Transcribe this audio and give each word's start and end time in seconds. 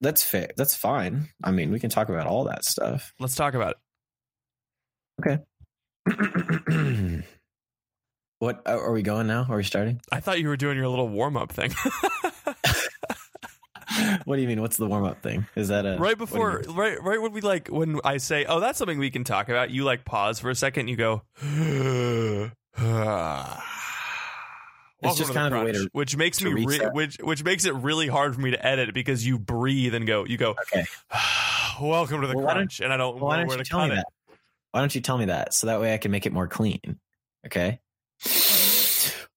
That's 0.00 0.22
fair. 0.22 0.48
That's 0.56 0.74
fine. 0.74 1.28
I 1.44 1.50
mean, 1.50 1.70
we 1.70 1.78
can 1.78 1.90
talk 1.90 2.08
about 2.08 2.26
all 2.26 2.44
that 2.44 2.64
stuff. 2.64 3.12
Let's 3.20 3.34
talk 3.34 3.54
about 3.54 3.76
it. 3.76 3.78
Okay. 5.20 5.38
what 8.38 8.62
uh, 8.66 8.78
are 8.78 8.92
we 8.92 9.02
going 9.02 9.26
now? 9.26 9.46
Are 9.48 9.56
we 9.56 9.62
starting? 9.62 10.00
I 10.10 10.20
thought 10.20 10.40
you 10.40 10.48
were 10.48 10.56
doing 10.56 10.78
your 10.78 10.88
little 10.88 11.08
warm 11.08 11.36
up 11.36 11.52
thing. 11.52 11.74
what 14.24 14.36
do 14.36 14.42
you 14.42 14.48
mean? 14.48 14.62
What's 14.62 14.78
the 14.78 14.86
warm 14.86 15.04
up 15.04 15.22
thing? 15.22 15.46
Is 15.54 15.68
that 15.68 15.84
a 15.84 15.98
right 15.98 16.16
before, 16.16 16.62
right, 16.68 17.02
right 17.02 17.20
when 17.20 17.32
we 17.32 17.42
like 17.42 17.68
when 17.68 18.00
I 18.02 18.16
say, 18.16 18.46
"Oh, 18.46 18.60
that's 18.60 18.78
something 18.78 18.98
we 18.98 19.10
can 19.10 19.24
talk 19.24 19.50
about," 19.50 19.70
you 19.70 19.84
like 19.84 20.06
pause 20.06 20.40
for 20.40 20.48
a 20.48 20.54
second. 20.54 20.88
You 20.88 20.96
go. 20.96 21.22
Welcome 25.02 25.18
just 25.18 25.28
to 25.28 25.32
the 25.32 25.38
kind 25.38 25.54
of 25.54 25.60
a 25.60 25.64
way 25.64 25.70
crunch," 25.72 25.84
to- 25.86 25.90
which 25.92 26.16
makes 26.16 26.38
to 26.38 26.50
me 26.50 26.64
re- 26.66 26.88
which 26.92 27.16
which 27.22 27.42
makes 27.44 27.64
it 27.64 27.74
really 27.74 28.06
hard 28.08 28.34
for 28.34 28.40
me 28.40 28.50
to 28.50 28.66
edit 28.66 28.92
because 28.94 29.26
you 29.26 29.38
breathe 29.38 29.94
and 29.94 30.06
go 30.06 30.24
you 30.26 30.36
go 30.36 30.50
Okay. 30.72 30.84
welcome 31.80 32.20
to 32.20 32.26
the 32.26 32.36
Well, 32.36 32.44
crunch 32.46 32.80
and 32.80 32.92
I 32.92 32.96
don't 32.98 33.16
Well, 33.16 33.24
why 33.26 33.36
know 33.36 33.40
don't 33.42 33.48
where 33.48 33.58
you 33.58 33.64
to 33.64 33.70
tell 33.70 33.80
cut 33.80 33.88
me 33.88 33.94
it. 33.94 33.96
that? 33.96 34.06
Why 34.72 34.80
don't 34.80 34.94
you 34.94 35.00
tell 35.00 35.18
me 35.18 35.24
that 35.26 35.54
so 35.54 35.66
that 35.68 35.80
way 35.80 35.94
I 35.94 35.98
can 35.98 36.10
make 36.10 36.26
it 36.26 36.32
more 36.32 36.46
clean? 36.48 36.98
Okay. 37.46 37.80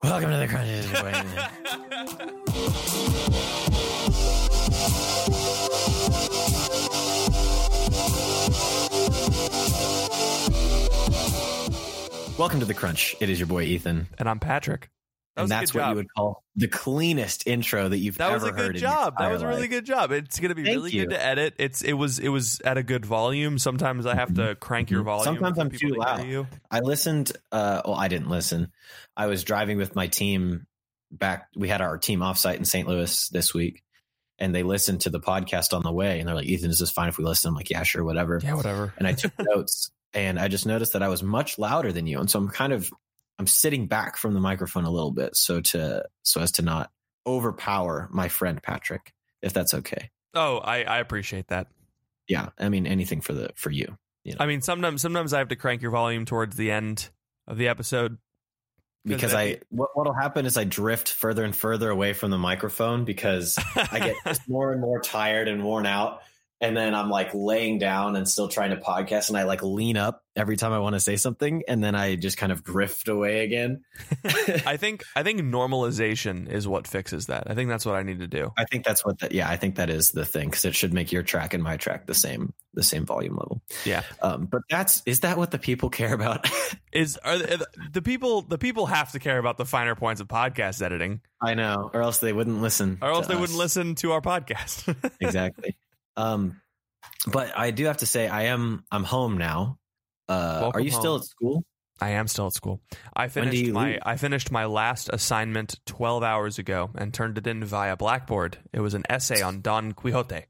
Welcome 0.04 0.32
to 0.32 0.38
the 0.38 0.48
crunch. 0.50 1.74
Welcome 12.38 12.60
to 12.60 12.66
the 12.66 12.74
crunch. 12.74 13.16
It 13.20 13.30
is 13.30 13.40
your 13.40 13.48
boy 13.48 13.64
Ethan, 13.64 14.08
and 14.18 14.28
I'm 14.28 14.40
Patrick. 14.40 14.90
That 15.36 15.42
and 15.44 15.52
that's 15.52 15.74
what 15.74 15.82
job. 15.82 15.90
you 15.92 15.96
would 15.96 16.14
call 16.16 16.44
the 16.56 16.68
cleanest 16.68 17.48
intro 17.48 17.90
that 17.90 17.98
you've 17.98 18.20
That 18.20 18.32
ever 18.34 18.34
was 18.36 18.44
a 18.44 18.52
heard. 18.56 18.74
good 18.74 18.80
job. 18.80 19.16
That 19.18 19.32
was 19.32 19.42
a 19.42 19.48
really 19.48 19.68
good 19.68 19.84
job. 19.86 20.12
It's 20.12 20.40
going 20.40 20.50
to 20.50 20.56
be 20.56 20.64
Thank 20.64 20.76
really 20.76 20.92
you. 20.92 21.02
good 21.06 21.10
to 21.12 21.26
edit. 21.26 21.56
It's 21.58 21.82
it 21.82 21.94
was 21.94 22.20
it 22.20 22.30
was 22.30 22.60
at 22.62 22.78
a 22.78 22.84
good 22.84 23.04
volume. 23.06 23.58
Sometimes 23.58 24.06
I 24.06 24.14
have 24.14 24.36
to 24.36 24.54
crank 24.56 24.92
your 24.92 25.02
Mhm. 25.02 25.06
volume. 25.06 25.24
Sometimes 25.36 25.58
I'm 25.58 25.72
too 25.72 25.90
to 25.90 25.96
loud. 25.96 26.26
You. 26.28 26.48
I 26.70 26.82
listened. 26.82 27.32
Uh, 27.52 27.82
well, 27.84 27.96
I 27.96 28.08
didn't 28.10 28.30
listen. 28.30 28.72
I 29.18 29.26
was 29.26 29.44
driving 29.44 29.78
with 29.80 29.96
my 29.96 30.06
team 30.08 30.68
back. 31.12 31.48
We 31.56 31.68
had 31.68 31.82
our 31.82 31.98
team 31.98 32.20
offsite 32.20 32.58
in 32.58 32.66
St. 32.66 32.88
Louis 32.88 33.30
this 33.30 33.56
week, 33.56 33.82
and 34.38 34.54
they 34.54 34.62
listened 34.62 35.02
to 35.02 35.10
the 35.10 35.20
podcast 35.20 35.74
on 35.74 35.82
the 35.82 35.92
way. 35.92 36.20
And 36.20 36.28
they're 36.28 36.36
like, 36.36 36.46
"Ethan, 36.46 36.70
is 36.70 36.78
this 36.78 36.92
fine 36.92 37.10
if 37.10 37.18
we 37.18 37.24
listen?" 37.24 37.50
I'm 37.50 37.56
like, 37.56 37.72
"Yeah, 37.72 37.82
sure, 37.82 38.04
whatever." 38.04 38.40
Yeah, 38.44 38.54
whatever. 38.54 38.94
And 39.00 39.08
I 39.08 39.14
took 39.14 39.32
notes, 39.40 39.90
and 40.14 40.40
I 40.40 40.48
just 40.48 40.68
noticed 40.68 40.94
that 40.94 41.02
I 41.02 41.08
was 41.08 41.24
much 41.24 41.58
louder 41.58 41.92
than 41.92 42.06
you, 42.06 42.20
and 42.20 42.30
so 42.30 42.38
I'm 42.38 42.50
kind 42.50 42.72
of 42.74 42.92
I'm 43.40 43.48
sitting 43.48 43.88
back 43.88 44.18
from 44.18 44.34
the 44.34 44.40
microphone 44.40 44.86
a 44.86 44.92
little 44.92 45.12
bit, 45.12 45.36
so 45.36 45.62
to 45.62 46.06
so 46.24 46.42
as 46.42 46.52
to 46.54 46.62
not 46.62 46.92
overpower 47.26 48.10
my 48.12 48.28
friend 48.30 48.62
Patrick, 48.62 49.14
if 49.42 49.54
that's 49.54 49.74
okay. 49.74 50.12
Oh, 50.34 50.58
I 50.58 50.84
I 50.84 51.00
appreciate 51.00 51.48
that. 51.48 51.68
Yeah, 52.28 52.50
I 52.60 52.70
mean 52.70 52.88
anything 52.88 53.22
for 53.22 53.34
the 53.34 53.50
for 53.56 53.72
you. 53.72 53.98
You 54.24 54.34
know, 54.34 54.38
I 54.40 54.46
mean, 54.46 54.62
sometimes 54.62 55.02
sometimes 55.02 55.34
I 55.34 55.40
have 55.40 55.50
to 55.50 55.56
crank 55.56 55.82
your 55.82 55.92
volume 55.92 56.26
towards 56.26 56.56
the 56.56 56.72
end 56.72 57.10
of 57.48 57.58
the 57.58 57.68
episode. 57.68 58.18
because 59.06 59.34
I 59.34 59.60
what 59.70 59.90
what'll 59.96 60.14
happen 60.14 60.46
is 60.46 60.56
I 60.56 60.64
drift 60.64 61.10
further 61.10 61.44
and 61.44 61.56
further 61.56 61.90
away 61.90 62.14
from 62.14 62.32
the 62.32 62.38
microphone 62.38 63.04
because 63.04 63.58
I 63.76 64.00
get 64.26 64.40
more 64.48 64.72
and 64.72 64.80
more 64.80 65.02
tired 65.02 65.48
and 65.48 65.64
worn 65.64 65.86
out. 65.86 66.22
And 66.64 66.78
then 66.78 66.96
I'm 66.96 67.10
like 67.10 67.32
laying 67.34 67.78
down 67.78 68.16
and 68.16 68.26
still 68.26 68.48
trying 68.48 68.70
to 68.70 68.78
podcast, 68.78 69.28
and 69.28 69.38
I 69.38 69.44
like 69.44 69.62
lean 69.62 69.98
up 69.98 70.24
every 70.34 70.56
time 70.56 70.72
I 70.72 70.80
want 70.80 70.94
to 70.94 71.02
say 71.02 71.18
something, 71.18 71.64
and 71.68 71.84
then 71.84 71.94
I 71.94 72.16
just 72.16 72.38
kind 72.38 72.54
of 72.54 72.64
drift 72.64 73.10
away 73.10 73.44
again. 73.44 73.84
I 74.66 74.78
think 74.78 75.04
I 75.14 75.24
think 75.24 75.42
normalization 75.42 76.50
is 76.50 76.66
what 76.66 76.88
fixes 76.88 77.26
that. 77.26 77.52
I 77.52 77.54
think 77.54 77.70
that's 77.70 77.86
what 77.86 77.96
I 77.96 78.04
need 78.04 78.20
to 78.20 78.30
do. 78.30 78.54
I 78.58 78.64
think 78.64 78.86
that's 78.86 79.04
what 79.04 79.20
that. 79.20 79.34
Yeah, 79.34 79.50
I 79.50 79.58
think 79.58 79.76
that 79.76 79.90
is 79.90 80.12
the 80.12 80.24
thing 80.24 80.50
because 80.50 80.64
it 80.64 80.74
should 80.74 80.94
make 80.94 81.12
your 81.12 81.22
track 81.22 81.54
and 81.54 81.62
my 81.62 81.76
track 81.76 82.06
the 82.06 82.14
same, 82.14 82.54
the 82.74 82.82
same 82.82 83.06
volume 83.06 83.36
level. 83.36 83.62
Yeah. 83.84 84.04
Um, 84.22 84.46
but 84.46 84.62
that's 84.70 85.04
is 85.06 85.20
that 85.20 85.38
what 85.38 85.52
the 85.52 85.60
people 85.60 85.90
care 85.90 86.14
about? 86.14 86.48
Is 86.94 87.18
are 87.18 87.40
the, 87.40 87.68
the 87.92 88.02
people 88.04 88.44
the 88.44 88.60
people 88.60 88.86
have 88.86 89.14
to 89.14 89.20
care 89.20 89.40
about 89.40 89.58
the 89.58 89.66
finer 89.66 89.96
points 89.96 90.22
of 90.22 90.28
podcast 90.28 90.80
editing, 90.82 91.22
I 91.42 91.56
know, 91.56 91.90
or 91.92 92.04
else 92.04 92.20
they 92.20 92.32
wouldn't 92.32 92.62
listen, 92.62 93.00
or 93.02 93.10
else 93.10 93.26
they 93.26 93.36
wouldn't 93.36 93.58
listen 93.58 93.96
to 93.96 94.12
our 94.12 94.22
podcast. 94.22 94.96
exactly. 95.20 95.76
Um, 96.18 96.62
but 97.32 97.58
I 97.58 97.72
do 97.72 97.86
have 97.86 97.98
to 97.98 98.06
say, 98.06 98.28
I 98.28 98.44
am 98.44 98.84
I'm 98.92 99.04
home 99.04 99.38
now. 99.38 99.78
Uh, 100.30 100.72
are 100.74 100.80
you 100.80 100.92
still 100.92 101.18
at 101.18 101.24
school? 101.24 101.64
I 102.02 102.12
am 102.12 102.28
still 102.28 102.48
at 102.48 102.54
school. 102.54 102.82
I 103.16 103.28
finished 103.28 103.72
my 103.72 103.92
leave? 103.92 104.00
I 104.04 104.16
finished 104.18 104.52
my 104.52 104.66
last 104.66 105.10
assignment 105.14 105.80
12 105.86 106.24
hours 106.24 106.58
ago 106.60 106.90
and 106.96 107.14
turned 107.14 107.38
it 107.38 107.48
in 107.48 107.64
via 107.64 107.96
Blackboard. 107.96 108.58
It 108.74 108.80
was 108.80 108.94
an 108.94 109.04
essay 109.10 109.42
on 109.42 109.62
Don 109.62 109.92
Quixote, 109.94 110.46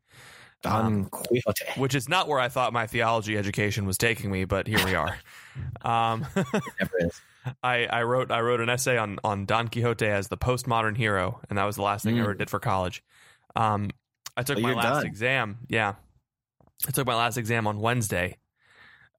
Don 0.64 0.86
Um, 0.86 1.06
Quixote. 1.06 1.66
which 1.76 1.96
is 1.96 2.08
not 2.08 2.28
where 2.28 2.40
I 2.40 2.50
thought 2.50 2.72
my 2.74 2.88
theology 2.88 3.38
education 3.38 3.86
was 3.86 3.98
taking 3.98 4.32
me, 4.32 4.46
but 4.46 4.68
here 4.68 4.84
we 4.86 4.96
are. 4.96 5.18
um, 5.84 6.26
I, 7.64 7.86
I 7.88 8.04
wrote 8.04 8.32
I 8.32 8.40
wrote 8.40 8.62
an 8.62 8.70
essay 8.70 8.98
on 8.98 9.20
on 9.24 9.46
Don 9.46 9.68
Quixote 9.68 10.08
as 10.08 10.30
the 10.30 10.38
postmodern 10.38 10.96
hero, 10.96 11.42
and 11.50 11.58
that 11.58 11.66
was 11.66 11.76
the 11.76 11.82
last 11.84 12.06
thing 12.06 12.16
I 12.16 12.20
Mm. 12.20 12.24
ever 12.24 12.34
did 12.36 12.50
for 12.50 12.60
college. 12.60 13.04
Um, 13.56 13.90
I 14.36 14.44
took 14.44 14.58
Oh, 14.58 14.62
my 14.62 14.74
last 14.74 14.98
done. 14.98 15.06
exam. 15.08 15.58
Yeah, 15.68 15.96
I 16.88 16.92
took 16.92 17.06
my 17.08 17.16
last 17.16 17.38
exam 17.38 17.68
on 17.68 17.80
Wednesday, 17.80 18.38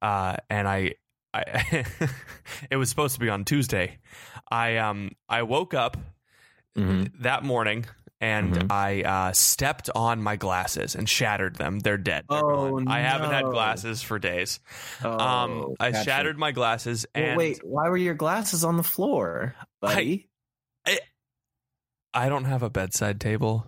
uh, 0.03 0.37
and 0.51 0.67
I, 0.69 0.95
I 1.33 1.87
it 2.71 2.77
was 2.77 2.89
supposed 2.91 3.15
to 3.15 3.21
be 3.21 3.29
on 3.29 3.45
Tuesday. 3.45 3.99
I 4.51 4.77
um 4.79 5.13
I 5.29 5.43
woke 5.43 5.75
up 5.75 5.97
Mhm. 6.77 7.13
that 7.23 7.45
morning 7.45 7.87
and 8.21 8.53
Mhm. 8.55 8.73
I 8.73 9.03
uh, 9.03 9.33
stepped 9.33 9.91
on 9.95 10.23
my 10.23 10.35
glasses 10.37 10.95
and 10.97 11.09
shattered 11.09 11.57
them. 11.57 11.79
They're 11.81 11.99
dead. 11.99 12.25
They're 12.29 12.41
Oh, 12.41 12.71
gone. 12.71 12.89
I 12.89 13.01
haven't 13.01 13.31
had 13.31 13.45
glasses 13.45 14.03
for 14.03 14.19
days. 14.19 14.59
Oh, 15.05 15.11
um, 15.19 15.75
I 15.79 15.91
gotcha. 15.93 16.05
shattered 16.05 16.39
my 16.39 16.51
glasses 16.53 17.07
Well, 17.15 17.25
and 17.27 17.39
wait, 17.39 17.61
why 17.65 17.89
were 17.89 17.97
your 17.97 18.15
glasses 18.15 18.65
on 18.65 18.77
the 18.77 18.83
floor, 18.83 19.55
buddy? 19.81 20.29
I 20.87 20.99
I 22.13 22.29
don't 22.29 22.45
have 22.45 22.63
a 22.63 22.71
bedside 22.71 23.21
table, 23.21 23.67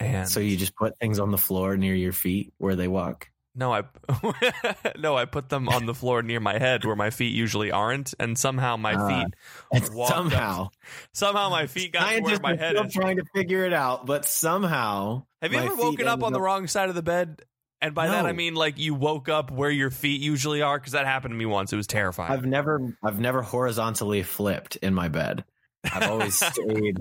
and 0.00 0.28
so 0.28 0.40
you 0.40 0.56
just 0.56 0.74
put 0.76 0.98
things 0.98 1.18
on 1.18 1.30
the 1.30 1.38
floor 1.38 1.76
near 1.76 1.94
your 1.94 2.12
feet 2.12 2.52
where 2.58 2.76
they 2.76 2.88
walk. 2.88 3.30
No, 3.54 3.72
I 3.72 3.82
no, 4.98 5.16
I 5.16 5.24
put 5.24 5.48
them 5.48 5.68
on 5.68 5.84
the 5.86 5.94
floor 5.94 6.22
near 6.22 6.38
my 6.38 6.58
head 6.58 6.84
where 6.84 6.94
my 6.94 7.10
feet 7.10 7.34
usually 7.34 7.72
aren't, 7.72 8.14
and 8.20 8.38
somehow 8.38 8.76
my 8.76 8.94
Uh, 8.94 9.08
feet 9.24 9.34
walked 9.92 10.12
up- 10.12 10.16
somehow, 10.16 10.68
somehow 11.12 11.48
my 11.48 11.66
feet 11.66 11.92
got 11.92 12.08
to 12.12 12.20
where 12.20 12.38
my 12.40 12.54
head 12.56 12.76
still 12.76 12.86
is. 12.86 12.92
trying 12.94 13.16
to 13.16 13.24
figure 13.34 13.64
it 13.64 13.72
out, 13.72 14.06
but 14.06 14.24
somehow. 14.24 15.24
Have 15.42 15.52
you 15.52 15.58
ever 15.58 15.74
woken 15.74 16.06
up 16.06 16.22
on 16.22 16.32
the 16.32 16.40
wrong 16.40 16.66
side 16.68 16.88
of 16.88 16.94
the 16.94 17.02
bed? 17.02 17.42
And 17.80 17.94
by 17.94 18.08
that 18.08 18.26
I 18.26 18.32
mean 18.32 18.54
like 18.54 18.78
you 18.78 18.94
woke 18.94 19.28
up 19.28 19.50
where 19.52 19.70
your 19.70 19.90
feet 19.90 20.20
usually 20.20 20.62
are, 20.62 20.78
because 20.78 20.92
that 20.92 21.06
happened 21.06 21.32
to 21.32 21.38
me 21.38 21.46
once. 21.46 21.72
It 21.72 21.76
was 21.76 21.86
terrifying. 21.86 22.32
I've 22.32 22.44
never, 22.46 22.94
I've 23.04 23.20
never 23.20 23.40
horizontally 23.42 24.22
flipped 24.24 24.76
in 24.76 24.94
my 24.94 25.08
bed. 25.08 25.44
I've 25.84 26.10
always 26.10 26.34
stayed, 26.44 26.98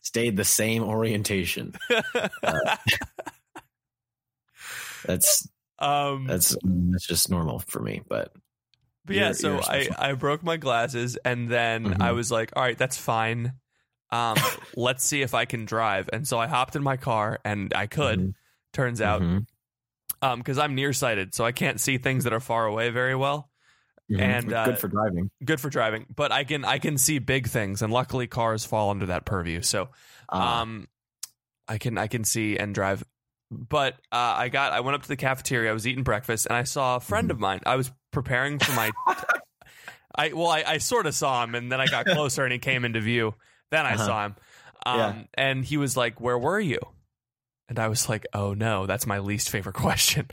stayed 0.00 0.36
the 0.36 0.44
same 0.44 0.82
orientation. 0.82 1.74
That's 5.04 5.48
um, 5.78 6.26
that's 6.28 6.56
that's 6.62 7.06
just 7.06 7.28
normal 7.30 7.58
for 7.58 7.80
me. 7.80 8.02
But 8.08 8.32
But 9.04 9.16
yeah, 9.16 9.32
so 9.32 9.60
I. 9.60 9.88
I 9.98 10.12
broke 10.12 10.44
my 10.44 10.56
glasses 10.56 11.16
and 11.24 11.50
then 11.50 11.86
Mhm. 11.86 12.00
I 12.00 12.12
was 12.12 12.30
like, 12.30 12.52
all 12.54 12.62
right, 12.62 12.78
that's 12.78 12.96
fine. 12.96 13.54
Um, 14.10 14.36
let's 14.76 15.04
see 15.04 15.22
if 15.22 15.34
I 15.34 15.44
can 15.44 15.64
drive. 15.64 16.08
And 16.12 16.26
so 16.28 16.38
I 16.38 16.46
hopped 16.46 16.76
in 16.76 16.82
my 16.84 16.96
car 16.96 17.40
and 17.44 17.72
I 17.74 17.86
could, 17.88 18.20
Mhm. 18.20 18.34
turns 18.72 19.00
out, 19.00 19.22
Mhm. 19.22 19.46
um, 20.20 20.38
because 20.38 20.58
I'm 20.58 20.74
nearsighted, 20.76 21.34
so 21.34 21.44
I 21.44 21.50
can't 21.52 21.80
see 21.80 21.98
things 21.98 22.24
that 22.24 22.32
are 22.32 22.40
far 22.40 22.66
away 22.66 22.90
very 22.90 23.16
well. 23.16 23.50
Mhm. 24.18 24.20
And, 24.20 24.52
uh, 24.52 24.64
good 24.66 24.78
for 24.78 24.88
driving. 24.88 25.30
Good 25.44 25.60
for 25.60 25.70
driving, 25.70 26.06
but 26.14 26.32
I 26.32 26.44
can 26.44 26.64
I 26.64 26.78
can 26.78 26.98
see 26.98 27.18
big 27.18 27.46
things, 27.48 27.82
and 27.82 27.92
luckily 27.92 28.26
cars 28.26 28.64
fall 28.64 28.90
under 28.90 29.06
that 29.06 29.24
purview. 29.24 29.62
So 29.62 29.88
Ah, 30.28 30.60
um, 30.62 30.88
I 31.68 31.78
can 31.78 31.96
I 31.98 32.06
can 32.08 32.24
see 32.24 32.56
and 32.58 32.74
drive. 32.74 33.04
But 33.50 33.94
uh, 34.10 34.16
I 34.36 34.48
got 34.48 34.72
I 34.72 34.80
went 34.80 34.94
up 34.94 35.02
to 35.02 35.08
the 35.08 35.16
cafeteria. 35.16 35.70
I 35.70 35.74
was 35.74 35.86
eating 35.86 36.04
breakfast, 36.04 36.46
and 36.46 36.56
I 36.56 36.62
saw 36.64 36.96
a 36.96 37.00
friend 37.00 37.26
Mm-hmm. 37.26 37.30
of 37.36 37.40
mine. 37.40 37.60
I 37.66 37.76
was 37.76 37.92
preparing 38.10 38.58
for 38.58 38.72
my. 38.72 38.90
I 40.14 40.32
well, 40.32 40.48
I, 40.48 40.62
I 40.66 40.78
sort 40.78 41.06
of 41.06 41.14
saw 41.14 41.42
him, 41.44 41.54
and 41.54 41.70
then 41.70 41.80
I 41.80 41.86
got 41.86 42.06
closer, 42.16 42.44
and 42.44 42.52
he 42.52 42.58
came 42.58 42.84
into 42.84 43.00
view. 43.00 43.34
Then 43.70 43.86
I 43.86 43.94
Uh-huh. 43.94 44.06
saw 44.06 44.24
him, 44.26 44.36
um, 44.86 44.98
Yeah. 44.98 45.22
and 45.34 45.64
he 45.64 45.76
was 45.76 45.96
like, 45.96 46.20
"Where 46.20 46.38
were 46.38 46.60
you?" 46.60 46.80
And 47.68 47.78
I 47.78 47.88
was 47.88 48.08
like, 48.08 48.26
"Oh 48.34 48.52
no, 48.54 48.86
that's 48.86 49.06
my 49.06 49.18
least 49.20 49.48
favorite 49.50 49.74
question." 49.86 50.28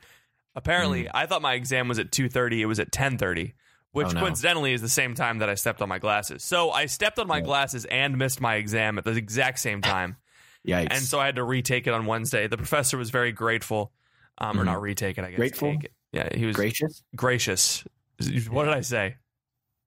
Apparently, 0.56 1.04
Mm. 1.06 1.12
I 1.14 1.26
thought 1.26 1.42
my 1.42 1.54
exam 1.54 1.88
was 1.88 2.00
at 2.00 2.12
two 2.12 2.28
thirty. 2.30 2.62
It 2.62 2.66
was 2.66 2.80
at 2.80 2.92
ten 2.92 3.18
thirty, 3.18 3.54
which 3.92 4.08
Oh, 4.08 4.12
no. 4.12 4.20
coincidentally 4.22 4.74
is 4.74 4.82
the 4.82 4.90
same 4.90 5.16
time 5.16 5.40
that 5.40 5.50
I 5.50 5.56
stepped 5.56 5.82
on 5.82 5.90
my 5.90 6.00
glasses. 6.00 6.44
So 6.44 6.72
I 6.72 6.86
stepped 6.86 7.18
on 7.20 7.28
my 7.28 7.38
Yeah. 7.38 7.44
glasses 7.44 7.86
and 7.86 8.18
missed 8.18 8.40
my 8.42 8.56
exam 8.56 8.98
at 8.98 9.04
the 9.04 9.12
exact 9.12 9.60
same 9.60 9.82
time 9.82 10.18
Yikes! 10.68 10.88
and 10.92 11.02
so 11.02 11.20
I 11.20 11.26
had 11.26 11.38
to 11.38 11.44
retake 11.44 11.88
it 11.88 11.94
on 11.94 12.06
Wednesday. 12.06 12.48
The 12.48 12.58
professor 12.58 12.98
was 12.98 13.10
very 13.10 13.32
grateful, 13.32 13.92
um, 14.38 14.60
or 14.60 14.64
Mhm. 14.64 14.66
not 14.68 14.82
retake 14.82 15.18
it. 15.18 15.24
I 15.26 15.30
guess 15.32 15.38
Grateful? 15.38 15.72
take 15.74 15.86
it. 15.86 15.94
Yeah, 16.12 16.30
he 16.36 16.46
was 16.46 16.56
gracious, 16.56 17.04
gracious. 17.16 17.84
What 18.50 18.66
did 18.66 18.74
I 18.74 18.82
say? 18.82 19.16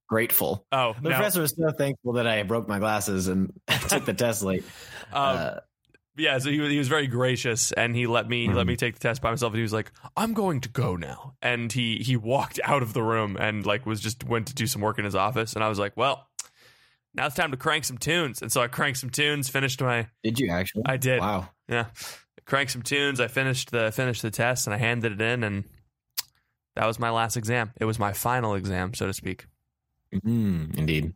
grateful. 0.09 0.67
Oh 0.73 0.93
The 1.01 1.09
no. 1.09 1.17
professor 1.17 1.41
was 1.41 1.55
so 1.57 1.71
thankful 1.71 2.13
that 2.15 2.27
I 2.27 2.43
broke 2.43 2.69
my 2.69 2.79
glasses 2.79 3.29
and 3.29 3.51
took 3.89 4.05
the 4.05 4.13
test 4.13 4.43
late. 4.43 4.63
Um, 5.11 5.37
Uh, 5.39 5.55
yeah, 6.17 6.39
so 6.39 6.51
he 6.51 6.61
was, 6.61 6.71
he 6.71 6.79
was 6.79 6.89
very 6.89 7.07
gracious, 7.07 7.73
and 7.73 7.97
he 7.97 8.07
let 8.07 8.29
me 8.29 8.47
he 8.47 8.53
let 8.53 8.67
me 8.67 8.77
take 8.77 8.95
the 8.95 9.01
test 9.01 9.23
by 9.23 9.31
myself. 9.31 9.53
And 9.53 9.59
he 9.59 9.63
was 9.63 9.73
like, 9.73 9.93
"I'm 10.17 10.35
going 10.35 10.61
to 10.63 10.69
go 10.69 10.97
now," 10.97 11.35
and 11.41 11.73
he 11.73 11.99
he 11.99 12.17
walked 12.17 12.61
out 12.65 12.83
of 12.83 12.93
the 12.93 13.03
room 13.03 13.37
and 13.39 13.65
like 13.65 13.87
was 13.87 14.01
just 14.01 14.25
went 14.25 14.49
to 14.49 14.55
do 14.55 14.67
some 14.67 14.83
work 14.83 14.99
in 14.99 15.05
his 15.05 15.15
office. 15.15 15.55
And 15.55 15.65
I 15.65 15.69
was 15.69 15.79
like, 15.79 15.97
"Well, 15.97 16.29
now 17.15 17.27
it's 17.27 17.37
time 17.37 17.51
to 17.53 17.57
crank 17.57 17.85
some 17.85 17.99
tunes." 17.99 18.43
And 18.43 18.53
so 18.53 18.61
I 18.61 18.69
cranked 18.69 18.99
some 18.99 19.11
tunes, 19.11 19.49
finished 19.49 19.81
my 19.81 20.09
did 20.23 20.39
you 20.39 20.51
actually? 20.51 20.83
I 20.87 20.97
did. 20.99 21.21
Wow. 21.21 21.49
Yeah. 21.69 21.87
Cranked 22.45 22.73
some 22.73 22.83
tunes. 22.83 23.21
I 23.21 23.29
finished 23.29 23.71
the 23.71 23.91
finished 23.93 24.23
the 24.23 24.31
test 24.31 24.67
and 24.67 24.75
I 24.75 24.79
handed 24.79 25.13
it 25.13 25.21
in 25.21 25.45
and 25.45 25.65
that 26.75 26.87
was 26.87 26.99
my 26.99 27.11
last 27.11 27.37
exam. 27.37 27.73
It 27.79 27.85
was 27.85 27.99
my 27.99 28.13
final 28.13 28.55
exam, 28.55 28.95
so 28.95 29.07
to 29.07 29.13
speak. 29.13 29.47
Mm, 30.15 30.77
indeed. 30.77 31.13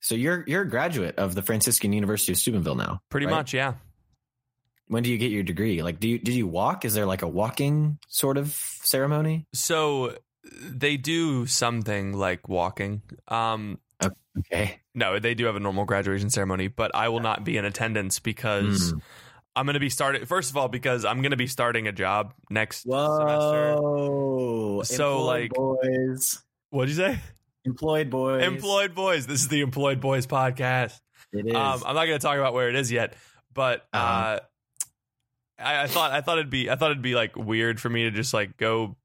So 0.00 0.14
you're 0.14 0.44
you're 0.46 0.62
a 0.62 0.68
graduate 0.68 1.18
of 1.18 1.34
the 1.34 1.42
Franciscan 1.42 1.92
University 1.92 2.32
of 2.32 2.38
Steubenville 2.38 2.74
now. 2.74 3.00
Pretty 3.08 3.26
right? 3.26 3.34
much, 3.34 3.54
yeah. 3.54 3.74
When 4.88 5.02
do 5.02 5.10
you 5.10 5.18
get 5.18 5.30
your 5.32 5.42
degree? 5.42 5.82
Like, 5.82 5.98
do 6.00 6.08
you 6.08 6.18
did 6.18 6.34
you 6.34 6.46
walk? 6.46 6.84
Is 6.84 6.94
there 6.94 7.06
like 7.06 7.22
a 7.22 7.28
walking 7.28 7.98
sort 8.08 8.38
of 8.38 8.52
ceremony? 8.82 9.46
So 9.52 10.16
they 10.44 10.96
do 10.96 11.46
something 11.46 12.12
like 12.12 12.48
walking. 12.48 13.02
Um 13.28 13.78
Okay. 14.38 14.80
no, 14.94 15.18
they 15.18 15.34
do 15.34 15.46
have 15.46 15.56
a 15.56 15.60
normal 15.60 15.86
graduation 15.86 16.28
ceremony, 16.28 16.68
but 16.68 16.94
I 16.94 17.08
will 17.08 17.20
not 17.20 17.42
be 17.42 17.56
in 17.56 17.64
attendance 17.64 18.20
because 18.20 18.92
Mm. 18.92 19.00
I'm 19.56 19.64
going 19.64 19.72
to 19.74 19.80
be 19.80 19.88
starting 19.88 20.26
first 20.26 20.50
of 20.50 20.58
all 20.58 20.68
because 20.68 21.06
I'm 21.06 21.22
going 21.22 21.30
to 21.30 21.36
be 21.38 21.46
starting 21.46 21.88
a 21.88 21.92
job 21.92 22.34
next 22.50 22.82
semester. 22.82 23.76
Whoa. 23.80 24.82
So, 24.84 25.12
Employed 25.16 25.26
like- 25.26 25.52
boys, 25.54 26.42
What'd 26.70 26.90
you 26.90 26.96
say? 26.96 27.18
employed 27.64 28.10
boys, 28.10 28.42
Employed 28.44 28.94
Boys. 28.94 29.26
This 29.26 29.40
is 29.40 29.48
the 29.48 29.62
Employed 29.62 29.98
Boys 30.00 30.26
podcast. 30.26 31.00
It 31.32 31.46
is. 31.46 31.54
Um, 31.54 31.82
I'm 31.86 31.94
not 31.94 32.04
going 32.04 32.18
to 32.18 32.22
talk 32.22 32.36
about 32.38 32.52
where 32.52 32.68
it 32.68 32.76
is 32.76 32.92
yet, 32.92 33.14
but 33.54 33.86
uh, 33.94 33.96
Uh-huh. 33.96 34.40
I, 35.58 35.82
I 35.84 35.86
thought 35.86 36.12
I 36.12 36.20
thought 36.20 36.38
it'd 36.38 36.50
be 36.50 36.68
I 36.70 36.76
thought 36.76 36.90
it'd 36.90 37.02
be 37.02 37.14
like 37.14 37.36
weird 37.36 37.80
for 37.80 37.88
me 37.88 38.04
to 38.04 38.10
just 38.10 38.34
like 38.34 38.56
go. 38.56 38.96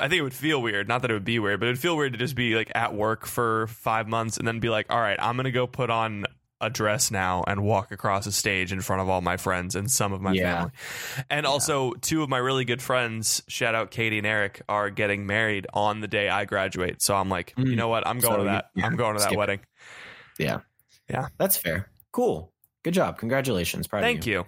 I 0.00 0.08
think 0.08 0.18
it 0.18 0.22
would 0.22 0.34
feel 0.34 0.60
weird. 0.60 0.88
Not 0.88 1.02
that 1.02 1.10
it 1.10 1.14
would 1.14 1.24
be 1.24 1.38
weird, 1.38 1.60
but 1.60 1.66
it'd 1.66 1.78
feel 1.78 1.96
weird 1.96 2.14
to 2.14 2.18
just 2.18 2.34
be 2.34 2.56
like 2.56 2.72
at 2.74 2.94
work 2.94 3.26
for 3.26 3.68
five 3.68 4.08
months 4.08 4.36
and 4.38 4.46
then 4.48 4.58
be 4.58 4.68
like, 4.68 4.86
all 4.90 5.00
right, 5.00 5.16
I'm 5.20 5.36
going 5.36 5.44
to 5.44 5.52
go 5.52 5.68
put 5.68 5.88
on 5.88 6.24
a 6.60 6.68
dress 6.68 7.12
now 7.12 7.44
and 7.46 7.62
walk 7.62 7.92
across 7.92 8.26
a 8.26 8.32
stage 8.32 8.72
in 8.72 8.80
front 8.80 9.02
of 9.02 9.08
all 9.08 9.20
my 9.20 9.36
friends 9.36 9.76
and 9.76 9.88
some 9.88 10.12
of 10.12 10.20
my 10.20 10.32
Yeah. 10.32 10.54
family. 10.56 10.72
And 11.30 11.46
also, 11.46 11.92
two 12.00 12.24
of 12.24 12.28
my 12.28 12.38
really 12.38 12.64
good 12.64 12.82
friends, 12.82 13.42
shout 13.46 13.76
out 13.76 13.92
Katie 13.92 14.18
and 14.18 14.26
Eric, 14.26 14.62
are 14.68 14.90
getting 14.90 15.26
married 15.26 15.66
on 15.74 16.00
the 16.00 16.08
day 16.08 16.28
I 16.28 16.44
graduate. 16.44 17.00
So 17.00 17.14
I'm 17.14 17.28
like, 17.28 17.54
you 17.56 17.64
Mm. 17.64 17.76
know 17.76 17.88
what? 17.88 18.04
I'm 18.04 18.18
going 18.18 18.32
So 18.34 18.38
to 18.38 18.44
that. 18.44 18.70
yeah, 18.74 18.86
I'm 18.86 18.96
going 18.96 19.14
to 19.14 19.18
that 19.20 19.24
skip 19.26 19.34
it. 19.34 19.38
wedding. 19.38 19.60
yeah. 20.40 20.58
Yeah. 21.08 21.28
That's 21.38 21.56
fair. 21.56 21.88
Cool. 22.10 22.50
Good 22.82 22.94
job. 22.94 23.18
Congratulations. 23.18 23.86
Proud 23.86 24.02
Thank 24.02 24.20
of 24.20 24.26
you. 24.26 24.32
you. 24.32 24.46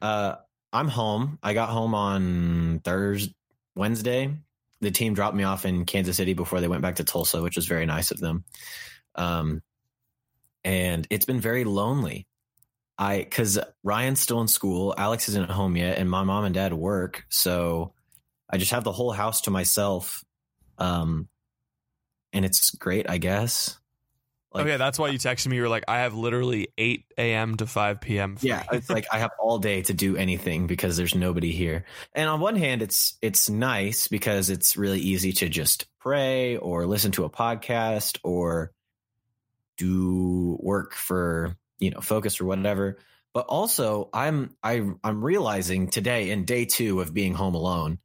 Uh, 0.00 0.36
I'm 0.72 0.88
home. 0.88 1.38
I 1.42 1.54
got 1.54 1.68
home 1.68 1.94
on 1.94 2.80
Thursday, 2.84 3.34
Wednesday. 3.76 4.34
The 4.80 4.90
team 4.90 5.14
dropped 5.14 5.36
me 5.36 5.44
off 5.44 5.64
in 5.64 5.84
Kansas 5.86 6.16
City 6.16 6.34
before 6.34 6.60
they 6.60 6.68
went 6.68 6.82
back 6.82 6.96
to 6.96 7.04
Tulsa, 7.04 7.40
which 7.42 7.56
was 7.56 7.66
very 7.66 7.86
nice 7.86 8.10
of 8.10 8.20
them. 8.20 8.44
Um, 9.14 9.62
and 10.64 11.06
it's 11.10 11.24
been 11.24 11.40
very 11.40 11.64
lonely. 11.64 12.26
I 12.98 13.18
because 13.18 13.58
Ryan's 13.82 14.20
still 14.20 14.40
in 14.40 14.48
school, 14.48 14.94
Alex 14.96 15.28
isn't 15.28 15.42
at 15.42 15.50
home 15.50 15.76
yet, 15.76 15.98
and 15.98 16.08
my 16.08 16.22
mom 16.22 16.44
and 16.44 16.54
dad 16.54 16.72
work, 16.72 17.24
so 17.28 17.92
I 18.48 18.58
just 18.58 18.70
have 18.70 18.84
the 18.84 18.92
whole 18.92 19.10
house 19.12 19.42
to 19.42 19.50
myself. 19.50 20.24
Um, 20.78 21.28
and 22.32 22.44
it's 22.44 22.70
great, 22.72 23.08
I 23.08 23.18
guess. 23.18 23.78
Like- 24.54 24.66
okay, 24.66 24.76
that's 24.76 24.98
why 24.98 25.08
you 25.08 25.18
texted 25.18 25.48
me. 25.48 25.56
You're 25.56 25.68
like, 25.68 25.84
I 25.88 25.98
have 26.00 26.14
literally 26.14 26.68
8 26.78 27.04
a.m. 27.18 27.56
to 27.56 27.66
5 27.66 28.00
p.m. 28.00 28.36
free." 28.36 28.50
yeah 28.50 28.62
it's 28.72 28.88
like 28.88 29.06
i 29.12 29.18
have 29.18 29.30
all 29.38 29.58
day 29.58 29.82
to 29.82 29.92
do 29.92 30.16
anything 30.16 30.66
because 30.66 30.96
there's 30.96 31.14
nobody 31.14 31.50
here 31.52 31.84
and 32.14 32.28
on 32.28 32.40
one 32.40 32.56
hand 32.56 32.82
it's 32.82 33.16
it's 33.20 33.50
nice 33.50 34.08
because 34.08 34.50
it's 34.50 34.76
really 34.76 35.00
easy 35.00 35.32
to 35.32 35.48
just 35.48 35.86
pray 35.98 36.56
or 36.56 36.86
listen 36.86 37.10
to 37.12 37.24
a 37.24 37.30
podcast 37.30 38.18
or 38.22 38.72
do 39.76 40.56
work 40.60 40.94
for 40.94 41.56
you 41.78 41.90
know 41.90 42.00
focus 42.00 42.40
or 42.40 42.44
whatever 42.44 42.98
but 43.32 43.46
also 43.46 44.08
i'm 44.12 44.54
i 44.62 44.82
i'm 45.02 45.24
realizing 45.24 45.88
today 45.88 46.30
in 46.30 46.44
day 46.44 46.64
two 46.64 47.00
of 47.00 47.12
being 47.12 47.34
home 47.34 47.54
alone 47.54 47.98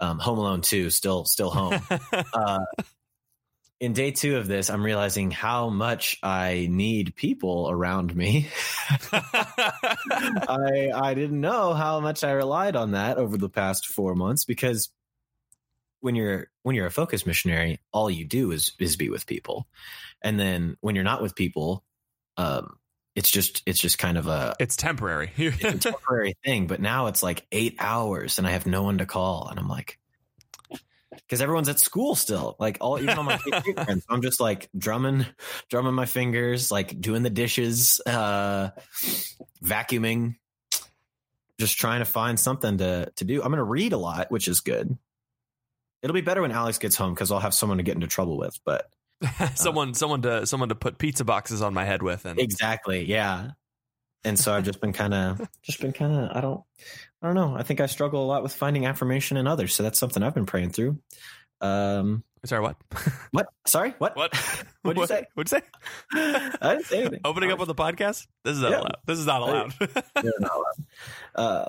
um 0.00 0.18
home 0.18 0.38
alone 0.38 0.60
2 0.60 0.90
still 0.90 1.24
still 1.24 1.50
home 1.50 1.80
uh, 2.34 2.58
in 3.84 3.92
day 3.92 4.10
two 4.10 4.38
of 4.38 4.46
this, 4.46 4.70
I'm 4.70 4.82
realizing 4.82 5.30
how 5.30 5.68
much 5.68 6.18
I 6.22 6.68
need 6.70 7.14
people 7.14 7.68
around 7.70 8.16
me. 8.16 8.48
I 9.12 10.90
I 10.94 11.12
didn't 11.14 11.40
know 11.40 11.74
how 11.74 12.00
much 12.00 12.24
I 12.24 12.32
relied 12.32 12.76
on 12.76 12.92
that 12.92 13.18
over 13.18 13.36
the 13.36 13.50
past 13.50 13.86
four 13.86 14.14
months 14.14 14.44
because 14.44 14.90
when 16.00 16.14
you're 16.14 16.48
when 16.62 16.74
you're 16.74 16.86
a 16.86 16.90
focus 16.90 17.26
missionary, 17.26 17.78
all 17.92 18.10
you 18.10 18.24
do 18.24 18.52
is 18.52 18.72
is 18.78 18.96
be 18.96 19.10
with 19.10 19.26
people, 19.26 19.66
and 20.22 20.40
then 20.40 20.76
when 20.80 20.94
you're 20.94 21.04
not 21.04 21.20
with 21.20 21.34
people, 21.34 21.84
um, 22.38 22.78
it's 23.14 23.30
just 23.30 23.62
it's 23.66 23.78
just 23.78 23.98
kind 23.98 24.16
of 24.16 24.26
a, 24.26 24.54
it's 24.58 24.76
temporary. 24.76 25.30
it's 25.36 25.62
a 25.86 25.90
temporary 25.92 26.36
thing. 26.42 26.66
But 26.66 26.80
now 26.80 27.08
it's 27.08 27.22
like 27.22 27.46
eight 27.52 27.76
hours, 27.78 28.38
and 28.38 28.46
I 28.46 28.50
have 28.52 28.66
no 28.66 28.82
one 28.82 28.98
to 28.98 29.06
call, 29.06 29.48
and 29.50 29.58
I'm 29.58 29.68
like. 29.68 29.98
Because 31.26 31.40
everyone's 31.40 31.70
at 31.70 31.80
school 31.80 32.14
still, 32.14 32.54
like 32.58 32.78
all 32.80 32.98
even 33.00 33.16
all 33.16 33.24
my 33.24 33.38
friends. 33.84 34.04
I'm 34.10 34.20
just 34.20 34.40
like 34.40 34.68
drumming, 34.76 35.24
drumming 35.70 35.94
my 35.94 36.04
fingers, 36.04 36.70
like 36.70 37.00
doing 37.00 37.22
the 37.22 37.30
dishes, 37.30 38.00
uh, 38.06 38.70
vacuuming, 39.64 40.36
just 41.58 41.78
trying 41.78 42.00
to 42.00 42.04
find 42.04 42.38
something 42.38 42.78
to 42.78 43.10
to 43.16 43.24
do. 43.24 43.42
I'm 43.42 43.48
going 43.48 43.56
to 43.56 43.64
read 43.64 43.92
a 43.94 43.98
lot, 43.98 44.30
which 44.30 44.48
is 44.48 44.60
good. 44.60 44.98
It'll 46.02 46.14
be 46.14 46.20
better 46.20 46.42
when 46.42 46.52
Alex 46.52 46.76
gets 46.76 46.96
home 46.96 47.14
because 47.14 47.32
I'll 47.32 47.40
have 47.40 47.54
someone 47.54 47.78
to 47.78 47.84
get 47.84 47.94
into 47.94 48.06
trouble 48.06 48.36
with. 48.36 48.60
But 48.66 48.90
someone, 49.54 49.94
someone 49.94 50.22
to, 50.22 50.46
someone 50.46 50.68
to 50.68 50.74
put 50.74 50.98
pizza 50.98 51.24
boxes 51.24 51.62
on 51.62 51.74
my 51.74 51.84
head 51.84 52.02
with, 52.02 52.26
and 52.26 52.38
exactly, 52.38 53.04
yeah. 53.04 53.52
And 54.24 54.38
so 54.38 54.54
I've 54.54 54.64
just 54.64 54.80
been 54.80 54.92
kind 54.92 55.14
of, 55.14 55.48
just 55.62 55.80
been 55.80 55.92
kind 55.92 56.12
of. 56.12 56.36
I 56.36 56.40
don't, 56.40 56.62
I 57.24 57.28
don't 57.28 57.36
know. 57.36 57.56
I 57.56 57.62
think 57.62 57.80
I 57.80 57.86
struggle 57.86 58.22
a 58.22 58.26
lot 58.26 58.42
with 58.42 58.52
finding 58.52 58.84
affirmation 58.84 59.38
in 59.38 59.46
others, 59.46 59.74
so 59.74 59.82
that's 59.82 59.98
something 59.98 60.22
I've 60.22 60.34
been 60.34 60.44
praying 60.44 60.70
through. 60.72 60.98
Um, 61.62 62.22
Sorry, 62.44 62.60
what? 62.60 62.76
what? 63.30 63.46
Sorry, 63.66 63.94
what? 63.96 64.14
What? 64.14 64.36
What'd 64.82 65.00
you 65.00 65.06
say? 65.06 65.24
What'd 65.32 65.50
you 65.50 65.58
say? 65.58 65.64
I 66.60 66.74
didn't 66.74 66.84
say 66.84 67.00
anything. 67.00 67.20
Opening 67.24 67.50
up 67.50 67.60
on 67.60 67.66
the 67.66 67.74
podcast? 67.74 68.26
This 68.44 68.56
is 68.56 68.60
not 68.60 68.70
Yeah. 68.72 68.80
allowed. 68.80 68.96
This 69.06 69.18
is 69.18 69.24
not 69.26 69.40
allowed. 69.40 69.72
Not 69.80 70.34
allowed. 70.36 70.74
Uh, 71.34 71.64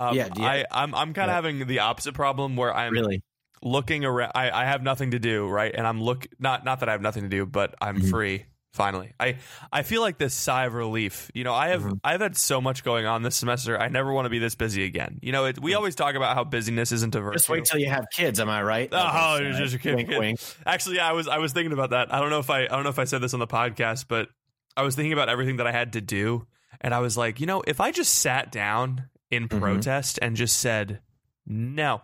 um, 0.00 0.16
Yeah, 0.16 0.28
you- 0.36 0.44
I, 0.44 0.64
I'm 0.72 0.92
I'm 0.96 1.14
kind 1.14 1.30
of 1.30 1.32
Yeah. 1.32 1.34
having 1.34 1.66
the 1.68 1.78
opposite 1.78 2.14
problem 2.14 2.56
where 2.56 2.74
I'm 2.74 2.92
really? 2.92 3.22
looking 3.62 4.04
around. 4.04 4.32
I, 4.34 4.50
I 4.50 4.64
have 4.64 4.82
nothing 4.82 5.12
to 5.12 5.20
do, 5.20 5.46
right? 5.46 5.72
And 5.72 5.86
I'm 5.86 6.02
look 6.02 6.26
not 6.40 6.64
not 6.64 6.80
that 6.80 6.88
I 6.88 6.92
have 6.92 7.02
nothing 7.02 7.22
to 7.22 7.28
do, 7.28 7.46
but 7.46 7.76
I'm 7.80 7.98
Mhm. 8.00 8.10
free 8.10 8.44
finally. 8.72 9.12
I 9.18 9.36
I 9.72 9.82
feel 9.82 10.00
like 10.02 10.18
this 10.18 10.34
sigh 10.34 10.66
of 10.66 10.74
relief. 10.74 11.30
You 11.34 11.44
know, 11.44 11.54
I 11.54 11.68
have 11.68 11.82
Mhm. 11.82 12.00
I've 12.04 12.20
had 12.20 12.36
so 12.36 12.60
much 12.60 12.84
going 12.84 13.06
on 13.06 13.22
this 13.22 13.36
semester. 13.36 13.78
I 13.80 13.88
never 13.88 14.12
want 14.12 14.26
to 14.26 14.30
be 14.30 14.38
this 14.38 14.54
busy 14.54 14.84
again. 14.84 15.18
You 15.22 15.32
know, 15.32 15.46
it, 15.46 15.60
we 15.60 15.74
always 15.74 15.94
talk 15.94 16.14
about 16.14 16.34
how 16.36 16.44
busyness 16.44 16.92
isn't 16.92 17.14
a 17.14 17.20
virtue. 17.20 17.38
Just 17.38 17.48
wait 17.48 17.64
till 17.64 17.80
you 17.80 17.88
have 17.88 18.04
kids. 18.14 18.38
Am 18.40 18.48
I 18.48 18.62
right? 18.62 18.88
Oh, 18.92 18.96
uh, 18.98 19.52
just 19.52 19.74
a 19.74 19.78
kid- 19.78 19.96
Wink, 19.96 20.08
kid. 20.08 20.18
wink. 20.18 20.40
Actually, 20.66 20.96
yeah, 20.96 21.08
I 21.08 21.12
was 21.12 21.26
I 21.28 21.38
was 21.38 21.52
thinking 21.52 21.72
about 21.72 21.90
that. 21.90 22.12
I 22.12 22.20
don't 22.20 22.30
know 22.30 22.38
if 22.40 22.50
I 22.50 22.64
I 22.64 22.66
don't 22.68 22.84
know 22.84 22.90
if 22.90 22.98
I 22.98 23.04
said 23.04 23.20
this 23.20 23.34
on 23.34 23.40
the 23.40 23.46
podcast, 23.46 24.06
but 24.08 24.28
I 24.76 24.82
was 24.82 24.94
thinking 24.94 25.12
about 25.12 25.28
everything 25.28 25.56
that 25.56 25.66
I 25.66 25.72
had 25.72 25.94
to 25.94 26.00
do, 26.00 26.46
and 26.80 26.94
I 26.94 27.00
was 27.00 27.16
like, 27.16 27.40
you 27.40 27.46
know, 27.46 27.62
if 27.66 27.80
I 27.80 27.90
just 27.90 28.14
sat 28.16 28.52
down 28.52 29.08
in 29.30 29.48
Mhm. 29.48 29.58
protest 29.60 30.18
and 30.22 30.36
just 30.36 30.58
said 30.60 31.00
no, 31.46 32.02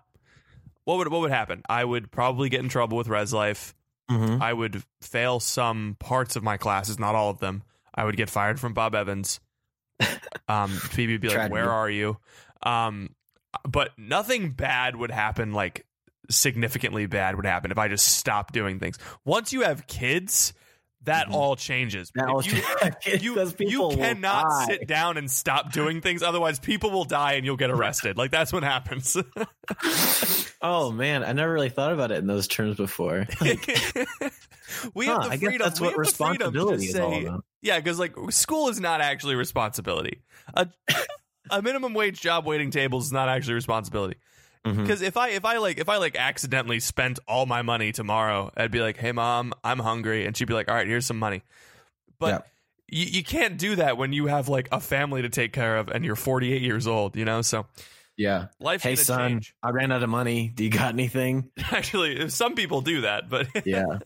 what 0.85 0.99
would 0.99 1.09
what 1.09 1.21
would 1.21 1.31
happen? 1.31 1.63
I 1.69 1.85
would 1.85 2.11
probably 2.11 2.49
get 2.49 2.61
in 2.61 2.69
trouble 2.69 2.97
with 2.99 3.09
Res 3.09 3.33
Life. 3.33 3.75
Mhm. 4.11 4.41
I 4.41 4.53
would 4.53 4.83
fail 5.01 5.41
some 5.41 5.97
parts 5.99 6.37
of 6.37 6.43
my 6.43 6.57
classes, 6.57 6.99
not 6.99 7.15
all 7.15 7.31
of 7.31 7.39
them. 7.41 7.63
I 7.95 8.05
would 8.05 8.17
get 8.17 8.29
fired 8.29 8.61
from 8.61 8.75
Bob 8.75 8.95
Evans. 8.95 9.41
Um, 10.49 10.71
Phoebe 10.71 11.15
would 11.15 11.21
be 11.23 11.29
like, 11.29 11.51
"Where 11.53 11.71
are 11.71 11.89
you?" 11.89 12.19
Um, 12.63 13.15
but 13.67 13.99
nothing 13.99 14.51
bad 14.51 14.95
would 14.95 15.11
happen. 15.11 15.53
Like 15.53 15.87
significantly 16.31 17.07
bad 17.07 17.37
would 17.37 17.47
happen 17.47 17.71
if 17.71 17.79
I 17.79 17.89
just 17.89 18.19
stopped 18.19 18.53
doing 18.53 18.79
things. 18.79 18.99
Once 19.25 19.53
you 19.55 19.63
have 19.63 19.87
kids, 19.87 20.53
that 21.05 21.29
Mhm. 21.29 21.35
all 21.35 21.57
changes. 21.57 22.11
That 22.15 22.29
all 22.29 22.43
you, 22.43 22.61
changes, 23.01 23.55
you, 23.61 23.69
you 23.69 23.91
cannot 23.97 24.67
sit 24.67 24.87
down 24.87 25.17
and 25.17 25.31
stop 25.31 25.73
doing 25.73 26.01
things. 26.01 26.23
Otherwise, 26.23 26.59
people 26.59 26.91
will 26.91 27.05
die 27.05 27.35
and 27.35 27.45
you'll 27.45 27.57
get 27.57 27.71
arrested. 27.71 28.17
Like 28.17 28.31
that's 28.31 28.53
what 28.53 28.63
happens. 28.63 29.17
oh 30.63 30.91
man, 30.93 31.25
I 31.25 31.33
never 31.33 31.53
really 31.53 31.69
thought 31.69 31.93
about 31.93 32.11
it 32.11 32.19
in 32.19 32.27
those 32.27 32.49
terms 32.49 32.77
before. 32.77 33.27
we 33.41 35.07
Huh, 35.07 35.21
have 35.21 35.23
the 35.25 35.31
I 35.31 35.37
guess 35.37 35.49
freedom. 35.49 35.65
that's 35.67 35.81
what 35.81 35.93
have 35.93 36.05
the 36.05 36.13
freedom 36.13 36.53
to 36.53 36.59
responsibility 36.61 36.85
is 36.87 36.97
all 36.97 37.19
about. 37.27 37.45
Yeah, 37.63 37.79
because 37.79 37.99
like 37.99 38.15
school 38.31 38.69
is 38.69 38.81
not 38.81 39.01
actually 39.01 39.35
responsibility. 39.37 40.23
A, 40.55 40.69
a 41.51 41.63
minimum 41.63 41.95
wage 41.95 42.21
job 42.21 42.47
waiting 42.47 42.71
tables 42.71 43.07
is 43.07 43.13
not 43.13 43.29
actually 43.29 43.55
responsibility. 43.55 44.17
Mhm. 44.65 44.77
Because 44.83 45.03
if 45.03 45.17
I 45.17 45.29
if 45.31 45.45
I 45.45 45.59
like 45.59 45.79
if 45.79 45.89
I 45.89 45.99
like 45.99 46.17
accidentally 46.17 46.81
spent 46.81 47.19
all 47.29 47.45
my 47.47 47.63
money 47.63 47.93
tomorrow, 47.93 48.51
I'd 48.57 48.71
be 48.71 48.81
like, 48.81 48.97
"Hey 48.97 49.13
mom, 49.13 49.53
I'm 49.63 49.79
hungry," 49.79 50.25
and 50.27 50.37
she'd 50.37 50.49
be 50.49 50.55
like, 50.55 50.69
"All 50.69 50.75
right, 50.75 50.87
here's 50.87 51.05
some 51.07 51.19
money." 51.19 51.43
But 52.19 52.47
you, 52.89 53.05
you 53.07 53.25
can't 53.25 53.59
do 53.59 53.77
that 53.77 53.99
when 53.99 54.13
you 54.13 54.27
have 54.27 54.49
like 54.49 54.69
a 54.73 54.81
family 54.81 55.23
to 55.23 55.29
take 55.29 55.53
care 55.53 55.77
of 55.77 55.89
and 55.89 56.05
you're 56.05 56.17
48 56.17 56.63
years 56.63 56.87
old. 56.87 57.17
You 57.17 57.25
know, 57.27 57.43
so 57.43 57.67
Yeah. 58.17 58.47
life 58.61 58.83
Hey 58.83 58.97
son, 58.97 59.31
change. 59.33 59.55
I 59.63 59.71
ran 59.71 59.93
out 59.93 60.03
of 60.03 60.09
money. 60.09 60.49
Do 60.49 60.65
you 60.65 60.71
got 60.71 60.95
anything? 60.95 61.51
Actually, 61.71 62.29
some 62.31 62.55
people 62.55 62.81
do 62.81 63.03
that, 63.03 63.29
but 63.29 63.49
Yeah. 63.67 63.99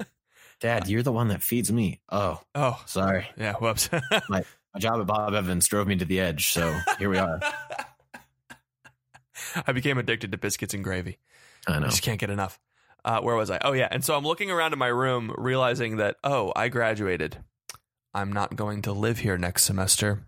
Dad, 0.60 0.88
you're 0.88 1.04
the 1.04 1.12
one 1.12 1.28
that 1.28 1.40
feeds 1.42 1.70
me. 1.70 2.00
Oh, 2.08 2.40
oh 2.56 2.82
sorry. 2.86 3.28
yeah, 3.36 3.52
whoops. 3.54 3.88
My 4.28 4.42
job 4.78 5.00
at 5.00 5.06
Bob 5.06 5.34
Evans 5.34 5.68
drove 5.68 5.86
me 5.86 5.94
to 5.96 6.04
the 6.04 6.18
edge, 6.18 6.48
so 6.48 6.76
here 6.98 7.08
we 7.10 7.18
are. 7.18 7.38
I 9.66 9.72
became 9.72 9.98
addicted 9.98 10.32
to 10.32 10.38
biscuits 10.38 10.74
and 10.74 10.82
gravy. 10.84 11.18
I 11.66 11.76
I 11.76 11.80
just 11.88 12.02
can't 12.02 12.20
get 12.20 12.30
enough. 12.30 12.58
Uh, 13.04 13.20
where 13.20 13.36
was 13.36 13.50
I? 13.50 13.58
Oh 13.62 13.72
yeah, 13.72 13.88
and 13.90 14.04
so 14.04 14.16
I'm 14.16 14.24
looking 14.24 14.50
around 14.50 14.72
in 14.72 14.78
my 14.78 14.88
room, 14.88 15.32
realizing 15.38 15.96
that 15.98 16.16
oh, 16.24 16.52
I 16.56 16.68
graduated. 16.68 17.38
I'm 18.14 18.32
not 18.32 18.56
going 18.56 18.82
to 18.82 18.92
live 18.92 19.18
here 19.18 19.38
next 19.38 19.64
semester. 19.64 20.24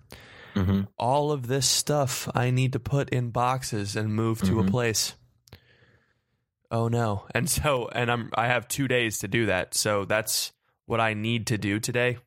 hmm 0.54 0.82
All 0.98 1.32
of 1.32 1.46
this 1.48 1.66
stuff 1.68 2.28
I 2.34 2.50
need 2.50 2.72
to 2.74 2.78
put 2.80 3.08
in 3.10 3.30
boxes 3.30 3.96
and 3.96 4.14
move 4.14 4.42
to 4.42 4.60
a 4.60 4.64
Mhm. 4.64 4.70
place. 4.70 5.14
Oh 6.70 6.88
no! 6.88 7.26
And 7.34 7.50
so, 7.50 7.88
and 7.92 8.10
I'm 8.10 8.30
I 8.34 8.46
have 8.46 8.68
two 8.68 8.86
days 8.86 9.18
to 9.20 9.28
do 9.28 9.46
that. 9.46 9.74
So 9.74 10.04
that's 10.04 10.52
what 10.86 11.00
I 11.00 11.14
need 11.14 11.48
to 11.48 11.58
do 11.58 11.80
today. 11.80 12.18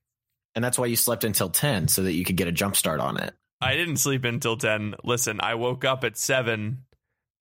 And 0.55 0.63
that's 0.63 0.77
why 0.77 0.85
you 0.85 0.95
slept 0.95 1.23
until 1.23 1.49
10 1.49 1.87
so 1.87 2.03
that 2.03 2.13
you 2.13 2.23
could 2.25 2.35
get 2.35 2.47
a 2.47 2.51
jump 2.51 2.75
start 2.75 2.99
on 2.99 3.17
it. 3.17 3.33
I 3.63 3.75
didn't 3.75 3.97
sleep 3.97 4.23
until 4.25 4.57
10. 4.57 4.95
Listen, 5.03 5.39
I 5.41 5.55
woke 5.55 5.85
up 5.85 6.03
at 6.03 6.17
7 6.17 6.83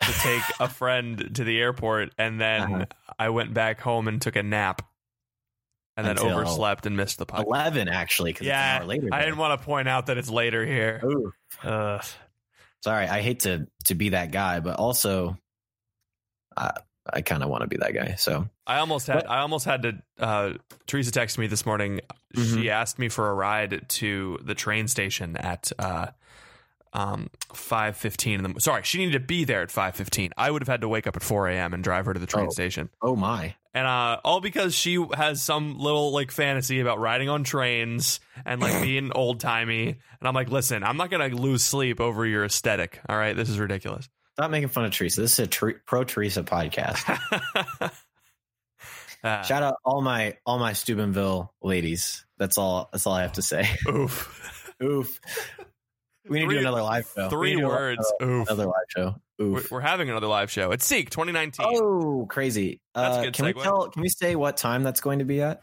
to 0.03 0.13
take 0.21 0.43
a 0.61 0.69
friend 0.81 1.31
to 1.35 1.45
the 1.45 1.59
airport 1.61 2.13
and 2.19 2.41
then 2.41 2.63
Uh-huh. 2.63 2.85
I 3.19 3.29
went 3.31 3.53
back 3.55 3.81
home 3.81 4.09
and 4.09 4.21
took 4.21 4.37
a 4.37 4.43
nap. 4.43 4.83
And 5.97 6.07
then 6.07 6.17
Until 6.17 6.31
overslept 6.31 6.87
and 6.87 6.97
missed 6.97 7.19
the 7.19 7.27
podcast. 7.27 7.45
11, 7.45 7.89
actually, 7.89 8.33
because 8.33 8.47
it's 8.47 8.55
an 8.55 8.59
Yeah, 8.59 8.79
hour 8.81 8.87
later. 8.87 9.09
I 9.13 9.21
didn't 9.21 9.37
want 9.37 9.61
to 9.61 9.65
point 9.65 9.89
out 9.89 10.07
that 10.07 10.17
it's 10.17 10.31
later 10.31 10.65
here. 10.65 11.03
Ugh. 11.63 12.03
Sorry, 12.83 13.07
I 13.07 13.21
hate 13.21 13.41
to 13.41 13.67
to 13.85 13.95
be 13.95 14.09
that 14.09 14.31
guy, 14.33 14.61
but 14.61 14.77
also 14.77 15.37
I 16.57 16.73
I 17.11 17.21
kind 17.23 17.43
of 17.43 17.49
want 17.49 17.63
to 17.63 17.67
be 17.69 17.77
that 17.79 17.95
guy. 17.95 18.15
So 18.17 18.49
I 18.67 18.79
almost 18.79 19.07
had 19.07 19.17
What? 19.17 19.31
I 19.31 19.39
almost 19.41 19.65
had 19.65 19.83
to 19.83 20.03
uh 20.19 20.53
Teresa 20.87 21.11
texted 21.11 21.39
me 21.39 21.47
this 21.47 21.65
morning. 21.67 22.01
Mhm. 22.37 22.55
She 22.63 22.71
asked 22.71 22.99
me 22.99 23.09
for 23.09 23.29
a 23.31 23.35
ride 23.35 23.89
to 23.89 24.39
the 24.43 24.55
train 24.55 24.87
station 24.89 25.37
at 25.37 25.73
uh 25.79 26.09
um 26.95 27.31
5:15 27.55 28.45
in 28.45 28.53
the 28.55 28.61
sorry, 28.61 28.83
she 28.85 28.99
needed 28.99 29.13
to 29.15 29.21
be 29.21 29.45
there 29.45 29.63
at 29.63 29.71
5:15. 29.71 30.31
I 30.37 30.51
would 30.51 30.63
have 30.63 30.69
had 30.69 30.83
to 30.83 30.89
wake 30.89 31.07
up 31.07 31.17
at 31.17 31.23
4 31.23 31.49
a.m. 31.49 31.73
and 31.75 31.83
drive 31.83 32.05
her 32.07 32.13
to 32.15 32.21
the 32.21 32.27
train 32.27 32.47
Oh. 32.49 32.51
station. 32.51 32.91
oh 33.01 33.17
my, 33.17 33.55
And 33.75 33.87
uh 33.87 34.21
all 34.25 34.41
because 34.41 34.75
she 34.75 35.03
has 35.15 35.43
some 35.43 35.79
little 35.79 36.13
like 36.13 36.31
fantasy 36.31 36.81
about 36.81 36.99
riding 37.01 37.29
on 37.31 37.45
trains 37.45 38.21
and 38.45 38.61
like 38.61 38.81
being 38.83 39.11
old-timey. 39.13 39.89
And 39.89 40.29
I'm 40.29 40.35
like, 40.35 40.51
"Listen, 40.51 40.85
I'm 40.85 40.97
not 40.99 41.11
going 41.11 41.29
to 41.31 41.37
lose 41.37 41.65
sleep 41.65 42.01
over 42.01 42.25
your 42.27 42.45
aesthetic. 42.45 43.01
All 43.09 43.17
right, 43.17 43.35
this 43.35 43.49
is 43.49 43.59
ridiculous." 43.59 44.09
Stop 44.35 44.51
making 44.51 44.69
fun 44.69 44.85
of 44.85 44.93
Teresa. 44.93 45.21
This 45.21 45.39
is 45.39 45.47
a 45.47 45.73
pro 45.85 46.05
Teresa 46.05 46.43
podcast. 46.43 47.09
Uh, 49.25 49.43
Shout 49.43 49.63
out 49.63 49.77
all 49.85 50.01
my 50.03 50.37
all 50.45 50.59
my 50.59 50.73
Steubenville 50.73 51.53
ladies. 51.63 52.25
That's 52.39 52.59
all. 52.59 52.89
That's 52.93 53.07
all 53.07 53.15
I 53.15 53.23
have 53.23 53.35
to 53.35 53.43
say. 53.43 53.69
oof. 53.89 54.73
Oof. 54.83 55.21
We 56.29 56.41
need 56.41 56.47
to 56.49 56.55
do 56.55 56.59
another 56.61 56.83
live 56.83 57.09
show. 57.15 57.29
Three 57.29 57.63
words. 57.65 58.05
Oof. 58.21 58.49
Another 58.49 58.65
live 58.67 58.75
show. 58.89 59.15
We're, 59.39 59.45
Oof. 59.59 59.71
we're 59.71 59.81
having 59.81 60.11
another 60.11 60.27
live 60.27 60.51
show. 60.51 60.73
It's 60.73 60.85
Seek 60.85 61.11
2019. 61.11 61.67
Oh, 61.69 62.27
crazy! 62.29 62.81
That's 62.95 63.17
a 63.17 63.21
Uh, 63.21 63.23
good 63.25 63.35
can 63.35 63.45
we 63.47 63.53
segue. 63.53 63.63
tell? 63.63 63.89
Can 63.91 64.03
we 64.03 64.09
say 64.09 64.35
what 64.35 64.57
time 64.57 64.83
that's 64.83 65.01
going 65.01 65.21
to 65.21 65.25
be 65.25 65.41
at? 65.41 65.63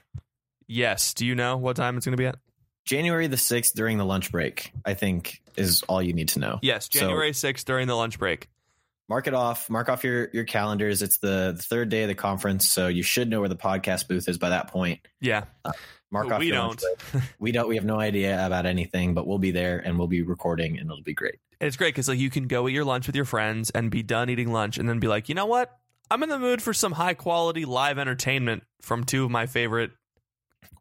Yes. 0.68 1.14
Do 1.14 1.26
you 1.26 1.36
know 1.36 1.58
what 1.58 1.76
time 1.76 1.98
it's 1.98 2.06
going 2.06 2.14
to 2.16 2.22
be 2.22 2.28
at? 2.28 2.38
January 2.86 3.28
the 3.28 3.38
sixth 3.38 3.74
during 3.76 3.98
the 3.98 4.06
lunch 4.06 4.32
break. 4.32 4.72
I 4.86 4.94
think 4.94 5.42
is 5.58 5.84
all 5.84 6.02
you 6.02 6.14
need 6.14 6.30
to 6.30 6.40
know. 6.40 6.60
Yes, 6.62 6.88
So- 6.92 7.00
January 7.02 7.32
6th 7.32 7.66
during 7.66 7.88
the 7.88 7.96
lunch 7.96 8.18
break. 8.20 8.48
Mark 9.10 9.28
it 9.28 9.34
off 9.34 9.70
mark 9.70 9.90
off 9.90 10.04
your 10.04 10.30
your 10.34 10.44
calendars 10.46 11.02
it's 11.02 11.18
the, 11.18 11.54
the 11.58 11.62
third 11.64 11.90
day 11.90 12.04
of 12.04 12.08
the 12.08 12.16
conference 12.16 12.70
so 12.70 12.88
you 12.88 13.04
should 13.04 13.30
know 13.30 13.40
where 13.40 13.50
the 13.50 13.56
podcast 13.56 14.08
booth 14.08 14.30
is 14.30 14.38
by 14.38 14.50
that 14.50 14.68
point 14.70 15.00
Yeah. 15.20 15.46
Uh, 15.66 15.72
mark 16.12 16.28
But 16.28 16.36
off 16.36 16.40
we 16.40 16.48
your 16.48 16.56
don't. 16.56 16.84
we 17.40 17.52
don't 17.52 17.68
we 17.68 17.76
have 17.76 17.86
no 17.86 18.00
idea 18.00 18.46
about 18.46 18.66
anything 18.66 19.14
but 19.14 19.28
we'll 19.28 19.38
be 19.40 19.52
there 19.52 19.80
and 19.80 19.98
we'll 19.98 20.08
be 20.08 20.22
recording 20.22 20.78
and 20.80 20.90
it'll 20.90 21.04
be 21.04 21.14
great 21.14 21.40
And 21.60 21.68
It's 21.68 21.76
great 21.78 21.94
because 21.94 22.08
like 22.08 22.20
you 22.20 22.30
can 22.30 22.48
go 22.48 22.68
eat 22.70 22.74
your 22.74 22.86
lunch 22.86 23.08
with 23.08 23.16
your 23.16 23.26
friends 23.26 23.70
and 23.72 23.90
be 23.92 24.04
done 24.04 24.30
eating 24.30 24.52
lunch 24.54 24.78
and 24.78 24.88
then 24.88 25.00
be 25.00 25.08
like, 25.08 25.28
you 25.28 25.36
know 25.36 25.46
what? 25.48 25.76
I'm 26.12 26.24
in 26.24 26.30
the 26.30 26.40
mood 26.40 26.62
for 26.62 26.74
some 26.74 26.92
high 26.94 27.14
quality 27.14 27.66
live 27.66 28.00
entertainment 28.00 28.64
from 28.82 29.04
two 29.04 29.26
of 29.26 29.32
my 29.32 29.46
favorite 29.46 29.92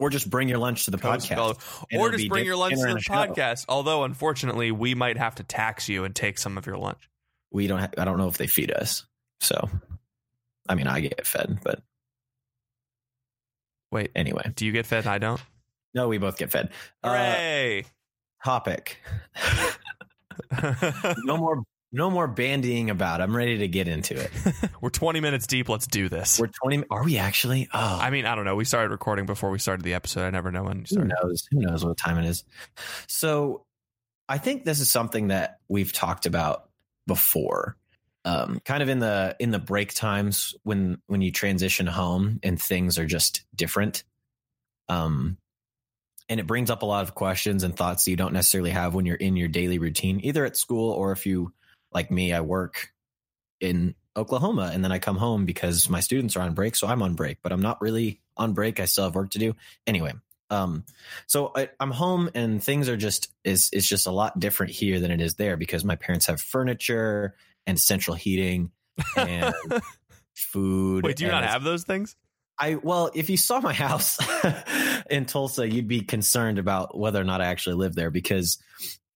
or 0.01 0.11
just 0.11 0.31
bring 0.31 0.49
your 0.49 0.59
lunch 0.59 0.85
to 0.85 0.91
the 0.91 0.97
hosts. 0.99 1.29
podcast 1.29 1.87
Or 1.99 2.11
just 2.11 2.29
bring 2.29 2.45
your 2.47 2.57
lunch 2.57 2.75
to 2.77 2.81
the 2.83 2.89
and 2.91 2.99
a 2.99 3.03
show. 3.03 3.13
podcast. 3.13 3.65
Although 3.69 4.05
unfortunately, 4.05 4.71
we 4.71 4.95
might 4.95 5.19
have 5.19 5.35
to 5.37 5.43
tax 5.43 5.89
you 5.89 6.05
and 6.05 6.15
take 6.15 6.39
some 6.39 6.57
of 6.57 6.67
your 6.67 6.77
lunch. 6.79 7.09
We 7.51 7.67
don't 7.67 7.79
ha- 7.81 7.91
i 7.99 8.05
don't 8.05 8.19
know 8.19 8.29
if 8.29 8.39
they 8.39 8.47
feed 8.47 8.71
us 8.71 9.05
so 9.41 9.69
i 10.69 10.75
mean 10.75 10.87
i 10.87 11.01
get 11.01 11.27
fed 11.27 11.59
but 11.63 11.83
Wait, 13.91 14.11
anyway 14.15 14.53
do 14.55 14.67
you 14.67 14.73
get 14.73 14.85
fed 14.87 15.07
I 15.07 15.19
don't? 15.19 15.41
no 15.95 16.09
we 16.09 16.19
both 16.19 16.37
get 16.39 16.51
fed 16.51 16.71
uh, 17.03 17.09
Hooray! 17.09 17.85
topic 18.45 18.99
no 21.25 21.37
more 21.37 21.63
no 21.91 22.11
more 22.11 22.29
bandying 22.29 22.91
about 22.91 23.21
i'm 23.21 23.35
ready 23.35 23.59
to 23.59 23.69
get 23.69 23.89
into 23.89 24.15
it 24.19 24.31
We're 24.81 24.91
20 24.91 25.19
minutes 25.21 25.47
deep. 25.49 25.69
Let's 25.69 25.89
do 25.89 26.09
this. 26.09 26.39
we're 26.39 26.47
20 26.63 26.85
are 26.91 27.03
we 27.05 27.19
actually 27.19 27.69
oh 27.75 27.99
I 28.01 28.11
mean, 28.11 28.27
I 28.27 28.35
don't 28.37 28.45
know. 28.45 28.55
We 28.55 28.65
started 28.65 28.91
recording 28.93 29.27
before 29.27 29.51
we 29.51 29.59
started 29.59 29.83
the 29.83 29.95
episode. 29.95 30.23
I 30.25 30.31
never 30.31 30.53
know 30.53 30.63
when 30.65 30.85
you 30.89 31.01
who 31.01 31.05
knows 31.05 31.49
who 31.51 31.59
knows 31.61 31.85
what 31.85 31.97
time 31.97 32.17
it 32.19 32.27
is 32.27 32.45
so 33.09 33.65
i 34.29 34.39
think 34.39 34.65
this 34.65 34.79
is 34.81 34.89
something 34.89 35.29
that 35.29 35.59
we've 35.69 35.93
talked 35.93 36.27
about 36.27 36.68
before 37.09 37.77
um, 38.25 38.61
kind 38.65 38.83
of 38.83 38.89
in 38.89 39.01
the 39.01 39.35
in 39.41 39.51
the 39.51 39.59
break 39.59 39.93
times 39.93 40.55
when 40.63 40.99
when 41.09 41.23
you 41.23 41.33
transition 41.33 41.89
home 41.89 42.39
and 42.45 42.61
things 42.61 42.99
are 42.99 43.07
just 43.07 43.45
different 43.57 44.05
um 44.89 45.37
and 46.29 46.39
it 46.39 46.47
brings 46.47 46.71
up 46.71 46.83
a 46.83 46.87
lot 46.87 47.03
of 47.03 47.15
questions 47.15 47.63
and 47.63 47.75
thoughts 47.75 48.05
that 48.05 48.11
you 48.11 48.17
don't 48.17 48.33
necessarily 48.33 48.71
have 48.71 48.95
when 48.95 49.07
you're 49.07 49.17
in 49.17 49.37
your 49.37 49.49
daily 49.49 49.79
routine, 49.79 50.21
either 50.23 50.45
at 50.45 50.57
school 50.57 50.91
or 50.93 51.13
if 51.13 51.25
you, 51.25 51.53
like 51.93 52.11
me, 52.11 52.33
I 52.33 52.43
work 52.43 52.93
in 53.61 53.95
Oklahoma 54.17 54.71
and 54.73 54.85
then 54.85 54.93
I 54.93 54.99
come 54.99 55.17
home 55.17 55.47
because 55.47 55.89
my 55.89 56.01
students 56.01 56.37
are 56.37 56.43
on 56.43 56.53
break. 56.53 56.77
So 56.77 56.87
I'm 56.87 57.03
on 57.03 57.15
break, 57.15 57.39
but 57.43 57.53
I'm 57.53 57.63
not 57.63 57.81
really 57.81 58.21
on 58.37 58.53
break. 58.53 58.79
I 58.79 58.85
still 58.85 59.05
have 59.05 59.15
work 59.15 59.31
to 59.31 59.39
do. 59.39 59.55
Anyway, 59.87 60.13
um, 60.51 60.85
so 61.27 61.53
I, 61.55 61.69
I'm 61.79 61.91
home 61.91 62.31
and 62.35 62.63
things 62.63 62.89
are 62.89 62.97
just 62.97 63.33
is 63.45 63.69
it's 63.73 63.87
just 63.87 64.07
a 64.07 64.11
lot 64.11 64.39
different 64.39 64.73
here 64.73 65.01
than 65.01 65.11
it 65.11 65.21
is 65.21 65.35
there 65.35 65.57
because 65.57 65.85
my 65.85 65.97
parents 65.97 66.27
have 66.27 66.41
furniture 66.41 67.35
and 67.67 67.79
central 67.79 68.17
heating 68.17 68.71
and 69.17 69.55
food. 70.35 71.05
Wait, 71.05 71.17
do 71.17 71.25
you 71.25 71.31
not 71.31 71.45
have 71.45 71.63
those 71.63 71.85
things? 71.85 72.17
I 72.59 72.77
well, 72.77 73.11
if 73.15 73.31
you 73.31 73.37
saw 73.37 73.61
my 73.61 73.73
house 73.75 74.19
in 75.11 75.27
Tulsa, 75.27 75.69
you'd 75.69 75.89
be 75.89 76.01
concerned 76.01 76.59
about 76.59 76.97
whether 76.97 77.21
or 77.21 77.25
not 77.25 77.41
I 77.41 77.47
actually 77.47 77.77
live 77.77 77.95
there 77.95 78.11
because 78.11 78.59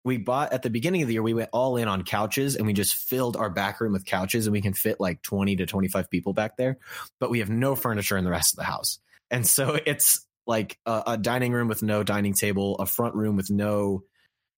we 0.05 0.19
bought 0.19 0.53
at 0.53 0.63
the 0.63 0.71
beginning 0.71 1.03
of 1.03 1.09
the 1.09 1.15
year, 1.15 1.23
we 1.23 1.35
went 1.35 1.51
all 1.53 1.77
in 1.77 1.89
on 1.89 2.03
couches 2.03 2.57
and 2.57 2.67
we 2.67 2.73
just 2.73 2.95
filled 2.95 3.37
our 3.37 3.51
back 3.51 3.81
room 3.81 3.93
with 3.93 4.05
couches 4.05 4.47
and 4.47 4.53
we 4.53 4.61
can 4.61 4.73
fit 4.73 5.01
like 5.01 5.23
20 5.23 5.57
to 5.57 5.67
25 5.67 6.11
people 6.11 6.33
back 6.33 6.57
there, 6.57 6.79
but 7.21 7.31
we 7.31 7.39
have 7.39 7.51
no 7.51 7.77
furniture 7.77 8.17
in 8.17 8.25
the 8.25 8.31
rest 8.31 8.53
of 8.53 8.59
the 8.59 8.65
house. 8.65 8.99
And 9.31 9.47
so 9.47 9.79
it's 9.87 10.27
like 10.47 10.79
a, 10.87 11.03
a 11.09 11.19
dining 11.19 11.53
room 11.53 11.69
with 11.69 11.83
no 11.83 12.03
dining 12.03 12.35
table, 12.35 12.77
a 12.77 12.87
front 12.87 13.15
room 13.15 13.37
with 13.37 13.51
no 13.51 14.03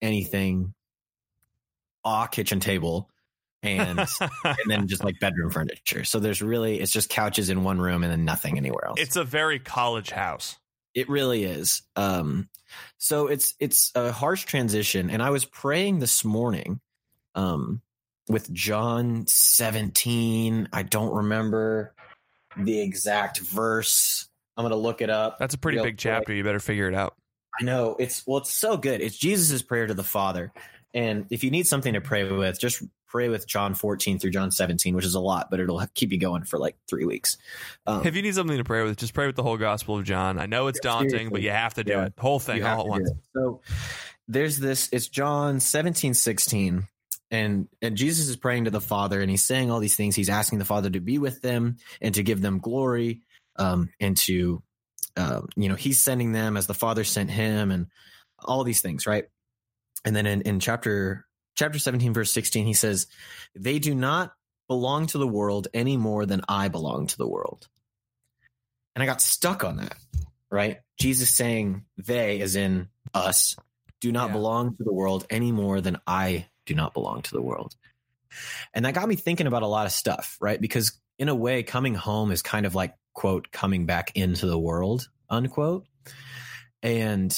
anything, 0.00 0.74
a 2.04 2.28
kitchen 2.30 2.60
table, 2.60 3.10
and 3.62 3.98
and 4.44 4.56
then 4.66 4.86
just 4.86 5.04
like 5.04 5.18
bedroom 5.20 5.50
furniture. 5.50 6.04
So 6.04 6.20
there's 6.20 6.42
really 6.42 6.80
it's 6.80 6.92
just 6.92 7.08
couches 7.08 7.50
in 7.50 7.64
one 7.64 7.80
room 7.80 8.02
and 8.02 8.12
then 8.12 8.24
nothing 8.24 8.56
anywhere 8.56 8.86
else. 8.86 9.00
it's 9.00 9.16
a 9.16 9.24
very 9.24 9.58
college 9.58 10.10
house. 10.10 10.56
It 10.94 11.08
really 11.08 11.42
is. 11.44 11.82
Um, 11.96 12.48
so 12.98 13.26
it's 13.26 13.54
it's 13.58 13.90
a 13.94 14.12
harsh 14.12 14.44
transition, 14.44 15.10
and 15.10 15.22
I 15.22 15.30
was 15.30 15.44
praying 15.44 15.98
this 15.98 16.24
morning, 16.24 16.80
um, 17.34 17.82
with 18.28 18.52
John 18.52 19.26
seventeen. 19.26 20.68
I 20.72 20.84
don't 20.84 21.12
remember 21.12 21.94
the 22.56 22.80
exact 22.80 23.40
verse. 23.40 24.28
I'm 24.56 24.64
gonna 24.64 24.76
look 24.76 25.00
it 25.00 25.11
up. 25.11 25.38
That's 25.38 25.54
a 25.54 25.58
pretty 25.58 25.78
big 25.78 25.82
quick. 25.84 25.99
chapter. 25.99 26.32
You 26.32 26.44
better 26.44 26.61
figure 26.61 26.88
it 26.88 26.94
out. 26.94 27.16
I 27.61 27.64
know 27.64 27.96
it's 27.99 28.26
well, 28.26 28.38
it's 28.38 28.52
so 28.52 28.76
good. 28.76 29.00
It's 29.00 29.16
Jesus' 29.16 29.62
prayer 29.62 29.87
to 29.87 29.94
the 29.94 30.02
Father, 30.04 30.52
and 30.92 31.26
if 31.30 31.44
you 31.44 31.50
need 31.50 31.66
something 31.66 31.92
to 31.94 32.00
pray 32.00 32.25
with, 32.30 32.61
just 32.61 32.82
pray 33.08 33.28
with 33.28 33.46
John 33.46 33.75
14 33.75 34.18
through 34.18 34.32
John 34.32 34.50
17, 34.50 34.92
which 34.96 35.04
is 35.04 35.14
a 35.14 35.20
lot, 35.20 35.49
but 35.49 35.61
it'll 35.61 35.80
keep 35.94 36.11
you 36.11 36.18
going 36.18 36.42
for 36.42 36.58
like 36.58 36.75
three 36.88 37.04
weeks. 37.04 37.37
Um, 37.87 38.04
If 38.04 38.16
you 38.16 38.23
need 38.23 38.34
something 38.34 38.56
to 38.56 38.64
pray 38.64 38.82
with, 38.82 38.96
just 38.96 39.14
pray 39.14 39.26
with 39.26 39.37
the 39.37 39.44
whole 39.44 39.56
Gospel 39.56 39.99
of 39.99 40.04
John. 40.04 40.37
I 40.37 40.46
know 40.46 40.66
it's 40.66 40.80
Yeah, 40.82 40.90
daunting, 40.90 41.11
seriously. 41.11 41.30
but 41.30 41.42
you 41.42 41.50
have 41.50 41.75
to 41.75 41.84
do 41.84 41.92
Yeah. 41.92 42.04
it. 42.06 42.14
Whole 42.18 42.40
thing 42.40 42.64
all 42.64 42.80
at 42.80 42.87
once. 42.88 43.08
So 43.32 43.61
there's 44.26 44.58
this, 44.58 44.88
it's 44.90 45.06
John 45.06 45.61
17, 45.61 46.12
16. 46.14 46.88
And, 47.30 47.68
and 47.80 47.96
Jesus 47.96 48.28
is 48.28 48.34
praying 48.37 48.64
to 48.64 48.70
the 48.73 48.80
Father 48.80 49.20
and 49.20 49.30
he's 49.30 49.44
saying 49.44 49.70
all 49.70 49.78
these 49.78 49.94
things. 49.96 50.16
He's 50.16 50.28
asking 50.28 50.58
the 50.58 50.64
Father 50.64 50.90
to 50.90 50.99
be 51.00 51.18
with 51.18 51.40
them 51.40 51.76
and 52.00 52.14
to 52.16 52.25
give 52.25 52.40
them 52.40 52.58
glory 52.58 53.23
um, 53.56 53.90
and 54.00 54.16
to, 54.18 54.62
um, 55.16 55.49
you 55.56 55.68
know, 55.68 55.75
he's 55.75 56.02
sending 56.02 56.32
them 56.32 56.56
as 56.56 56.66
the 56.66 56.75
Father 56.75 57.04
sent 57.04 57.30
him 57.30 57.70
and 57.70 57.87
all 58.38 58.64
these 58.64 58.80
things, 58.80 59.06
right? 59.06 59.26
And 60.04 60.14
then 60.14 60.26
in, 60.26 60.42
in 60.42 60.61
chapter 60.61 61.26
chapter 61.56 61.78
17, 61.78 62.12
verse 62.12 62.32
16, 62.32 62.66
he 62.66 62.75
says, 62.75 63.06
They 63.54 63.78
do 63.78 63.94
not 63.94 64.32
belong 64.68 65.06
to 65.08 65.18
the 65.18 65.26
world 65.26 65.68
any 65.75 65.96
more 65.96 66.26
than 66.26 66.42
I 66.49 66.68
belong 66.68 67.06
to 67.08 67.16
the 67.16 67.28
world. 67.28 67.68
And 68.94 69.02
I 69.02 69.06
got 69.06 69.20
stuck 69.20 69.64
on 69.64 69.76
that, 69.78 69.96
right? 70.50 70.78
Jesus 70.99 71.30
saying 71.30 71.84
they, 71.96 72.40
as 72.40 72.56
in 72.56 72.88
us, 73.12 73.56
do 74.00 74.12
not 74.12 74.28
Yeah. 74.28 74.32
belong 74.34 74.76
to 74.76 74.84
the 74.84 74.92
world 74.92 75.26
any 75.30 75.52
more 75.52 75.80
than 75.80 75.99
I 76.06 76.46
do 76.66 76.75
not 76.75 76.94
belong 76.94 77.23
to 77.23 77.30
the 77.32 77.42
world. 77.42 77.75
And 78.73 78.84
that 78.84 78.94
got 78.94 79.08
me 79.08 79.16
thinking 79.16 79.46
about 79.46 79.62
a 79.62 79.66
lot 79.68 79.87
of 79.87 79.92
stuff, 79.92 80.37
right? 80.40 80.61
Because 80.61 81.00
in 81.18 81.28
a 81.28 81.35
way, 81.35 81.62
coming 81.62 81.94
home 81.94 82.30
is 82.30 82.42
kind 82.42 82.66
of 82.66 82.75
like, 82.75 82.94
quote, 83.12 83.50
coming 83.52 83.87
back 83.87 84.12
into 84.14 84.47
the 84.47 84.59
world, 84.59 85.09
unquote. 85.30 85.87
And 86.83 87.30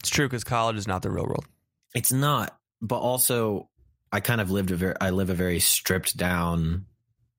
It's 0.00 0.10
true 0.10 0.26
because 0.26 0.44
college 0.44 0.76
is 0.76 0.88
not 0.88 1.02
the 1.02 1.10
real 1.10 1.26
world. 1.26 1.46
it's 1.94 2.12
not, 2.12 2.56
but 2.80 2.98
also 2.98 3.68
I 4.12 4.20
kind 4.20 4.40
of 4.40 4.50
lived 4.50 4.70
a 4.70 4.76
very, 4.76 4.94
I 5.00 5.10
live 5.10 5.30
a 5.30 5.34
very 5.34 5.60
stripped 5.60 6.16
down 6.16 6.86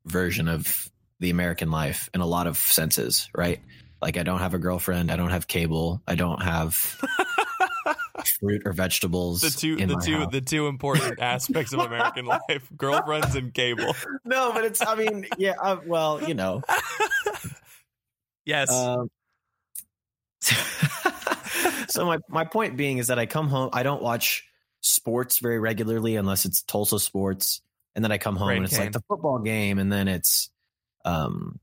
version 0.05 0.47
of 0.47 0.89
the 1.19 1.29
American 1.29 1.71
life 1.71 2.09
in 2.13 2.21
a 2.21 2.25
lot 2.25 2.47
of 2.47 2.57
senses, 2.57 3.29
right? 3.35 3.59
Like 4.01 4.17
I 4.17 4.23
don't 4.23 4.39
have 4.39 4.53
a 4.53 4.59
girlfriend, 4.59 5.11
I 5.11 5.15
don't 5.15 5.29
have 5.29 5.47
cable, 5.47 6.01
I 6.07 6.15
don't 6.15 6.41
have 6.41 6.99
fruit 8.27 8.61
or 8.65 8.73
vegetables. 8.73 9.41
The 9.41 9.49
two, 9.49 9.77
in 9.77 9.87
the 9.89 9.95
my 9.95 10.01
two, 10.05 10.17
house. 10.19 10.31
the 10.31 10.41
two 10.41 10.67
important 10.67 11.19
aspects 11.21 11.73
of 11.73 11.79
American 11.79 12.25
life: 12.25 12.69
girlfriends 12.77 13.35
and 13.35 13.53
cable. 13.53 13.95
no, 14.25 14.51
but 14.53 14.65
it's, 14.65 14.85
I 14.85 14.95
mean, 14.95 15.27
yeah, 15.37 15.53
uh, 15.61 15.77
well, 15.85 16.21
you 16.27 16.33
know, 16.33 16.61
Yes, 18.45 18.71
Um, 18.71 19.09
so 21.87 22.05
my 22.05 22.17
my 22.27 22.43
point 22.45 22.75
being 22.77 22.97
is 22.97 23.07
that 23.07 23.19
I 23.19 23.25
come 23.25 23.47
home. 23.47 23.69
I 23.73 23.83
don't 23.83 24.01
watch 24.01 24.45
sports 24.81 25.37
very 25.39 25.59
regularly 25.59 26.15
unless 26.15 26.45
it's 26.45 26.63
Tulsa 26.63 26.99
sports, 26.99 27.61
and 27.95 28.03
then 28.03 28.11
I 28.11 28.17
come 28.17 28.35
home 28.35 28.49
Rain 28.49 28.57
and 28.57 28.65
it's 28.65 28.73
cane. 28.75 28.85
like 28.87 28.93
the 28.93 29.03
football 29.07 29.39
game, 29.39 29.77
and 29.77 29.91
then 29.91 30.07
it's, 30.07 30.49
um, 31.05 31.59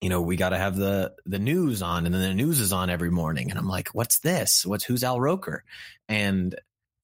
you 0.00 0.08
know, 0.08 0.20
we 0.20 0.36
got 0.36 0.50
to 0.50 0.58
have 0.58 0.76
the 0.76 1.14
the 1.26 1.38
news 1.38 1.82
on, 1.82 2.06
and 2.06 2.14
then 2.14 2.22
the 2.22 2.34
news 2.34 2.60
is 2.60 2.72
on 2.72 2.90
every 2.90 3.10
morning, 3.10 3.50
and 3.50 3.58
I'm 3.58 3.68
like, 3.68 3.88
what's 3.88 4.20
this? 4.20 4.64
What's 4.64 4.84
who's 4.84 5.02
Al 5.04 5.20
Roker? 5.20 5.64
And 6.08 6.54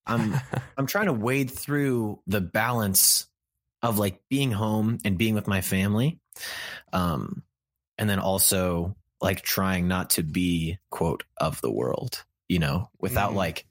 I'm 0.06 0.34
I'm 0.76 0.86
trying 0.86 1.06
to 1.06 1.12
wade 1.12 1.50
through 1.50 2.20
the 2.26 2.40
balance 2.40 3.26
of 3.82 3.98
like 3.98 4.20
being 4.30 4.52
home 4.52 4.98
and 5.04 5.18
being 5.18 5.34
with 5.34 5.46
my 5.48 5.60
family, 5.60 6.20
um, 6.92 7.42
and 7.98 8.08
then 8.08 8.18
also 8.18 8.96
like 9.20 9.42
trying 9.42 9.88
not 9.88 10.10
to 10.10 10.22
be 10.22 10.78
quote 10.90 11.24
of 11.36 11.60
the 11.60 11.70
world, 11.72 12.24
you 12.48 12.58
know, 12.58 12.90
without 13.00 13.32
Mhm. 13.32 13.36
like 13.36 13.66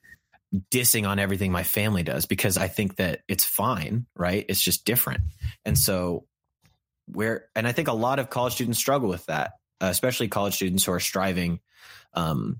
dissing 0.72 1.08
on 1.08 1.18
everything 1.18 1.52
my 1.52 1.64
family 1.64 2.04
does 2.04 2.26
because 2.26 2.58
I 2.58 2.68
think 2.68 2.98
that 2.98 3.22
it's 3.28 3.46
fine, 3.46 4.06
right? 4.16 4.46
It's 4.50 4.62
just 4.62 4.86
different, 4.86 5.22
and 5.66 5.78
so 5.78 6.26
where 7.06 7.48
and 7.56 7.68
I 7.68 7.72
think 7.72 7.88
a 7.88 7.94
lot 7.94 8.20
of 8.20 8.30
college 8.30 8.54
students 8.54 8.80
struggle 8.80 9.10
with 9.10 9.26
that, 9.28 9.54
uh, 9.82 9.88
especially 9.88 10.28
college 10.28 10.56
students 10.56 10.86
who 10.86 10.92
are 10.94 11.00
striving 11.00 11.60
um, 12.14 12.60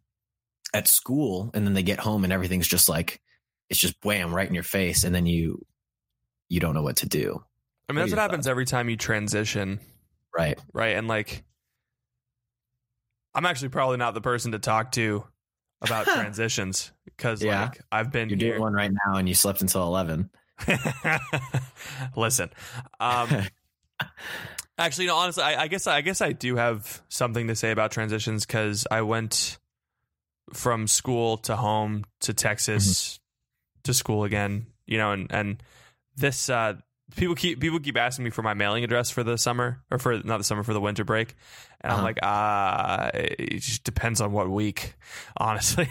at 0.74 0.88
school, 0.88 1.52
and 1.54 1.66
then 1.66 1.74
they 1.74 1.84
get 1.84 2.00
home 2.00 2.24
and 2.24 2.34
everything's 2.34 2.68
just 2.68 2.90
like 2.90 3.22
it's 3.70 3.80
just 3.80 3.96
wham 4.04 4.34
right 4.34 4.48
in 4.48 4.54
your 4.54 4.64
face, 4.64 5.04
and 5.04 5.14
then 5.16 5.26
you 5.26 5.66
you 6.50 6.60
don't 6.60 6.74
know 6.76 6.84
what 6.84 6.98
to 6.98 7.08
do, 7.08 7.44
I 7.90 7.94
mean 7.94 8.02
what 8.02 8.10
that's 8.10 8.12
what 8.12 8.20
happens 8.22 8.48
every 8.48 8.66
time 8.66 8.90
you 8.90 8.98
transition, 8.98 9.80
right? 10.36 10.60
right? 10.74 10.96
And 10.98 11.08
like, 11.08 11.44
I'm 13.34 13.46
actually 13.46 13.70
probably 13.70 13.98
not 13.98 14.14
the 14.14 14.22
person 14.22 14.52
to 14.52 14.60
talk 14.60 14.92
to 14.94 15.26
about 15.82 16.06
transitions 16.14 16.92
because 17.06 17.44
Yeah. 17.44 17.62
like 17.64 17.82
I've 17.92 18.12
been 18.12 18.30
You're 18.30 18.38
here. 18.38 18.50
doing 18.52 18.62
one 18.62 18.74
right 18.74 18.92
now, 18.92 19.18
and 19.18 19.28
you 19.28 19.34
slept 19.36 19.62
until 19.62 19.84
eleven. 19.84 20.30
Listen, 22.16 22.50
um, 23.00 23.30
actually, 24.78 25.08
no. 25.08 25.16
Honestly, 25.16 25.44
I, 25.44 25.64
I 25.64 25.68
guess 25.68 25.88
I 25.88 26.02
guess 26.02 26.22
I 26.22 26.32
do 26.32 26.56
have 26.56 27.02
something 27.10 27.48
to 27.48 27.56
say 27.56 27.72
about 27.72 27.92
transitions 27.92 28.46
because 28.46 28.86
I 28.90 29.02
went 29.02 29.58
from 30.54 30.88
school 30.88 31.38
to 31.38 31.56
home 31.56 32.06
to 32.22 32.34
Texas 32.34 33.20
to 33.84 33.94
school 33.94 34.24
again. 34.24 34.68
You 34.86 34.98
know, 34.98 35.12
and 35.12 35.28
and 35.32 35.64
this 36.16 36.50
uh, 36.50 36.74
people 37.16 37.36
keep 37.36 37.60
people 37.60 37.80
keep 37.80 37.98
asking 37.98 38.26
me 38.26 38.32
for 38.32 38.42
my 38.44 38.54
mailing 38.54 38.84
address 38.84 39.10
for 39.10 39.24
the 39.24 39.38
summer 39.38 39.82
or 39.90 39.98
for 40.00 40.20
not 40.24 40.38
the 40.38 40.44
summer 40.44 40.64
for 40.64 40.74
the 40.74 40.82
winter 40.82 41.04
break, 41.04 41.36
and 41.82 41.92
I'm 41.92 41.98
Uh-huh. 42.00 42.06
like, 42.08 42.20
ah, 42.22 43.10
it 43.14 43.60
just 43.62 43.84
depends 43.84 44.22
on 44.22 44.32
what 44.32 44.50
week, 44.50 44.96
honestly. 45.38 45.88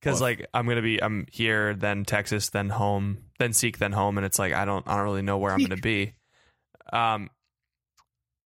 Because 0.00 0.20
like 0.20 0.48
I'm 0.52 0.66
gonna 0.66 0.82
be 0.82 1.00
I'm 1.00 1.26
here, 1.30 1.74
then 1.74 2.04
Texas, 2.04 2.50
then 2.50 2.68
home, 2.70 3.18
then 3.38 3.52
Seek, 3.52 3.78
then 3.78 3.92
home, 3.92 4.18
and 4.18 4.26
it's 4.26 4.38
like 4.38 4.52
I 4.52 4.64
don't 4.64 4.86
I 4.88 4.96
don't 4.96 5.04
really 5.04 5.22
know 5.22 5.38
where 5.38 5.52
I'm 5.52 5.60
gonna 5.62 5.76
be. 5.76 6.14
Um, 6.92 7.30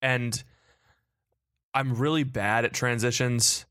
and 0.06 0.42
I'm 1.74 1.94
really 1.94 2.24
bad 2.24 2.64
at 2.64 2.72
transitions. 2.72 3.66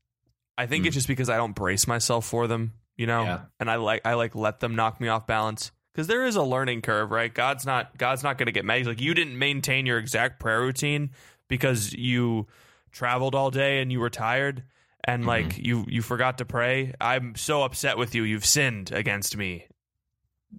I 0.58 0.66
think 0.66 0.84
Mm. 0.84 0.88
it's 0.88 0.94
just 0.94 1.08
because 1.08 1.28
I 1.28 1.36
don't 1.36 1.54
brace 1.54 1.86
myself 1.86 2.24
for 2.26 2.46
them, 2.46 2.74
you 2.96 3.06
know, 3.06 3.24
Yeah. 3.24 3.40
and 3.58 3.70
I 3.70 3.76
like 3.76 4.02
I 4.06 4.14
like 4.14 4.34
let 4.34 4.60
them 4.60 4.76
knock 4.76 5.00
me 5.00 5.08
off 5.08 5.26
balance 5.26 5.72
because 5.92 6.06
there 6.06 6.24
is 6.24 6.36
a 6.36 6.42
learning 6.42 6.82
curve, 6.82 7.10
right? 7.10 7.32
God's 7.34 7.66
not 7.66 7.96
God's 7.98 8.22
not 8.22 8.38
going 8.38 8.46
to 8.46 8.52
get 8.52 8.64
mad. 8.64 8.78
He's 8.78 8.86
like 8.86 9.00
you 9.00 9.14
didn't 9.14 9.38
maintain 9.38 9.86
your 9.86 9.98
exact 9.98 10.38
prayer 10.40 10.60
routine 10.60 11.10
because 11.48 11.92
you 11.92 12.46
traveled 12.92 13.34
all 13.34 13.50
day 13.50 13.80
and 13.82 13.90
you 13.92 14.00
were 14.00 14.10
tired 14.10 14.62
and 15.04 15.22
Mm-hmm. 15.22 15.28
like 15.28 15.58
you 15.58 15.84
you 15.88 16.00
forgot 16.02 16.38
to 16.38 16.44
pray. 16.44 16.94
I'm 17.00 17.34
so 17.34 17.62
upset 17.64 17.98
with 17.98 18.14
you. 18.14 18.22
You've 18.22 18.46
sinned 18.46 18.92
against 18.92 19.36
me. 19.36 19.66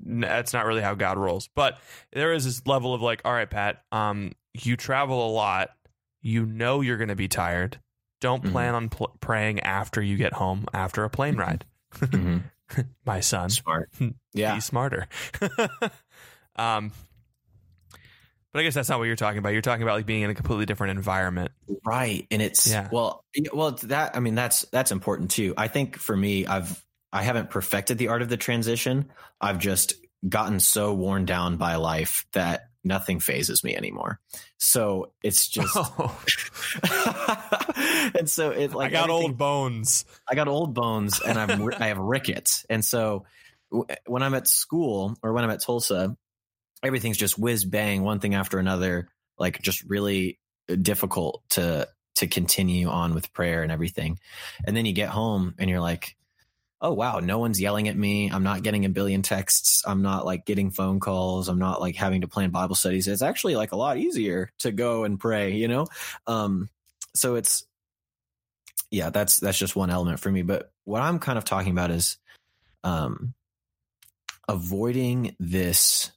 That's 0.03 0.53
not 0.53 0.65
really 0.65 0.81
how 0.81 0.93
God 0.95 1.17
rolls. 1.17 1.47
But 1.55 1.79
there 2.11 2.33
is 2.33 2.43
this 2.45 2.67
level 2.67 2.93
of 2.93 3.01
like, 3.01 3.21
all 3.25 3.31
right, 3.33 3.49
Pat, 3.49 3.83
um, 3.91 4.33
you 4.65 4.77
travel 4.77 5.27
a 5.27 5.31
lot. 5.31 5.69
You 6.21 6.45
know 6.45 6.81
you're 6.81 6.97
going 6.97 7.09
to 7.09 7.15
be 7.15 7.27
tired. 7.27 7.79
Don't 8.19 8.43
Mhm. 8.43 8.51
plan 8.51 8.75
on 8.75 8.89
pl- 8.89 9.15
praying 9.21 9.59
after 9.61 10.01
you 10.01 10.17
get 10.17 10.33
home 10.33 10.65
after 10.73 11.03
a 11.03 11.09
plane 11.09 11.35
Mhm. 11.35 11.39
ride. 11.39 11.65
Mhm. 11.93 12.43
My 13.05 13.19
son, 13.21 13.49
Smart. 13.49 13.89
Yeah. 14.33 14.55
be 14.55 14.61
smarter. 14.61 15.07
um, 16.55 16.91
but 18.51 18.59
I 18.59 18.63
guess 18.63 18.73
that's 18.73 18.89
not 18.89 18.97
what 18.99 19.05
you're 19.05 19.15
talking 19.15 19.37
about. 19.37 19.49
You're 19.53 19.61
talking 19.61 19.83
about 19.83 19.95
like 19.95 20.05
being 20.05 20.23
in 20.23 20.29
a 20.29 20.33
completely 20.35 20.65
different 20.65 20.97
environment. 20.97 21.51
Right. 21.85 22.25
And 22.31 22.41
it's 22.41 22.67
Yeah. 22.69 22.89
well 22.91 23.23
well 23.53 23.71
that 23.83 24.15
I 24.15 24.19
mean 24.19 24.35
that's 24.35 24.63
that's 24.71 24.91
important 24.91 25.31
too. 25.31 25.53
I 25.57 25.67
think 25.67 25.97
for 25.97 26.15
me 26.17 26.45
I've 26.47 26.83
I 27.13 27.21
haven't 27.23 27.49
perfected 27.49 27.97
the 27.97 28.07
art 28.09 28.21
of 28.21 28.29
the 28.29 28.37
transition. 28.37 29.11
I've 29.39 29.59
just 29.59 29.93
gotten 30.27 30.59
so 30.59 30.93
worn 30.93 31.25
down 31.25 31.57
by 31.57 31.75
life 31.75 32.25
that 32.33 32.66
nothing 32.83 33.19
fazes 33.19 33.63
me 33.63 33.75
anymore. 33.75 34.19
So 34.57 35.11
it's 35.23 35.47
just 35.49 35.75
Oh, 35.75 36.19
and 38.15 38.29
so 38.29 38.51
it 38.51 38.73
like 38.73 38.87
I 38.87 38.91
got 38.91 39.09
old 39.09 39.37
bones. 39.37 40.05
I 40.29 40.35
got 40.35 40.47
old 40.47 40.73
bones 40.73 41.21
and 41.21 41.37
I'm 41.37 41.73
I 41.79 41.87
have 41.87 41.97
rickets. 41.97 42.65
And 42.69 42.83
so 42.83 43.25
w- 43.71 43.87
when 44.05 44.23
I'm 44.23 44.33
at 44.33 44.47
school 44.47 45.17
or 45.21 45.33
when 45.33 45.43
I'm 45.43 45.49
at 45.49 45.61
Tulsa, 45.61 46.15
everything's 46.83 47.17
just 47.17 47.37
whiz 47.37 47.65
bang, 47.65 48.03
one 48.03 48.19
thing 48.19 48.35
after 48.35 48.59
another, 48.59 49.09
like 49.37 49.61
just 49.61 49.83
really 49.83 50.39
difficult 50.81 51.43
to 51.51 51.87
to 52.15 52.27
continue 52.27 52.87
on 52.87 53.13
with 53.13 53.31
prayer 53.31 53.61
and 53.61 53.71
everything. 53.71 54.19
And 54.65 54.75
then 54.75 54.85
you 54.85 54.93
get 54.93 55.09
home 55.09 55.53
and 55.59 55.69
you're 55.69 55.79
like, 55.79 56.16
oh 56.81 56.93
wow, 56.93 57.19
no 57.19 57.39
one's 57.39 57.59
yelling 57.59 57.87
at 57.87 57.97
me. 57.97 58.29
I'm 58.29 58.43
not 58.43 58.63
getting 58.63 58.85
a 58.85 58.89
billion 58.89 59.21
texts. 59.21 59.83
I'm 59.85 60.01
not 60.01 60.25
like 60.25 60.45
getting 60.45 60.69
phone 60.69 60.99
calls. 60.99 61.47
I'm 61.47 61.59
not 61.59 61.81
like 61.81 61.95
having 61.95 62.21
to 62.21 62.27
plan 62.27 62.51
Bible 62.51 62.75
studies. 62.75 63.07
It's 63.07 63.21
actually 63.21 63.55
like 63.55 63.71
a 63.71 63.77
lot 63.77 63.97
easier 63.97 64.51
to 64.59 64.71
go 64.71 65.03
and 65.03 65.19
pray, 65.19 65.53
you 65.53 65.67
know? 65.67 65.87
Um 66.27 66.69
so 67.15 67.35
it's 67.35 67.65
yeah, 68.91 69.09
that's 69.09 69.37
that's 69.37 69.57
just 69.57 69.75
one 69.75 69.89
element 69.89 70.19
for 70.19 70.31
me. 70.31 70.43
But 70.43 70.71
what 70.83 71.01
I'm 71.01 71.19
kind 71.19 71.37
of 71.37 71.45
talking 71.45 71.71
about 71.71 71.91
is 71.91 72.17
um 72.83 73.33
avoiding 74.47 75.35
this 75.39 76.11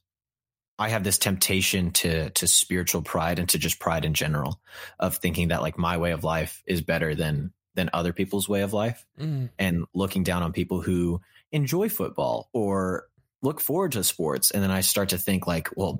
I 0.77 0.89
have 0.89 1.03
this 1.03 1.17
temptation 1.17 1.91
to 1.91 2.29
to 2.31 2.47
spiritual 2.47 3.01
pride 3.01 3.39
and 3.39 3.49
to 3.49 3.57
just 3.57 3.79
pride 3.79 4.05
in 4.05 4.13
general 4.13 4.61
of 4.99 5.17
thinking 5.17 5.49
that 5.49 5.61
like 5.61 5.77
my 5.77 5.97
way 5.97 6.11
of 6.11 6.23
life 6.23 6.61
is 6.65 6.81
better 6.81 7.15
than 7.15 7.51
than 7.75 7.89
other 7.93 8.13
people's 8.13 8.49
way 8.49 8.61
of 8.61 8.73
life 8.73 9.05
Mm. 9.19 9.49
and 9.57 9.85
looking 9.93 10.23
down 10.23 10.43
on 10.43 10.51
people 10.51 10.81
who 10.81 11.21
enjoy 11.51 11.89
football 11.89 12.49
or 12.53 13.07
look 13.41 13.59
forward 13.61 13.93
to 13.93 14.03
sports. 14.03 14.51
And 14.51 14.61
then 14.61 14.71
I 14.71 14.81
start 14.81 15.09
to 15.09 15.17
think 15.17 15.47
like 15.47 15.69
well 15.75 15.99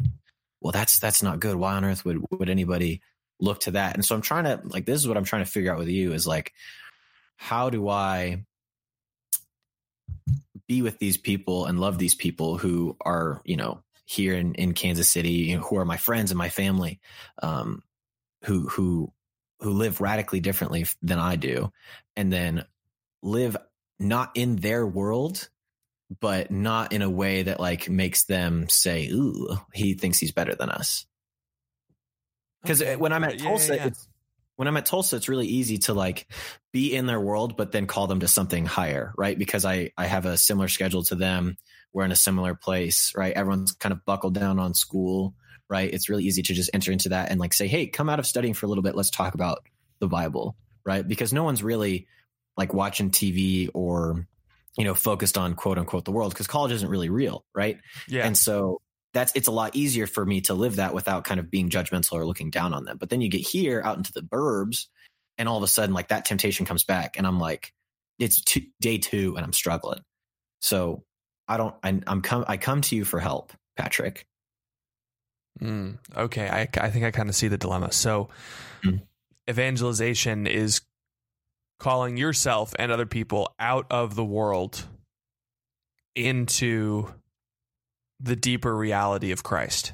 well 0.60 0.72
that's 0.72 1.00
that's 1.00 1.24
not 1.24 1.40
good. 1.40 1.56
Why 1.56 1.74
on 1.74 1.86
earth 1.86 2.06
would 2.06 2.24
would 2.32 2.50
anybody 2.50 3.02
look 3.40 3.62
to 3.62 3.72
that? 3.72 3.96
And 3.96 4.06
so 4.06 4.16
I'm 4.16 4.22
trying 4.22 4.44
to 4.44 4.62
like 4.64 4.86
this 4.86 5.00
is 5.00 5.08
what 5.08 5.18
I'm 5.18 5.24
trying 5.24 5.44
to 5.46 5.50
figure 5.52 5.72
out 5.72 5.80
with 5.80 5.88
you 5.88 6.14
is 6.14 6.28
like 6.28 6.54
how 7.38 7.70
do 7.70 7.88
I 7.90 8.44
be 10.68 10.82
with 10.82 11.00
these 11.00 11.18
people 11.18 11.66
and 11.66 11.80
love 11.80 11.98
these 11.98 12.16
people 12.16 12.58
who 12.58 12.96
are 13.02 13.42
you 13.46 13.58
know 13.58 13.82
here 14.06 14.36
in, 14.36 14.54
in 14.56 14.74
Kansas 14.74 15.08
City 15.10 15.32
you 15.32 15.58
know, 15.58 15.64
who 15.64 15.78
are 15.78 15.86
my 15.86 15.98
friends 15.98 16.32
and 16.32 16.38
my 16.38 16.50
family 16.50 17.00
um 17.42 17.82
who 18.44 18.68
who 18.68 19.12
who 19.62 19.72
live 19.72 20.02
radically 20.02 20.40
differently 20.40 20.86
than 21.02 21.20
I 21.20 21.36
do 21.36 21.72
and 22.16 22.32
then 22.32 22.66
live 23.22 23.56
not 24.00 24.32
in 24.36 24.56
their 24.58 24.86
world 24.86 25.50
but 26.20 26.52
not 26.52 26.92
in 26.92 27.02
a 27.02 27.10
way 27.10 27.44
that 27.44 27.60
like 27.60 27.88
makes 27.90 28.26
them 28.26 28.68
say 28.68 29.08
ooh 29.10 29.58
he 29.74 29.94
thinks 29.94 30.20
he's 30.20 30.32
better 30.32 30.56
than 30.56 30.70
us 30.70 31.06
oh, 31.06 32.60
because 32.64 32.82
Okay. 32.82 32.94
Uh, 32.94 32.98
when 32.98 33.14
I'm 33.14 33.24
at 33.24 33.36
Yeah, 33.36 33.44
yeah, 33.44 33.50
Tulsa 33.50 33.76
yeah. 33.76 33.88
it's 33.88 34.08
when 34.56 34.68
I'm 34.68 34.78
at 34.78 34.86
Tulsa 34.86 35.16
it's 35.16 35.30
really 35.30 35.48
easy 35.48 35.78
to 35.80 35.94
like 35.94 36.28
be 36.74 36.94
in 36.94 37.06
their 37.06 37.20
world 37.20 37.56
but 37.56 37.72
then 37.72 37.88
call 37.88 38.08
them 38.08 38.20
to 38.22 38.28
something 38.28 38.66
higher 38.66 39.14
right 39.18 39.38
because 39.38 39.64
I 39.64 39.92
I 39.98 40.08
have 40.08 40.26
a 40.26 40.38
similar 40.38 40.68
schedule 40.68 41.04
to 41.04 41.16
them 41.16 41.56
we're 41.94 42.06
in 42.06 42.12
a 42.12 42.16
similar 42.16 42.56
place 42.56 43.14
right 43.16 43.34
everyone's 43.34 43.74
kind 43.74 43.94
of 43.94 44.04
buckled 44.06 44.34
down 44.34 44.60
on 44.60 44.74
school 44.74 45.36
right? 45.72 45.92
It's 45.92 46.10
really 46.10 46.26
easy 46.26 46.44
to 46.44 46.54
just 46.54 46.70
enter 46.74 46.92
into 46.92 47.10
that 47.10 47.32
and 47.32 47.40
like 47.40 47.54
say 47.54 47.68
hey 47.68 47.88
come 47.88 48.10
out 48.10 48.20
of 48.20 48.28
studying 48.28 48.54
for 48.54 48.68
a 48.68 48.70
little 48.70 48.84
bit. 48.84 48.96
Let's 48.96 49.10
talk 49.10 49.34
about 49.34 49.64
the 50.00 50.08
bible 50.08 50.56
right? 50.86 51.08
Because 51.08 51.34
no 51.34 51.44
one's 51.44 51.64
really 51.64 52.08
like 52.58 52.74
watching 52.74 53.12
tv 53.12 53.70
or 53.74 54.28
you 54.78 54.84
know 54.84 54.94
focused 54.94 55.38
on 55.38 55.54
quote 55.54 55.78
unquote 55.78 56.06
the 56.06 56.12
world 56.12 56.34
because 56.34 56.48
college 56.48 56.72
isn't 56.72 56.90
really 56.90 57.10
real 57.10 57.46
right? 57.56 57.80
Yeah. 58.08 58.26
and 58.26 58.38
so 58.38 58.82
that's 59.14 59.32
it's 59.36 59.48
a 59.48 59.52
lot 59.52 59.76
easier 59.76 60.08
for 60.08 60.26
me 60.26 60.42
to 60.42 60.54
live 60.54 60.78
that 60.78 60.94
without 60.94 61.24
kind 61.24 61.40
of 61.40 61.52
being 61.52 61.70
judgmental 61.70 62.14
or 62.14 62.26
looking 62.26 62.50
down 62.50 62.74
on 62.74 62.86
them. 62.86 62.98
But 62.98 63.10
then 63.10 63.20
you 63.20 63.30
get 63.30 63.42
here 63.42 63.82
out 63.84 63.98
into 63.98 64.14
the 64.14 64.22
burbs 64.22 64.88
and 65.38 65.50
all 65.50 65.58
of 65.58 65.64
a 65.64 65.68
sudden 65.68 65.94
like 65.94 66.10
that 66.10 66.26
temptation 66.26 66.66
comes 66.66 66.84
back 66.84 67.18
and 67.18 67.26
i'm 67.26 67.40
like 67.40 67.74
it's 68.20 68.42
two, 68.42 68.62
day 68.80 68.98
two 68.98 69.36
and 69.36 69.46
i'm 69.46 69.54
struggling. 69.54 70.02
So 70.60 71.04
i 71.48 71.58
don't 71.58 71.76
I, 71.84 72.00
i'm 72.08 72.22
come 72.22 72.46
i 72.48 72.58
come 72.58 72.82
to 72.82 72.96
you 72.96 73.06
for 73.06 73.20
help 73.20 73.54
patrick 73.78 74.26
Mm, 75.60 75.98
okay, 76.16 76.48
I, 76.50 76.68
I 76.80 76.90
think 76.90 77.06
I 77.06 77.12
kind 77.12 77.30
of 77.30 77.36
see 77.36 77.48
the 77.48 77.58
dilemma. 77.58 77.92
So, 77.92 78.30
Mm. 78.84 79.02
evangelization 79.50 80.48
is 80.48 80.82
calling 81.80 82.18
yourself 82.18 82.74
and 82.80 82.92
other 82.92 83.06
people 83.06 83.54
out 83.60 83.86
of 83.92 84.16
the 84.16 84.26
world 84.26 84.88
into 86.16 87.14
the 88.20 88.36
deeper 88.36 88.76
reality 88.76 89.32
of 89.32 89.44
Christ. 89.44 89.94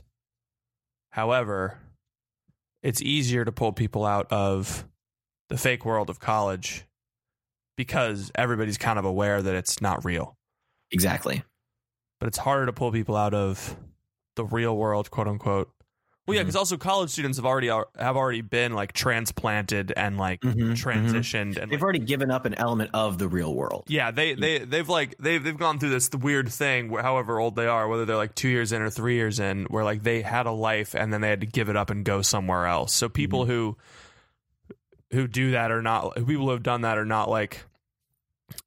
However, 1.12 1.80
it's 2.84 3.02
easier 3.02 3.44
to 3.46 3.52
pull 3.52 3.74
people 3.74 4.06
out 4.06 4.28
of 4.32 4.86
the 5.50 5.58
fake 5.58 5.86
world 5.86 6.10
of 6.10 6.20
college 6.20 6.86
because 7.78 8.32
everybody's 8.36 8.78
kind 8.78 9.00
of 9.00 9.06
aware 9.06 9.42
that 9.42 9.56
it's 9.56 9.82
not 9.82 10.04
real 10.06 10.36
exactly 10.92 11.44
but 12.20 12.28
it's 12.28 12.38
harder 12.38 12.66
to 12.66 12.74
pull 12.74 12.92
people 12.92 13.16
out 13.16 13.34
of 13.34 13.76
the 14.38 14.46
real 14.46 14.76
world, 14.78 15.12
quote 15.12 15.28
unquote. 15.28 15.70
Well, 16.26 16.36
yeah, 16.36 16.42
because 16.42 16.58
also 16.58 16.76
college 16.76 17.10
students 17.10 17.38
have 17.38 17.46
already 17.46 17.68
have 17.68 18.18
already 18.18 18.42
been 18.42 18.74
like 18.74 18.92
transplanted 18.92 19.94
and 19.96 20.18
like 20.18 20.42
Mhm, 20.42 20.74
transitioned, 20.74 21.56
and 21.56 21.72
they've 21.72 21.72
like, 21.72 21.82
already 21.82 22.00
given 22.00 22.32
up 22.32 22.44
an 22.46 22.54
element 22.56 22.92
of 22.94 23.18
the 23.18 23.30
real 23.30 23.56
world. 23.56 23.86
Yeah, 23.88 24.12
they 24.12 24.34
they 24.34 24.60
they've 24.60 24.90
like 24.90 25.18
they've 25.20 25.42
they've 25.42 25.58
gone 25.58 25.80
through 25.80 25.92
this 25.92 26.10
weird 26.10 26.50
thing, 26.50 26.90
however 26.94 27.40
old 27.40 27.56
they 27.56 27.68
are, 27.68 27.88
whether 27.88 28.04
they're 28.04 28.18
like 28.18 28.36
two 28.36 28.50
years 28.50 28.74
in 28.74 28.82
or 28.82 28.90
three 28.90 29.16
years 29.16 29.40
in, 29.40 29.66
where 29.66 29.86
like 29.86 30.04
they 30.04 30.22
had 30.22 30.48
a 30.48 30.52
life 30.52 30.96
and 30.96 31.14
then 31.14 31.22
they 31.22 31.30
had 31.30 31.40
to 31.42 31.48
give 31.48 31.70
it 31.70 31.78
up 31.78 31.90
and 31.90 32.04
go 32.04 32.22
somewhere 32.22 32.66
else. 32.66 32.94
So 32.94 33.08
people 33.08 33.46
who 33.46 33.78
who 35.14 35.28
do 35.30 35.52
that 35.52 35.72
are 35.72 35.82
not 35.82 36.16
people 36.16 36.46
who 36.46 36.50
have 36.52 36.64
done 36.64 36.82
that 36.82 36.98
are 36.98 37.06
not 37.06 37.30
like 37.30 37.64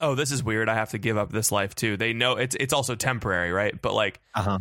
oh 0.00 0.14
this 0.14 0.30
is 0.32 0.42
weird 0.42 0.68
i 0.68 0.74
have 0.74 0.90
to 0.90 0.98
give 0.98 1.16
up 1.18 1.30
this 1.30 1.52
life 1.52 1.74
too. 1.74 1.98
They 1.98 2.14
know 2.14 2.36
it's 2.36 2.56
it's 2.58 2.72
also 2.72 2.94
temporary 2.94 3.52
right? 3.52 3.80
But 3.80 3.92
like 3.92 4.20
uh-huh 4.34 4.58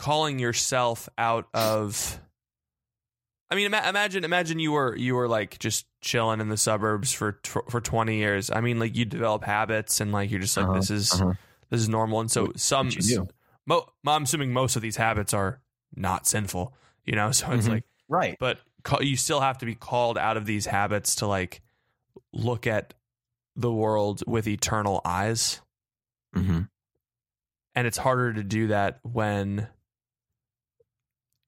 calling 0.00 0.38
yourself 0.38 1.08
out 1.18 1.46
of 1.52 2.18
I 3.50 3.54
mean 3.54 3.66
ima- 3.66 3.86
imagine 3.88 4.24
imagine 4.24 4.58
you 4.58 4.72
were 4.72 4.96
you 4.96 5.14
were 5.14 5.28
like 5.28 5.58
just 5.58 5.86
chilling 6.00 6.40
in 6.40 6.48
the 6.48 6.56
suburbs 6.56 7.12
for 7.12 7.38
for, 7.44 7.64
for 7.68 7.80
20 7.80 8.16
years. 8.16 8.50
I 8.50 8.60
mean 8.60 8.78
like 8.78 8.96
you 8.96 9.04
develop 9.04 9.44
habits 9.44 10.00
and 10.00 10.10
like 10.12 10.30
you're 10.30 10.40
just 10.40 10.56
like 10.56 10.66
Uh-huh, 10.66 10.74
this 10.76 10.90
is 10.90 11.12
uh-huh. 11.12 11.34
this 11.68 11.80
is 11.80 11.88
normal 11.88 12.20
and 12.20 12.30
so 12.30 12.46
What- 12.46 12.60
some 12.60 12.86
what 12.88 13.28
mo- 13.66 13.86
I'm 14.06 14.22
assuming 14.22 14.52
most 14.52 14.76
of 14.76 14.82
these 14.82 14.96
habits 14.96 15.34
are 15.34 15.60
not 15.94 16.26
sinful, 16.26 16.72
you 17.04 17.14
know? 17.14 17.30
So 17.32 17.50
it's 17.52 17.66
Mhm. 17.66 17.70
like 17.70 17.84
right 18.08 18.36
but 18.40 18.58
ca- 18.84 19.00
you 19.00 19.16
still 19.16 19.40
have 19.40 19.58
to 19.58 19.66
be 19.66 19.74
called 19.74 20.16
out 20.16 20.36
of 20.36 20.46
these 20.46 20.66
habits 20.66 21.16
to 21.16 21.26
like 21.26 21.60
look 22.32 22.66
at 22.66 22.94
the 23.56 23.70
world 23.72 24.22
with 24.26 24.46
eternal 24.48 25.00
eyes 25.04 25.60
hmm 26.32 26.60
and 27.74 27.86
it's 27.86 27.98
harder 27.98 28.32
to 28.32 28.42
do 28.42 28.68
that 28.68 29.00
when 29.02 29.68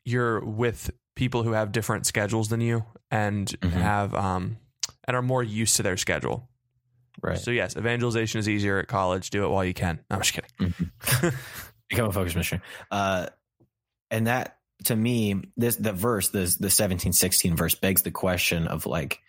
you're 0.05 0.45
with 0.45 0.91
people 1.17 1.43
who 1.43 1.53
have 1.53 1.73
different 1.73 2.07
schedules 2.07 2.49
than 2.49 2.61
you 2.61 2.85
and 3.11 3.49
Mhm. 3.61 3.71
have 3.73 4.15
um 4.15 4.57
and 5.07 5.17
are 5.17 5.23
more 5.23 5.43
used 5.43 5.77
to 5.77 5.83
their 5.83 5.97
schedule. 5.97 6.49
right 7.23 7.39
So 7.39 7.51
yes, 7.51 7.77
evangelization 7.77 8.39
is 8.39 8.49
easier 8.49 8.79
at 8.79 8.89
college. 8.89 9.31
Do 9.31 9.45
it 9.45 9.49
while 9.49 9.65
you 9.65 9.75
can. 9.75 10.01
No, 10.11 10.17
I'm 10.17 10.23
just 10.23 10.33
kidding. 10.33 10.75
become 11.89 12.09
a 12.09 12.13
focus 12.13 12.35
missionary. 12.35 12.65
Uh, 12.91 13.27
and 14.11 14.27
that 14.27 14.59
to 14.85 14.97
me, 14.97 15.41
this 15.57 15.77
the 15.77 15.93
verse, 15.93 16.31
this 16.31 16.57
the 16.57 16.71
seventeen 16.71 17.13
sixteen 17.13 17.55
verse 17.57 17.75
begs 17.75 18.03
the 18.03 18.11
question 18.11 18.67
of 18.67 18.87
like 18.87 19.21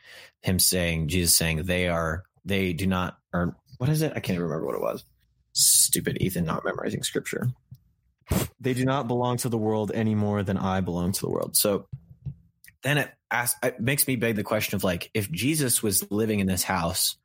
him 0.42 0.60
saying, 0.60 1.08
Jesus 1.10 1.36
saying, 1.36 1.64
they 1.64 1.88
are 1.90 2.24
they 2.46 2.74
do 2.74 2.88
not 2.88 3.18
or 3.34 3.56
what 3.78 3.90
is 3.90 4.02
it? 4.02 4.12
I 4.16 4.20
can't 4.20 4.36
even 4.36 4.44
remember 4.44 4.66
what 4.68 4.76
it 4.76 4.82
was. 4.82 5.04
Stupid 5.54 6.18
Ethan 6.22 6.46
not 6.46 6.64
memorizing 6.66 7.04
scripture. 7.04 7.48
They 8.60 8.74
do 8.74 8.86
not 8.86 9.08
belong 9.08 9.38
to 9.38 9.50
the 9.50 9.58
world 9.58 9.92
any 9.94 10.16
more 10.16 10.44
than 10.44 10.58
I 10.58 10.82
belong 10.82 11.12
to 11.12 11.22
the 11.22 11.30
world. 11.30 11.56
So 11.56 11.88
then 12.82 12.98
it 12.98 13.12
asks, 13.32 13.60
it 13.64 13.80
makes 13.80 14.08
me 14.08 14.16
beg 14.16 14.36
the 14.36 14.44
question 14.44 14.76
of 14.76 14.84
like, 14.84 15.10
if 15.14 15.32
Jesus 15.32 15.84
was 15.84 16.10
living 16.12 16.40
in 16.40 16.48
this 16.48 16.64
house 16.64 17.18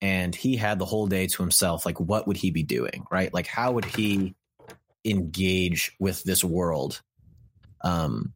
and 0.00 0.34
he 0.34 0.56
had 0.56 0.78
the 0.78 0.84
whole 0.84 1.06
day 1.06 1.26
to 1.26 1.42
himself, 1.42 1.86
like 1.86 1.98
what 1.98 2.26
would 2.26 2.36
he 2.36 2.50
be 2.50 2.62
doing? 2.62 3.06
Right? 3.10 3.32
Like 3.32 3.46
how 3.46 3.72
would 3.72 3.84
he 3.84 4.34
engage 5.04 5.94
with 5.98 6.22
this 6.24 6.44
world? 6.44 7.02
Um 7.82 8.32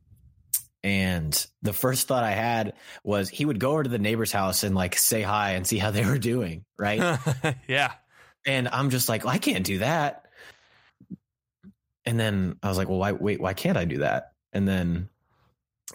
and 0.83 1.47
the 1.63 1.73
first 1.73 2.09
thought 2.09 2.25
I 2.25 2.31
had 2.31 2.75
was 3.05 3.29
he 3.29 3.45
would 3.45 3.61
go 3.61 3.73
over 3.73 3.83
to 3.83 3.91
the 3.91 3.99
neighbor's 3.99 4.33
house 4.33 4.63
and 4.63 4.75
like 4.75 4.97
say 4.97 5.23
hi 5.23 5.53
and 5.53 5.67
see 5.67 5.79
how 5.79 5.91
they 5.91 6.05
were 6.05 6.19
doing, 6.19 6.65
right? 6.79 7.19
yeah. 7.69 7.93
And 8.47 8.69
I'm 8.69 8.91
just 8.91 9.09
like, 9.09 9.25
well, 9.25 9.35
I 9.35 9.39
can't 9.39 9.65
do 9.65 9.79
that. 9.79 10.25
And 12.05 12.19
then 12.19 12.57
I 12.63 12.69
was 12.69 12.79
like, 12.79 12.89
well, 12.89 12.99
why, 12.99 13.13
wait, 13.13 13.41
why 13.41 13.55
can't 13.55 13.77
I 13.77 13.85
do 13.85 13.99
that? 13.99 14.33
And 14.53 14.67
then 14.67 15.09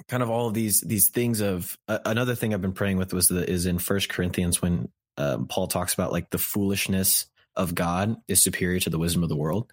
kind 0.08 0.24
of 0.24 0.30
all 0.30 0.48
of 0.48 0.54
these 0.54 0.82
these 0.82 1.10
things 1.10 1.41
of 1.41 1.78
uh, 1.88 2.00
another 2.06 2.36
thing 2.36 2.54
I've 2.54 2.62
been 2.62 2.74
praying 2.74 2.98
with 2.98 3.13
was 3.13 3.28
the 3.28 3.50
is 3.50 3.65
in 3.65 3.80
First 3.80 4.10
Corinthians 4.10 4.62
when 4.62 4.89
um, 5.18 5.48
Paul 5.48 5.68
talks 5.68 5.94
about 5.94 6.12
like 6.12 6.30
the 6.30 6.38
foolishness 6.38 7.28
of 7.56 7.74
God 7.74 8.18
is 8.28 8.44
superior 8.44 8.80
to 8.82 8.89
the 8.89 9.00
wisdom 9.00 9.24
of 9.24 9.30
the 9.30 9.36
world. 9.36 9.72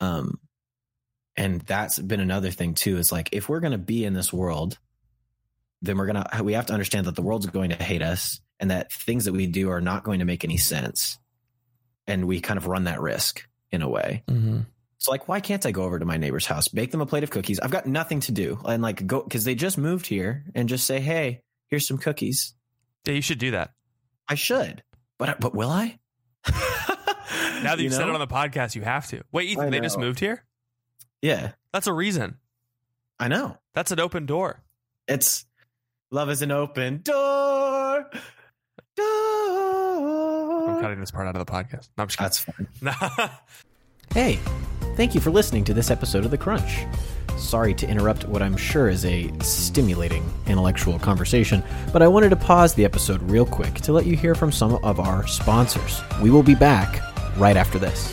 Um, 0.00 0.38
and 1.36 1.60
that's 1.62 1.98
been 1.98 2.20
another 2.20 2.50
thing 2.50 2.74
too. 2.74 2.98
Is 2.98 3.12
like 3.12 3.30
if 3.32 3.48
we're 3.48 3.60
going 3.60 3.72
to 3.72 3.78
be 3.78 4.04
in 4.04 4.12
this 4.12 4.32
world, 4.32 4.78
then 5.80 5.96
we're 5.96 6.06
gonna 6.06 6.28
we 6.42 6.54
have 6.54 6.66
to 6.66 6.72
understand 6.72 7.06
that 7.06 7.16
the 7.16 7.22
world's 7.22 7.46
going 7.46 7.70
to 7.70 7.82
hate 7.82 8.02
us, 8.02 8.40
and 8.60 8.70
that 8.70 8.92
things 8.92 9.24
that 9.24 9.32
we 9.32 9.46
do 9.46 9.70
are 9.70 9.80
not 9.80 10.04
going 10.04 10.18
to 10.18 10.24
make 10.24 10.44
any 10.44 10.56
sense, 10.56 11.18
and 12.06 12.26
we 12.26 12.40
kind 12.40 12.58
of 12.58 12.66
run 12.66 12.84
that 12.84 13.00
risk 13.00 13.46
in 13.70 13.82
a 13.82 13.88
way. 13.88 14.24
Mm-hmm. 14.28 14.60
So 14.98 15.10
like, 15.12 15.28
why 15.28 15.40
can't 15.40 15.64
I 15.64 15.70
go 15.70 15.84
over 15.84 15.98
to 15.98 16.04
my 16.04 16.16
neighbor's 16.16 16.46
house, 16.46 16.68
bake 16.68 16.90
them 16.90 17.00
a 17.00 17.06
plate 17.06 17.22
of 17.22 17.30
cookies? 17.30 17.60
I've 17.60 17.70
got 17.70 17.86
nothing 17.86 18.20
to 18.20 18.32
do, 18.32 18.58
and 18.64 18.82
like 18.82 19.06
go 19.06 19.22
because 19.22 19.44
they 19.44 19.54
just 19.54 19.78
moved 19.78 20.06
here, 20.06 20.44
and 20.54 20.68
just 20.68 20.86
say, 20.86 20.98
hey, 21.00 21.42
here's 21.68 21.86
some 21.86 21.98
cookies. 21.98 22.54
Yeah, 23.06 23.14
you 23.14 23.22
should 23.22 23.38
do 23.38 23.52
that. 23.52 23.70
I 24.28 24.34
should, 24.34 24.82
but 25.18 25.40
but 25.40 25.54
will 25.54 25.70
I? 25.70 25.98
Now 27.62 27.74
that 27.74 27.78
You 27.78 27.84
you've 27.84 27.94
said 27.94 28.08
it 28.08 28.14
on 28.14 28.20
the 28.20 28.26
podcast, 28.28 28.76
you 28.76 28.82
have 28.82 29.08
to. 29.08 29.22
Wait, 29.32 29.48
Ethan, 29.48 29.70
they 29.70 29.80
just 29.80 29.98
moved 29.98 30.20
here? 30.20 30.44
Yeah, 31.20 31.52
That's 31.72 31.88
a 31.88 31.92
reason. 31.92 32.36
I 33.18 33.26
know. 33.26 33.56
That's 33.74 33.90
an 33.90 33.98
open 33.98 34.26
door. 34.26 34.62
It's 35.08 35.44
love 36.12 36.30
is 36.30 36.40
an 36.42 36.52
open 36.52 37.00
door. 37.02 38.08
Door. 38.96 40.68
I'm 40.70 40.80
cutting 40.80 41.00
this 41.00 41.10
part 41.10 41.26
out 41.26 41.34
of 41.36 41.44
the 41.44 41.50
podcast. 41.52 41.88
No, 41.96 42.02
I'm 42.02 42.08
just 42.08 42.18
That's 42.18 42.38
fine. 42.38 42.68
Hey, 44.14 44.38
thank 44.98 45.14
you 45.14 45.20
for 45.20 45.30
listening 45.30 45.62
to 45.62 45.72
this 45.72 45.92
episode 45.92 46.24
of 46.24 46.32
The 46.32 46.36
Crunch. 46.36 46.84
Sorry 47.36 47.72
to 47.72 47.88
interrupt 47.88 48.26
what 48.26 48.42
I'm 48.42 48.56
sure 48.56 48.88
is 48.88 49.04
a 49.04 49.30
stimulating 49.40 50.28
intellectual 50.48 50.98
conversation, 50.98 51.62
but 51.92 52.02
I 52.02 52.08
wanted 52.08 52.30
to 52.30 52.36
pause 52.36 52.74
the 52.74 52.84
episode 52.84 53.22
real 53.30 53.46
quick 53.46 53.74
to 53.82 53.92
let 53.92 54.06
you 54.06 54.16
hear 54.16 54.34
from 54.34 54.50
some 54.50 54.74
of 54.82 54.98
our 54.98 55.24
sponsors. 55.28 56.02
We 56.20 56.30
will 56.30 56.42
be 56.42 56.56
back 56.56 57.00
right 57.36 57.56
after 57.56 57.78
this. 57.78 58.12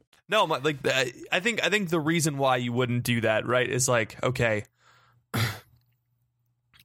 No, 0.31 0.47
my, 0.47 0.59
like 0.59 0.77
I 0.87 1.39
think 1.41 1.61
I 1.63 1.69
think 1.69 1.89
the 1.89 1.99
reason 1.99 2.37
why 2.37 2.55
you 2.55 2.71
wouldn't 2.71 3.03
do 3.03 3.19
that, 3.21 3.45
right, 3.45 3.69
is 3.69 3.89
like 3.89 4.15
okay, 4.23 4.63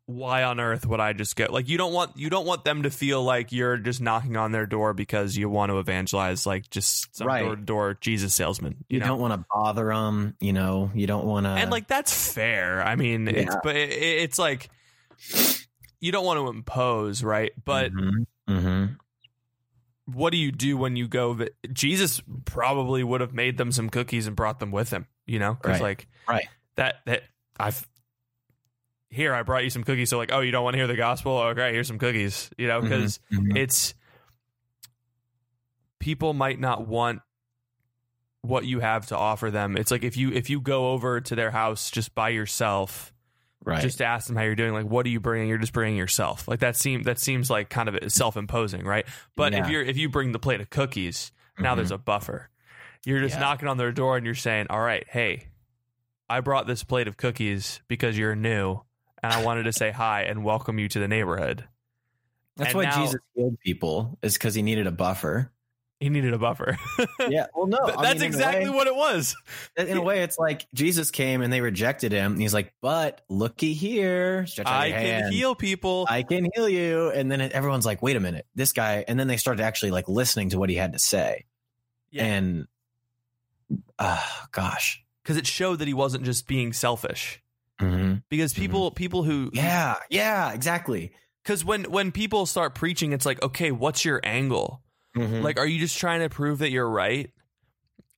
why 0.07 0.43
on 0.45 0.61
earth 0.61 0.87
would 0.87 1.01
I 1.01 1.13
just 1.13 1.35
go? 1.37 1.47
Like 1.51 1.69
you 1.69 1.79
don't 1.79 1.93
want 1.93 2.17
you 2.17 2.29
don't 2.29 2.47
want 2.47 2.65
them 2.65 2.83
to 2.83 2.91
feel 2.91 3.23
like 3.23 3.53
you're 3.53 3.77
just 3.77 4.01
knocking 4.01 4.37
on 4.37 4.53
their 4.53 4.67
door 4.67 4.95
because 4.95 5.37
you 5.37 5.49
want 5.49 5.71
to 5.71 5.79
evangelize, 5.79 6.45
like 6.45 6.69
just 6.71 7.17
some 7.17 7.27
Right. 7.29 7.43
door 7.43 7.57
to 7.57 7.63
door 7.63 7.99
Jesus 8.01 8.35
salesman. 8.35 8.85
You, 8.89 8.95
You, 8.97 9.01
know? 9.01 9.07
don't 9.07 9.21
want 9.21 9.35
to 9.41 9.45
bother 9.53 9.87
them. 9.87 10.37
You 10.41 10.53
know, 10.53 10.91
you 10.95 11.07
don't 11.07 11.25
want 11.27 11.47
to. 11.47 11.51
and 11.51 11.71
like 11.71 11.87
that's 11.89 12.33
fair. 12.33 12.83
I 12.83 12.97
mean, 12.97 13.29
it's 13.29 13.57
but 13.63 13.77
it, 13.77 13.91
it's 13.93 14.39
like 14.39 14.71
you 16.01 16.13
don't 16.13 16.25
want 16.25 16.39
to 16.39 16.49
impose, 16.49 17.23
right? 17.23 17.53
But 17.65 17.91
hmm 17.93 18.87
what 20.07 20.31
do 20.31 20.39
you 20.39 20.51
do 20.53 20.77
when 20.77 20.97
you 20.97 21.07
go? 21.09 21.33
vi- 21.35 21.51
Jesus 21.73 22.23
probably 22.45 23.03
would 23.05 23.21
have 23.21 23.35
made 23.35 23.59
them 23.59 23.71
some 23.73 23.91
cookies 23.91 24.27
and 24.27 24.35
brought 24.35 24.59
them 24.61 24.71
with 24.71 24.91
him. 24.91 25.07
You 25.27 25.39
know, 25.39 25.55
because 25.55 25.81
Right. 25.81 25.83
like 25.83 26.07
right. 26.29 26.49
that 26.77 26.97
that 27.07 27.23
I've 27.59 27.87
here 29.11 29.35
I 29.35 29.43
brought 29.43 29.65
you 29.65 29.71
some 29.71 29.83
cookies. 29.85 30.11
So 30.11 30.19
like, 30.19 30.31
oh, 30.33 30.41
you 30.41 30.51
don't 30.53 30.63
want 30.65 30.75
to 30.75 30.79
hear 30.79 30.87
the 30.87 30.97
gospel? 30.97 31.37
Okay, 31.39 31.73
here's 31.73 31.89
some 31.89 31.99
cookies. 31.99 32.51
You 32.59 32.67
know, 32.69 32.81
because 32.81 33.19
Mhm. 33.33 33.57
it's 33.57 33.95
people 35.99 36.35
might 36.35 36.61
not 36.61 36.87
want 36.87 37.21
what 38.43 38.65
you 38.65 38.81
have 38.81 39.07
to 39.07 39.17
offer 39.17 39.51
them. 39.51 39.77
It's 39.77 39.91
like 39.91 40.05
if 40.05 40.17
you 40.17 40.31
if 40.33 40.51
you 40.51 40.61
go 40.61 40.93
over 40.93 41.21
to 41.21 41.35
their 41.35 41.51
house 41.51 41.91
just 41.91 42.15
by 42.15 42.29
yourself, 42.29 43.13
right. 43.65 43.83
just 43.83 44.01
ask 44.03 44.27
them 44.27 44.37
how 44.37 44.43
you're 44.43 44.55
doing. 44.55 44.73
Like, 44.73 44.87
what 44.87 45.07
are 45.07 45.09
you 45.09 45.21
bringing? 45.21 45.49
You're 45.49 45.59
just 45.59 45.73
bringing 45.73 45.97
yourself. 45.97 46.47
Like 46.49 46.61
that 46.61 46.77
seem 46.77 47.03
that 47.05 47.19
seems 47.19 47.51
like 47.51 47.69
kind 47.69 47.89
of 47.89 48.13
self 48.13 48.37
imposing, 48.37 48.85
right? 48.85 49.07
But 49.37 49.55
if 49.55 49.69
you're 49.69 49.83
if 49.83 49.97
you 49.97 50.09
bring 50.09 50.33
the 50.33 50.39
plate 50.39 50.61
of 50.61 50.71
cookies, 50.71 51.33
now 51.59 51.75
there's 51.75 51.89
mm-hmm. 51.89 51.95
a 51.95 51.99
buffer. 51.99 52.51
You're 53.05 53.21
just 53.21 53.35
Yeah. 53.35 53.41
knocking 53.41 53.69
on 53.69 53.77
their 53.77 53.93
door 53.93 54.17
and 54.17 54.27
you're 54.27 54.35
saying, 54.35 54.67
"All 54.71 54.81
right, 54.81 55.07
hey, 55.09 55.49
I 56.29 56.41
brought 56.41 56.67
this 56.67 56.83
plate 56.83 57.09
of 57.09 57.17
cookies 57.17 57.81
because 57.89 58.19
you're 58.19 58.35
new, 58.35 58.81
and 59.23 59.33
I 59.33 59.43
wanted 59.43 59.65
to 59.65 59.73
say 59.73 59.91
hi 59.93 60.23
and 60.23 60.43
welcome 60.45 60.79
you 60.79 60.89
to 60.89 60.99
the 60.99 61.09
neighborhood." 61.09 61.65
That's 62.57 62.71
and 62.71 62.79
why 62.79 62.85
now- 62.85 63.05
Jesus 63.05 63.21
healed 63.35 63.59
people 63.61 64.19
is 64.23 64.35
because 64.35 64.55
he 64.55 64.63
needed 64.63 64.87
a 64.87 64.93
buffer. 64.93 65.53
He 66.01 66.11
needed 66.11 66.35
a 66.35 66.39
buffer. 66.39 66.77
Yeah. 67.29 67.47
Well, 67.55 67.67
no. 67.67 67.79
I 67.79 68.03
That's 68.03 68.21
mean, 68.21 68.27
exactly 68.29 68.69
way- 68.69 68.77
what 68.77 68.87
it 68.87 68.95
was. 68.95 69.35
In 69.77 69.97
a 69.97 70.03
way, 70.03 70.23
it's 70.23 70.39
like 70.39 70.67
Jesus 70.75 71.11
came 71.11 71.41
and 71.43 71.53
they 71.53 71.61
rejected 71.61 72.13
him. 72.13 72.33
And 72.33 72.41
he's 72.41 72.53
like, 72.55 72.73
"But 72.83 73.23
looky 73.29 73.73
here, 73.73 74.47
I 74.65 74.91
can 74.91 75.01
hand. 75.23 75.35
heal 75.35 75.55
people. 75.55 76.07
I 76.09 76.23
can 76.23 76.49
heal 76.55 76.69
you." 76.69 77.11
And 77.11 77.31
then 77.33 77.41
everyone's 77.41 77.87
like, 77.87 78.03
"Wait 78.03 78.15
a 78.17 78.21
minute, 78.21 78.47
this 78.55 78.73
guy." 78.73 79.05
And 79.09 79.19
then 79.19 79.27
they 79.27 79.39
started 79.39 79.63
actually 79.63 79.91
like 79.91 80.09
listening 80.09 80.51
to 80.51 80.59
what 80.59 80.69
he 80.71 80.77
had 80.77 80.93
to 80.93 80.99
say. 80.99 81.47
Yeah. 82.11 82.25
And, 82.27 82.67
uh, 83.99 84.23
gosh, 84.53 85.03
because 85.23 85.37
it 85.37 85.47
showed 85.47 85.81
that 85.81 85.89
he 85.89 85.95
wasn't 85.95 86.25
just 86.25 86.47
being 86.47 86.73
selfish. 86.73 87.43
Mhm. 87.81 88.23
Because 88.29 88.55
people, 88.55 88.91
people 88.91 89.23
who, 89.25 89.51
yeah, 89.53 89.97
yeah, 90.11 90.53
exactly. 90.53 91.13
because 91.43 91.65
when 91.65 91.85
when 91.91 92.13
people 92.13 92.47
start 92.47 92.75
preaching, 92.75 93.13
it's 93.13 93.27
like, 93.27 93.43
okay, 93.43 93.71
what's 93.73 94.05
your 94.05 94.21
angle? 94.23 94.83
Mhm. 95.17 95.43
Like, 95.43 95.59
are 95.59 95.67
you 95.67 95.79
just 95.79 95.99
trying 95.99 96.21
to 96.21 96.29
prove 96.29 96.59
that 96.61 96.71
you're 96.71 96.89
right? 96.89 97.31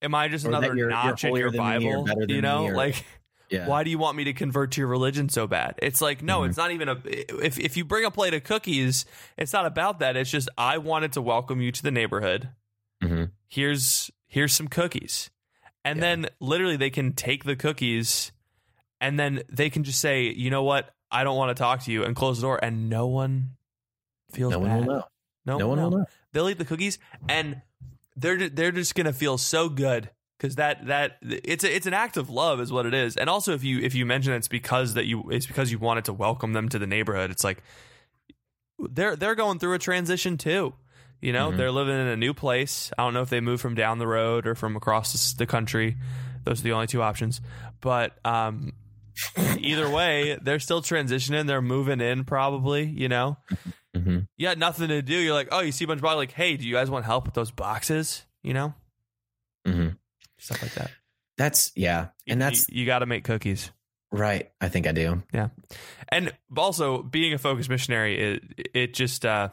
Am 0.03 0.15
I 0.15 0.29
just 0.29 0.45
Or 0.45 0.49
another 0.49 0.67
you're- 0.69 0.79
you're 0.81 0.91
notch 0.91 1.25
in 1.25 1.35
your 1.37 1.51
Bible? 1.53 2.07
You 2.29 2.41
know, 2.43 2.67
or- 2.67 2.75
like, 2.75 3.05
yeah, 3.51 3.67
why 3.67 3.85
do 3.85 3.91
you 3.91 3.99
want 3.99 4.17
me 4.17 4.25
to 4.25 4.33
convert 4.33 4.73
to 4.73 4.81
your 4.81 4.89
religion 4.89 5.29
so 5.29 5.47
bad? 5.47 5.75
It's 5.83 6.01
like, 6.01 6.23
no, 6.23 6.41
Mhm. 6.41 6.49
it's 6.49 6.57
not 6.59 6.71
even 6.73 6.89
a. 6.89 7.01
If 7.05 7.59
if 7.59 7.77
you 7.77 7.85
bring 7.85 8.05
a 8.05 8.11
plate 8.11 8.35
of 8.35 8.45
cookies, 8.45 9.07
it's 9.37 9.53
not 9.53 9.65
about 9.67 10.01
that. 10.01 10.17
It's 10.17 10.31
just 10.31 10.49
I 10.59 10.79
wanted 10.79 11.13
to 11.15 11.23
welcome 11.23 11.61
you 11.61 11.73
to 11.73 11.83
the 11.83 11.91
neighborhood. 11.91 12.51
Mhm. 13.03 13.31
Here's 13.49 14.11
here's 14.27 14.53
some 14.53 14.69
cookies, 14.69 15.31
and 15.85 15.97
Yeah. 15.99 16.01
then 16.03 16.27
literally 16.41 16.77
they 16.77 16.91
can 16.91 17.13
take 17.15 17.45
the 17.45 17.57
cookies, 17.57 18.31
and 19.01 19.19
then 19.19 19.43
they 19.49 19.71
can 19.71 19.85
just 19.85 20.01
say, 20.01 20.25
you 20.25 20.51
know 20.51 20.63
what, 20.63 20.95
I 21.11 21.25
don't 21.25 21.37
want 21.37 21.57
to 21.57 21.61
talk 21.61 21.83
to 21.85 21.93
you, 21.93 22.05
and 22.05 22.15
close 22.15 22.37
the 22.39 22.43
door, 22.43 22.61
and 22.63 22.91
no 22.91 23.07
one 23.07 23.57
feels 24.33 24.53
bad. 24.55 24.61
no 24.63 24.67
bad. 24.67 24.77
one 24.77 24.87
will 24.87 24.95
know. 24.95 25.05
no, 25.47 25.59
No 25.59 25.69
one 25.69 25.81
will 25.83 25.91
know. 25.91 26.07
They'll 26.33 26.49
eat 26.49 26.59
the 26.59 26.65
cookies, 26.65 26.99
and 27.29 27.63
they're 28.17 28.49
they're 28.49 28.73
just 28.73 28.95
gonna 28.95 29.13
feel 29.13 29.39
so 29.39 29.69
good 29.69 30.11
because 30.39 30.57
that 30.57 30.87
that 30.87 31.19
it's 31.23 31.65
a, 31.65 31.75
it's 31.75 31.87
an 31.87 31.95
act 31.95 32.17
of 32.17 32.31
love 32.31 32.61
is 32.61 32.71
what 32.73 32.87
it 32.87 32.95
is. 32.95 33.17
And 33.17 33.29
also, 33.31 33.55
if 33.55 33.65
you 33.65 33.79
if 33.81 33.95
you 33.95 34.05
mention 34.07 34.33
it's 34.35 34.49
because 34.49 34.95
that 34.95 35.07
you 35.07 35.31
it's 35.31 35.47
because 35.47 35.71
you 35.73 35.79
wanted 35.79 36.05
to 36.07 36.13
welcome 36.13 36.53
them 36.53 36.69
to 36.69 36.79
the 36.79 36.87
neighborhood, 36.87 37.31
it's 37.31 37.45
like 37.45 37.63
they're 38.79 39.17
they're 39.17 39.35
going 39.35 39.59
through 39.59 39.75
a 39.75 39.79
transition 39.79 40.37
too. 40.37 40.75
You 41.21 41.33
know, 41.33 41.51
Mhm. 41.51 41.57
they're 41.57 41.73
living 41.73 41.95
in 41.99 42.07
a 42.07 42.17
new 42.17 42.33
place. 42.33 42.93
I 42.97 43.03
don't 43.03 43.15
know 43.15 43.23
if 43.23 43.31
they 43.31 43.41
moved 43.41 43.61
from 43.61 43.75
down 43.75 43.99
the 43.99 44.07
road 44.07 44.47
or 44.47 44.55
from 44.55 44.77
across 44.77 45.13
the 45.33 45.39
the 45.39 45.47
country. 45.47 45.97
Those 46.45 46.61
are 46.61 46.63
the 46.65 46.73
only 46.73 46.87
two 46.87 47.03
options. 47.03 47.41
But 47.81 48.17
um, 48.25 48.73
either 49.59 49.91
way, 49.91 50.39
they're 50.41 50.61
still 50.61 50.81
transitioning. 50.81 51.47
They're 51.49 51.61
moving 51.61 52.01
in, 52.01 52.25
probably. 52.25 52.85
You 52.87 53.09
know, 53.09 53.37
hmm 53.95 54.21
you 54.37 54.47
got 54.47 54.59
nothing 54.59 54.89
to 54.89 55.03
do. 55.03 55.17
You're 55.17 55.35
like, 55.35 55.49
oh, 55.51 55.61
you 55.61 55.73
see 55.73 55.85
a 55.85 55.89
bunch 55.89 55.99
of 55.99 56.03
boxes. 56.03 56.19
Like, 56.19 56.33
hey, 56.33 56.57
do 56.57 56.67
you 56.67 56.75
guys 56.75 56.91
want 56.91 57.05
help 57.05 57.25
with 57.27 57.35
those 57.35 57.51
boxes? 57.51 58.25
You 58.43 58.55
know, 58.55 58.75
hmm 59.67 59.89
stuff 60.39 60.63
like 60.63 60.75
that. 60.75 60.91
That's 61.37 61.73
yeah, 61.77 62.09
and 62.27 62.41
that's 62.41 62.69
you, 62.69 62.85
got 62.87 63.01
to 63.01 63.07
make 63.07 63.25
cookies. 63.25 63.71
right. 64.11 64.51
I 64.61 64.69
think 64.69 64.87
I 64.87 64.93
do. 64.93 65.23
Yeah. 65.33 65.49
And 66.09 66.33
also, 66.57 67.03
being 67.03 67.33
a 67.33 67.39
focused 67.39 67.69
missionary, 67.69 68.19
it 68.19 68.71
it 68.75 68.95
just 68.95 69.25
uh, 69.25 69.49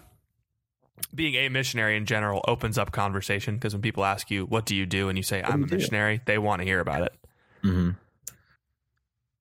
being 1.13 1.35
a 1.35 1.49
missionary 1.49 1.95
in 1.97 2.05
general 2.05 2.43
opens 2.47 2.77
up 2.77 2.91
conversation 2.91 3.55
because 3.55 3.73
when 3.73 3.81
people 3.81 4.03
ask 4.05 4.31
you, 4.31 4.45
"What 4.45 4.65
do 4.65 4.75
you 4.75 4.85
do?" 4.85 5.09
and 5.09 5.17
you 5.17 5.23
say, 5.23 5.43
"I'm 5.43 5.63
a 5.63 5.67
missionary," 5.67 6.21
they 6.25 6.37
want 6.37 6.61
to 6.61 6.65
hear 6.65 6.79
about 6.79 7.03
it. 7.03 7.13
hmm 7.61 7.91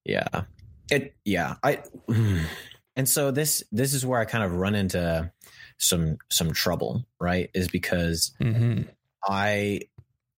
Yeah. 0.05 0.43
It 0.91 1.15
yeah. 1.25 1.55
I 1.63 1.83
and 2.97 3.09
so 3.09 3.31
this 3.31 3.63
this 3.73 3.93
is 3.95 4.05
where 4.07 4.21
I 4.21 4.25
kind 4.25 4.45
of 4.45 4.55
run 4.55 4.75
into 4.75 5.31
some 5.79 6.19
some 6.31 6.53
trouble, 6.53 7.05
right? 7.21 7.51
Is 7.55 7.69
because 7.69 8.33
Mm-hmm. 8.41 8.83
I 9.27 9.81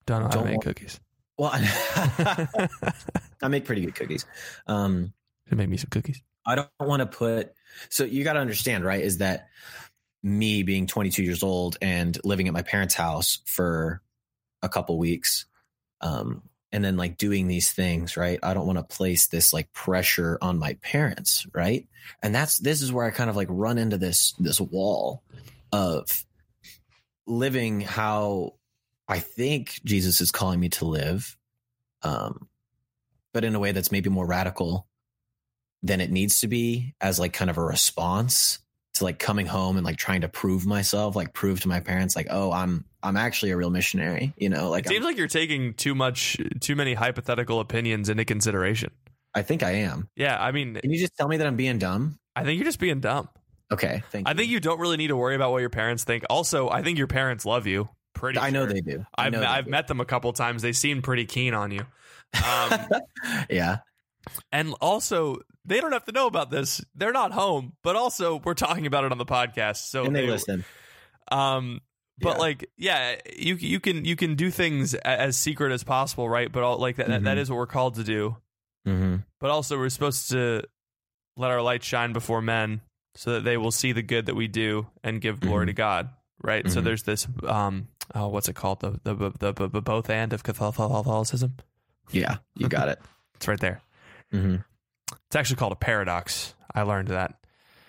Don't 0.06 0.22
know 0.24 0.28
Don't 0.28 0.44
make 0.44 0.52
want- 0.54 0.64
cookies. 0.64 1.00
well 1.38 1.50
I 3.42 3.48
make 3.48 3.64
pretty 3.64 3.82
good 3.82 3.94
cookies. 3.94 4.24
Um 4.66 5.12
Should 5.48 5.58
make 5.58 5.68
me 5.68 5.76
some 5.76 5.90
cookies. 5.90 6.22
I 6.46 6.54
don't 6.54 6.68
want 6.80 7.00
to 7.00 7.06
put 7.06 7.52
so 7.90 8.04
you 8.04 8.24
got 8.24 8.34
to 8.34 8.40
understand, 8.40 8.84
right? 8.84 9.02
Is 9.02 9.18
that 9.18 9.48
me 10.22 10.62
being 10.62 10.86
22 10.86 11.22
years 11.22 11.42
old 11.42 11.76
and 11.82 12.18
living 12.24 12.46
at 12.48 12.54
my 12.54 12.62
parents' 12.62 12.94
house 12.94 13.40
for 13.44 14.00
a 14.62 14.68
couple 14.68 14.96
weeks, 14.98 15.44
um, 16.00 16.42
and 16.72 16.84
then 16.84 16.96
like 16.96 17.16
doing 17.16 17.48
these 17.48 17.70
things, 17.70 18.16
right? 18.16 18.38
I 18.42 18.54
don't 18.54 18.66
want 18.66 18.78
to 18.78 18.96
place 18.96 19.28
this 19.28 19.52
like 19.52 19.72
pressure 19.72 20.38
on 20.42 20.58
my 20.58 20.74
parents, 20.82 21.46
right? 21.54 21.86
And 22.22 22.34
that's 22.34 22.58
this 22.58 22.82
is 22.82 22.92
where 22.92 23.06
I 23.06 23.10
kind 23.10 23.30
of 23.30 23.36
like 23.36 23.48
run 23.50 23.78
into 23.78 23.98
this 23.98 24.34
this 24.38 24.60
wall 24.60 25.22
of 25.72 26.24
living 27.26 27.80
how 27.80 28.54
I 29.08 29.20
think 29.20 29.80
Jesus 29.84 30.20
is 30.20 30.30
calling 30.30 30.60
me 30.60 30.68
to 30.70 30.84
live, 30.84 31.36
um, 32.02 32.48
but 33.32 33.44
in 33.44 33.54
a 33.54 33.60
way 33.60 33.72
that's 33.72 33.92
maybe 33.92 34.10
more 34.10 34.26
radical 34.26 34.86
than 35.82 36.00
it 36.00 36.10
needs 36.10 36.40
to 36.40 36.48
be 36.48 36.94
as 37.00 37.20
like 37.20 37.32
kind 37.32 37.50
of 37.50 37.58
a 37.58 37.64
response 37.64 38.58
to 38.98 39.04
like 39.04 39.18
coming 39.18 39.46
home 39.46 39.76
and 39.76 39.84
like 39.84 39.96
trying 39.96 40.20
to 40.22 40.28
prove 40.28 40.66
myself, 40.66 41.16
like 41.16 41.32
prove 41.32 41.60
to 41.60 41.68
my 41.68 41.80
parents, 41.80 42.16
like, 42.16 42.26
oh, 42.30 42.52
I'm 42.52 42.84
I'm 43.02 43.16
actually 43.16 43.50
a 43.52 43.56
real 43.56 43.70
missionary, 43.70 44.34
you 44.36 44.48
know, 44.48 44.70
like 44.70 44.86
It 44.86 44.88
seems 44.88 45.04
like 45.04 45.16
you're 45.16 45.28
taking 45.28 45.74
too 45.74 45.94
much, 45.94 46.36
too 46.60 46.74
many 46.76 46.94
hypothetical 46.94 47.60
opinions 47.60 48.08
into 48.08 48.24
consideration. 48.24 48.90
I 49.34 49.42
think 49.42 49.62
I 49.62 49.72
am. 49.72 50.08
Yeah, 50.16 50.36
I 50.40 50.50
mean, 50.52 50.74
Can 50.74 50.90
you 50.90 50.98
just 50.98 51.16
tell 51.16 51.28
me 51.28 51.36
that 51.36 51.46
I'm 51.46 51.56
being 51.56 51.78
dumb? 51.78 52.18
I 52.34 52.44
think 52.44 52.58
you're 52.58 52.64
just 52.64 52.80
being 52.80 53.00
dumb. 53.00 53.28
Okay, 53.72 54.02
thank 54.10 54.26
I 54.28 54.30
you. 54.32 54.36
think 54.36 54.50
you 54.50 54.60
don't 54.60 54.78
really 54.80 54.96
need 54.96 55.08
to 55.08 55.16
worry 55.16 55.34
about 55.34 55.50
what 55.52 55.58
your 55.58 55.70
parents 55.70 56.04
think. 56.04 56.24
Also, 56.30 56.68
I 56.70 56.82
think 56.82 56.98
your 56.98 57.06
parents 57.08 57.44
love 57.44 57.66
you. 57.66 57.88
Pretty. 58.14 58.38
I 58.38 58.50
know 58.50 58.64
they 58.64 58.80
do. 58.80 59.04
I 59.16 59.26
I've 59.26 59.32
they 59.32 59.38
I've 59.38 59.64
do. 59.66 59.70
met 59.70 59.88
them 59.88 60.00
a 60.00 60.04
couple 60.04 60.32
times. 60.32 60.62
They 60.62 60.72
seem 60.72 61.02
pretty 61.02 61.26
keen 61.26 61.52
on 61.52 61.70
you. 61.70 61.84
Um, 62.44 62.78
yeah, 63.50 63.78
and 64.52 64.74
also, 64.80 65.38
they 65.64 65.80
don't 65.80 65.92
have 65.92 66.04
to 66.06 66.12
know 66.12 66.26
about 66.26 66.50
this. 66.50 66.84
They're 66.94 67.12
not 67.12 67.32
home, 67.32 67.72
but 67.82 67.96
also 67.96 68.40
we're 68.44 68.54
talking 68.54 68.86
about 68.86 69.04
it 69.04 69.12
on 69.12 69.18
the 69.18 69.26
podcast. 69.26 69.88
So 69.88 70.04
and 70.04 70.14
they 70.14 70.26
listen. 70.26 70.64
Um, 71.30 71.80
but 72.18 72.36
Yeah. 72.36 72.40
like, 72.40 72.70
yeah, 72.76 73.16
you 73.36 73.56
you 73.56 73.78
can 73.80 74.04
you 74.04 74.16
can 74.16 74.36
do 74.36 74.50
things 74.50 74.94
as 74.94 75.36
secret 75.36 75.72
as 75.72 75.84
possible, 75.84 76.28
right? 76.28 76.50
But 76.50 76.62
all, 76.62 76.78
like 76.78 76.96
that, 76.96 77.08
that 77.08 77.24
that 77.24 77.38
is 77.38 77.50
what 77.50 77.56
we're 77.56 77.66
called 77.66 77.96
to 77.96 78.04
do. 78.04 78.36
Mm-hmm. 78.86 79.16
But 79.40 79.50
also, 79.50 79.76
we're 79.76 79.88
supposed 79.90 80.30
to 80.30 80.62
let 81.36 81.50
our 81.50 81.60
light 81.60 81.82
shine 81.84 82.12
before 82.12 82.40
men, 82.40 82.80
so 83.16 83.32
that 83.34 83.44
they 83.44 83.56
will 83.56 83.70
see 83.72 83.92
the 83.92 84.02
good 84.02 84.26
that 84.26 84.34
we 84.34 84.48
do 84.48 84.86
and 85.04 85.20
give 85.20 85.40
glory 85.40 85.64
Mhm. 85.64 85.68
to 85.68 85.72
God. 85.74 86.08
Right. 86.42 86.70
So 86.70 86.80
Mhm. 86.80 86.84
there's 86.84 87.02
this 87.02 87.26
um 87.46 87.88
oh 88.14 88.28
what's 88.28 88.48
it 88.48 88.54
called 88.56 88.80
the 88.80 88.98
the 89.02 89.14
the, 89.38 89.52
the, 89.52 89.68
the 89.68 89.82
both 89.82 90.08
and 90.08 90.32
of 90.32 90.42
Catholicism. 90.42 91.56
Yeah, 92.12 92.36
you 92.54 92.68
got 92.68 92.88
it. 92.88 93.00
It's 93.34 93.46
right 93.48 93.60
there. 93.60 93.82
Hmm 94.30 94.56
It's 95.26 95.36
actually 95.36 95.56
called 95.56 95.72
a 95.72 95.76
paradox. 95.76 96.54
I 96.74 96.82
learned 96.82 97.08
that. 97.08 97.34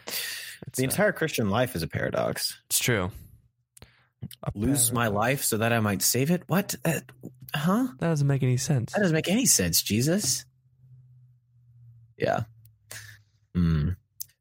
It's, 0.07 0.77
The 0.77 0.83
uh, 0.83 0.89
entire 0.89 1.11
Christian 1.11 1.49
life 1.49 1.75
is 1.75 1.83
a 1.83 1.87
paradox. 1.87 2.59
it's 2.67 2.79
true. 2.79 3.11
A 4.43 4.51
Lose 4.55 4.91
my 4.91 5.07
life 5.07 5.43
so 5.43 5.57
that 5.57 5.71
I 5.71 5.79
might 5.79 6.01
save 6.01 6.31
it. 6.31 6.43
What? 6.47 6.75
Uh, 6.83 7.01
huh? 7.53 7.87
That 7.99 8.07
doesn't 8.09 8.25
make 8.27 8.41
any 8.43 8.57
sense. 8.57 8.93
That 8.93 9.01
doesn't 9.01 9.13
make 9.15 9.29
any 9.29 9.45
sense, 9.45 9.83
Jesus. 9.83 10.43
Yeah. 12.17 12.41
Hmm. 13.53 13.89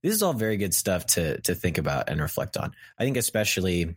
This 0.03 0.15
is 0.15 0.23
all 0.23 0.33
very 0.33 0.57
good 0.57 0.73
stuff 0.73 1.07
to 1.09 1.41
to 1.43 1.55
think 1.55 1.79
about 1.79 2.09
and 2.09 2.21
reflect 2.21 2.57
on. 2.57 2.73
I 2.99 3.05
think 3.05 3.17
especially 3.17 3.97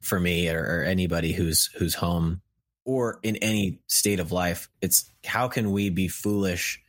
for 0.00 0.18
me 0.18 0.48
or, 0.48 0.60
or 0.62 0.82
anybody 0.84 1.32
who's 1.32 1.66
who's 1.76 1.94
home 1.94 2.40
or 2.88 3.20
in 3.22 3.36
any 3.36 3.80
state 3.86 4.18
of 4.18 4.32
life, 4.32 4.70
it's 4.80 5.10
how 5.22 5.46
can 5.46 5.72
we 5.72 5.90
be 5.90 6.08
foolish 6.08 6.82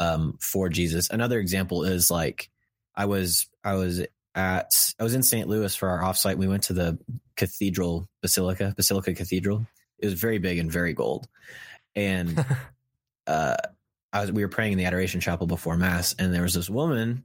um, 0.00 0.36
for 0.40 0.68
Jesus? 0.68 1.10
Another 1.10 1.38
example 1.38 1.84
is 1.84 2.10
like 2.10 2.50
I 2.96 3.04
was 3.04 3.46
I 3.62 3.74
was 3.74 4.04
at 4.34 4.94
I 4.98 5.04
was 5.04 5.14
in 5.14 5.22
St. 5.22 5.48
Louis 5.48 5.76
for 5.76 5.88
our 5.88 6.02
offsite. 6.02 6.38
We 6.38 6.48
went 6.48 6.64
to 6.64 6.72
the 6.72 6.98
cathedral 7.36 8.08
basilica, 8.20 8.74
Basilica 8.76 9.14
Cathedral. 9.14 9.64
It 10.00 10.06
was 10.06 10.14
very 10.14 10.38
big 10.38 10.58
and 10.58 10.72
very 10.72 10.92
gold. 10.92 11.28
And 11.94 12.44
uh, 13.28 13.56
I 14.12 14.22
was 14.22 14.32
we 14.32 14.42
were 14.42 14.48
praying 14.48 14.72
in 14.72 14.78
the 14.78 14.86
adoration 14.86 15.20
chapel 15.20 15.46
before 15.46 15.76
mass, 15.76 16.16
and 16.18 16.34
there 16.34 16.42
was 16.42 16.54
this 16.54 16.68
woman 16.68 17.24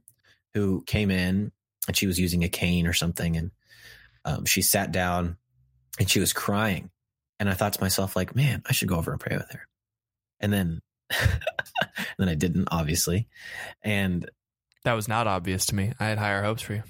who 0.54 0.84
came 0.86 1.10
in 1.10 1.50
and 1.88 1.96
she 1.96 2.06
was 2.06 2.20
using 2.20 2.44
a 2.44 2.48
cane 2.48 2.86
or 2.86 2.92
something, 2.92 3.36
and 3.36 3.50
um, 4.24 4.44
she 4.44 4.62
sat 4.62 4.92
down 4.92 5.36
and 5.98 6.08
she 6.08 6.20
was 6.20 6.32
crying, 6.32 6.90
and 7.38 7.48
I 7.48 7.54
thought 7.54 7.72
to 7.74 7.80
myself 7.80 8.16
like, 8.16 8.34
man, 8.36 8.62
I 8.68 8.72
should 8.72 8.88
go 8.88 8.96
over 8.96 9.10
and 9.12 9.20
pray 9.20 9.36
with 9.36 9.50
her, 9.52 9.66
and 10.40 10.52
then 10.52 10.80
then 12.18 12.28
I 12.28 12.34
didn't 12.34 12.68
obviously, 12.70 13.28
and 13.82 14.28
That 14.84 14.92
was 14.94 15.08
not 15.08 15.26
obvious 15.26 15.66
to 15.66 15.74
me. 15.74 15.92
I 15.98 16.06
had 16.06 16.18
higher 16.18 16.42
hopes 16.42 16.62
for 16.62 16.74
you. 16.74 16.82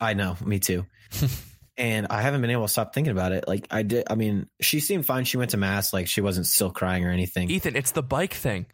I 0.00 0.14
know, 0.14 0.36
me 0.44 0.58
too. 0.60 0.86
and 1.76 2.06
I 2.08 2.22
haven't 2.22 2.40
been 2.42 2.50
able 2.50 2.64
to 2.66 2.68
stop 2.72 2.94
thinking 2.94 3.10
about 3.12 3.32
it. 3.32 3.46
Like 3.48 3.66
I 3.70 3.82
did, 3.82 4.04
I 4.10 4.14
mean, 4.14 4.48
she 4.60 4.80
seemed 4.80 5.06
fine. 5.06 5.24
She 5.24 5.36
went 5.36 5.50
to 5.52 5.56
mass, 5.56 5.92
like 5.92 6.08
she 6.08 6.20
wasn't 6.20 6.46
still 6.46 6.70
crying 6.70 7.04
or 7.04 7.10
anything. 7.10 7.50
Ethan, 7.50 7.76
it's 7.76 7.92
the 7.92 8.02
bike 8.02 8.34
thing. 8.34 8.66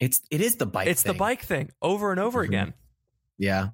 It's 0.00 0.20
it 0.30 0.40
is 0.40 0.56
the 0.56 0.66
bike. 0.66 0.88
it's 0.88 1.02
the 1.04 1.14
bike 1.14 1.42
thing 1.42 1.70
over 1.80 2.10
and 2.10 2.20
over 2.20 2.42
Mhm. 2.44 2.48
again. 2.48 2.74
Yeah. 3.38 3.68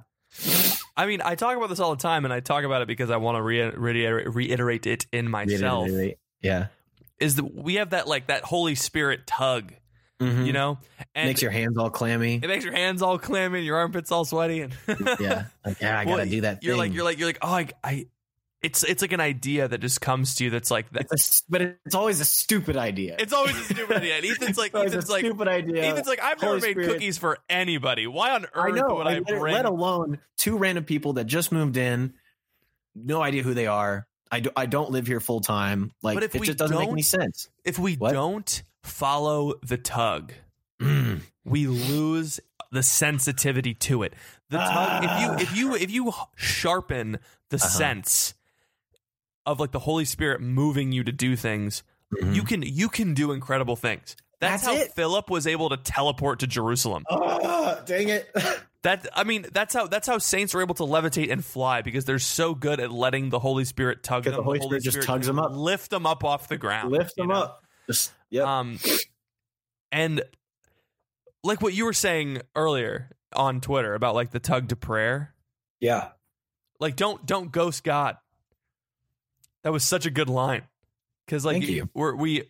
I 0.97 1.07
mean, 1.07 1.23
I 1.25 1.35
talk 1.35 1.57
about 1.57 1.71
this 1.71 1.81
all 1.81 1.91
the 1.97 2.03
time, 2.03 2.25
and 2.25 2.33
I 2.33 2.41
talk 2.41 2.63
about 2.65 2.83
it 2.83 2.89
because 2.89 3.11
I 3.11 3.17
want 3.17 3.37
to 3.37 3.43
re- 3.43 3.71
reiterate, 3.71 4.33
reiterate 4.35 4.87
it 4.87 5.07
in 5.13 5.29
myself. 5.31 5.87
Reiterate. 5.87 6.19
Yeah. 6.43 6.67
Is 7.21 7.37
that 7.37 7.45
we 7.55 7.75
have 7.77 7.91
that 7.91 8.09
like 8.09 8.29
that 8.29 8.43
Holy 8.45 8.75
Spirit 8.75 9.27
tug, 9.27 9.73
Mhm. 10.21 10.47
you 10.47 10.53
know, 10.53 10.79
and 11.15 11.29
makes 11.29 11.43
your 11.43 11.51
hands 11.51 11.77
all 11.79 11.91
clammy. 11.91 12.35
it 12.43 12.47
makes 12.49 12.65
your 12.65 12.75
hands 12.75 13.03
all 13.03 13.19
clammy, 13.19 13.59
and 13.59 13.67
your 13.67 13.77
armpits 13.77 14.11
all 14.11 14.25
sweaty, 14.25 14.63
and 14.63 14.73
yeah. 15.21 15.45
Like, 15.65 15.81
yeah, 15.81 15.99
I 15.99 16.05
gotta 16.05 16.27
do 16.27 16.41
that. 16.43 16.63
You're 16.63 16.77
like 16.77 16.93
you're 16.93 17.05
like 17.05 17.19
you're 17.19 17.29
like 17.29 17.39
oh 17.43 17.49
I, 17.53 17.69
I 17.85 18.07
it's 18.63 18.83
it's 18.85 19.01
like 19.01 19.13
an 19.13 19.21
idea 19.21 19.67
that 19.69 19.79
just 19.79 20.03
comes 20.03 20.35
to 20.35 20.45
you 20.45 20.51
that's 20.51 20.71
like 20.71 20.91
that. 20.93 21.07
It's 21.11 21.41
a 21.41 21.43
but 21.51 21.63
it's 21.63 21.95
always 21.95 22.21
a 22.21 22.27
stupid 22.27 22.77
idea. 22.77 23.17
It's 23.19 23.33
always 23.33 23.57
a 23.59 23.65
stupid 23.65 23.97
idea. 23.97 24.17
And 24.17 24.25
Ethan's 24.27 24.59
like 24.59 24.73
It's 24.75 24.93
Ethan's 24.95 25.09
a 25.09 25.13
like 25.13 25.25
stupid 25.25 25.49
idea. 25.49 25.85
Ethan's 25.85 26.07
like 26.07 26.23
I've 26.23 26.41
never 26.43 26.55
made 26.57 26.73
Spirit. 26.73 26.87
cookies 26.89 27.17
for 27.17 27.39
anybody. 27.49 28.07
Why 28.07 28.33
on 28.35 28.45
earth 28.45 28.51
I 28.55 28.71
know. 28.73 28.95
would 28.97 29.07
I 29.07 29.15
let, 29.21 29.27
bring? 29.27 29.55
let 29.55 29.65
alone 29.65 30.19
two 30.37 30.59
random 30.59 30.85
people 30.85 31.15
that 31.15 31.25
just 31.25 31.53
moved 31.53 31.79
in, 31.79 32.13
no 32.95 33.23
idea 33.23 33.43
who 33.43 33.55
they 33.55 33.67
are. 33.67 34.07
I, 34.31 34.41
do, 34.41 34.51
I 34.57 34.67
don't 34.67 34.91
live 34.91 35.07
here 35.07 35.21
full 35.21 35.41
time. 35.41 35.91
Like 36.03 36.15
But 36.17 36.23
if 36.23 36.35
it 36.35 36.41
we 36.41 36.47
just 36.47 36.59
doesn't 36.59 36.77
make 36.77 36.87
don't- 36.87 36.95
any 36.95 37.03
sense. 37.03 37.49
if 37.65 37.79
we 37.79 37.97
What? 37.97 38.13
don't 38.13 38.63
follow 38.83 39.55
the 39.63 39.77
tug, 39.77 40.33
Mm. 40.81 41.21
we 41.45 41.67
lose 41.67 42.41
the 42.73 42.83
sensitivity 42.83 43.75
to 43.75 44.03
it. 44.05 44.15
The 44.49 44.59
tug, 44.59 45.05
if 45.05 45.21
you 45.21 45.35
if 45.35 45.57
you 45.57 45.75
if 45.75 45.91
you 45.91 46.13
sharpen 46.37 47.19
the 47.51 47.57
Uh-huh. 47.57 47.69
sense 47.69 48.35
of 49.47 49.59
like 49.61 49.73
the 49.73 49.81
Holy 49.81 50.05
Spirit 50.05 50.41
moving 50.41 50.93
you 50.93 51.03
to 51.05 51.13
do 51.13 51.35
things, 51.37 51.83
Mhm. 52.15 52.35
you 52.35 52.43
can 52.45 52.63
you 52.63 52.89
can 52.89 53.13
do 53.15 53.33
incredible 53.33 53.77
things. 53.77 54.17
That's, 54.41 54.65
That's 54.65 54.77
how 54.79 54.83
it. 54.85 54.93
Philip 54.95 55.29
was 55.29 55.47
able 55.47 55.69
to 55.69 55.77
teleport 55.77 56.39
to 56.41 56.47
Jerusalem. 56.47 57.05
Ah, 57.11 57.81
dang 57.85 58.09
it. 58.09 58.35
That 58.83 59.07
I 59.15 59.25
mean, 59.25 59.47
that's 59.53 59.75
how 59.75 59.87
that's 59.87 60.07
how 60.07 60.19
saints 60.19 60.55
are 60.55 60.63
able 60.63 60.75
to 60.77 60.85
levitate 60.85 61.31
and 61.31 61.45
fly 61.45 61.83
because 61.83 62.07
they're 62.07 62.19
so 62.19 62.55
good 62.55 62.81
at 62.81 62.91
letting 62.91 63.29
the 63.29 63.39
Holy 63.39 63.65
Spirit 63.65 64.03
tug 64.03 64.25
them. 64.25 64.33
Because 64.33 64.39
the 64.39 64.43
Holy 64.43 64.61
Spirit 64.61 64.83
just 64.83 65.03
tugs 65.03 65.27
them 65.27 65.39
up. 65.39 65.53
lift 65.53 65.91
them 65.91 66.07
up 66.07 66.25
off 66.25 66.49
the 66.49 66.57
ground, 66.57 66.91
Lift 66.91 67.17
them 67.17 67.29
know? 67.29 67.35
up. 67.35 67.63
Just 67.87 68.13
yep. 68.31 68.47
Um, 68.47 68.79
and 69.93 70.23
like 71.45 71.61
what 71.61 71.75
you 71.75 71.85
were 71.85 71.93
saying 71.93 72.41
earlier 72.57 73.11
on 73.35 73.61
Twitter 73.61 73.95
about 73.95 74.15
like 74.15 74.31
the 74.31 74.41
tug 74.41 74.69
to 74.69 74.77
prayer, 74.77 75.35
yeah. 75.81 76.09
like 76.79 76.97
don't 76.97 77.27
don't 77.27 77.53
ghost 77.53 77.85
God. 77.85 78.17
That 79.63 79.73
was 79.73 79.85
such 79.85 80.07
a 80.07 80.11
good 80.11 80.31
line 80.31 80.63
because 81.27 81.45
like. 81.45 81.63
We're, 81.93 82.15
we 82.15 82.45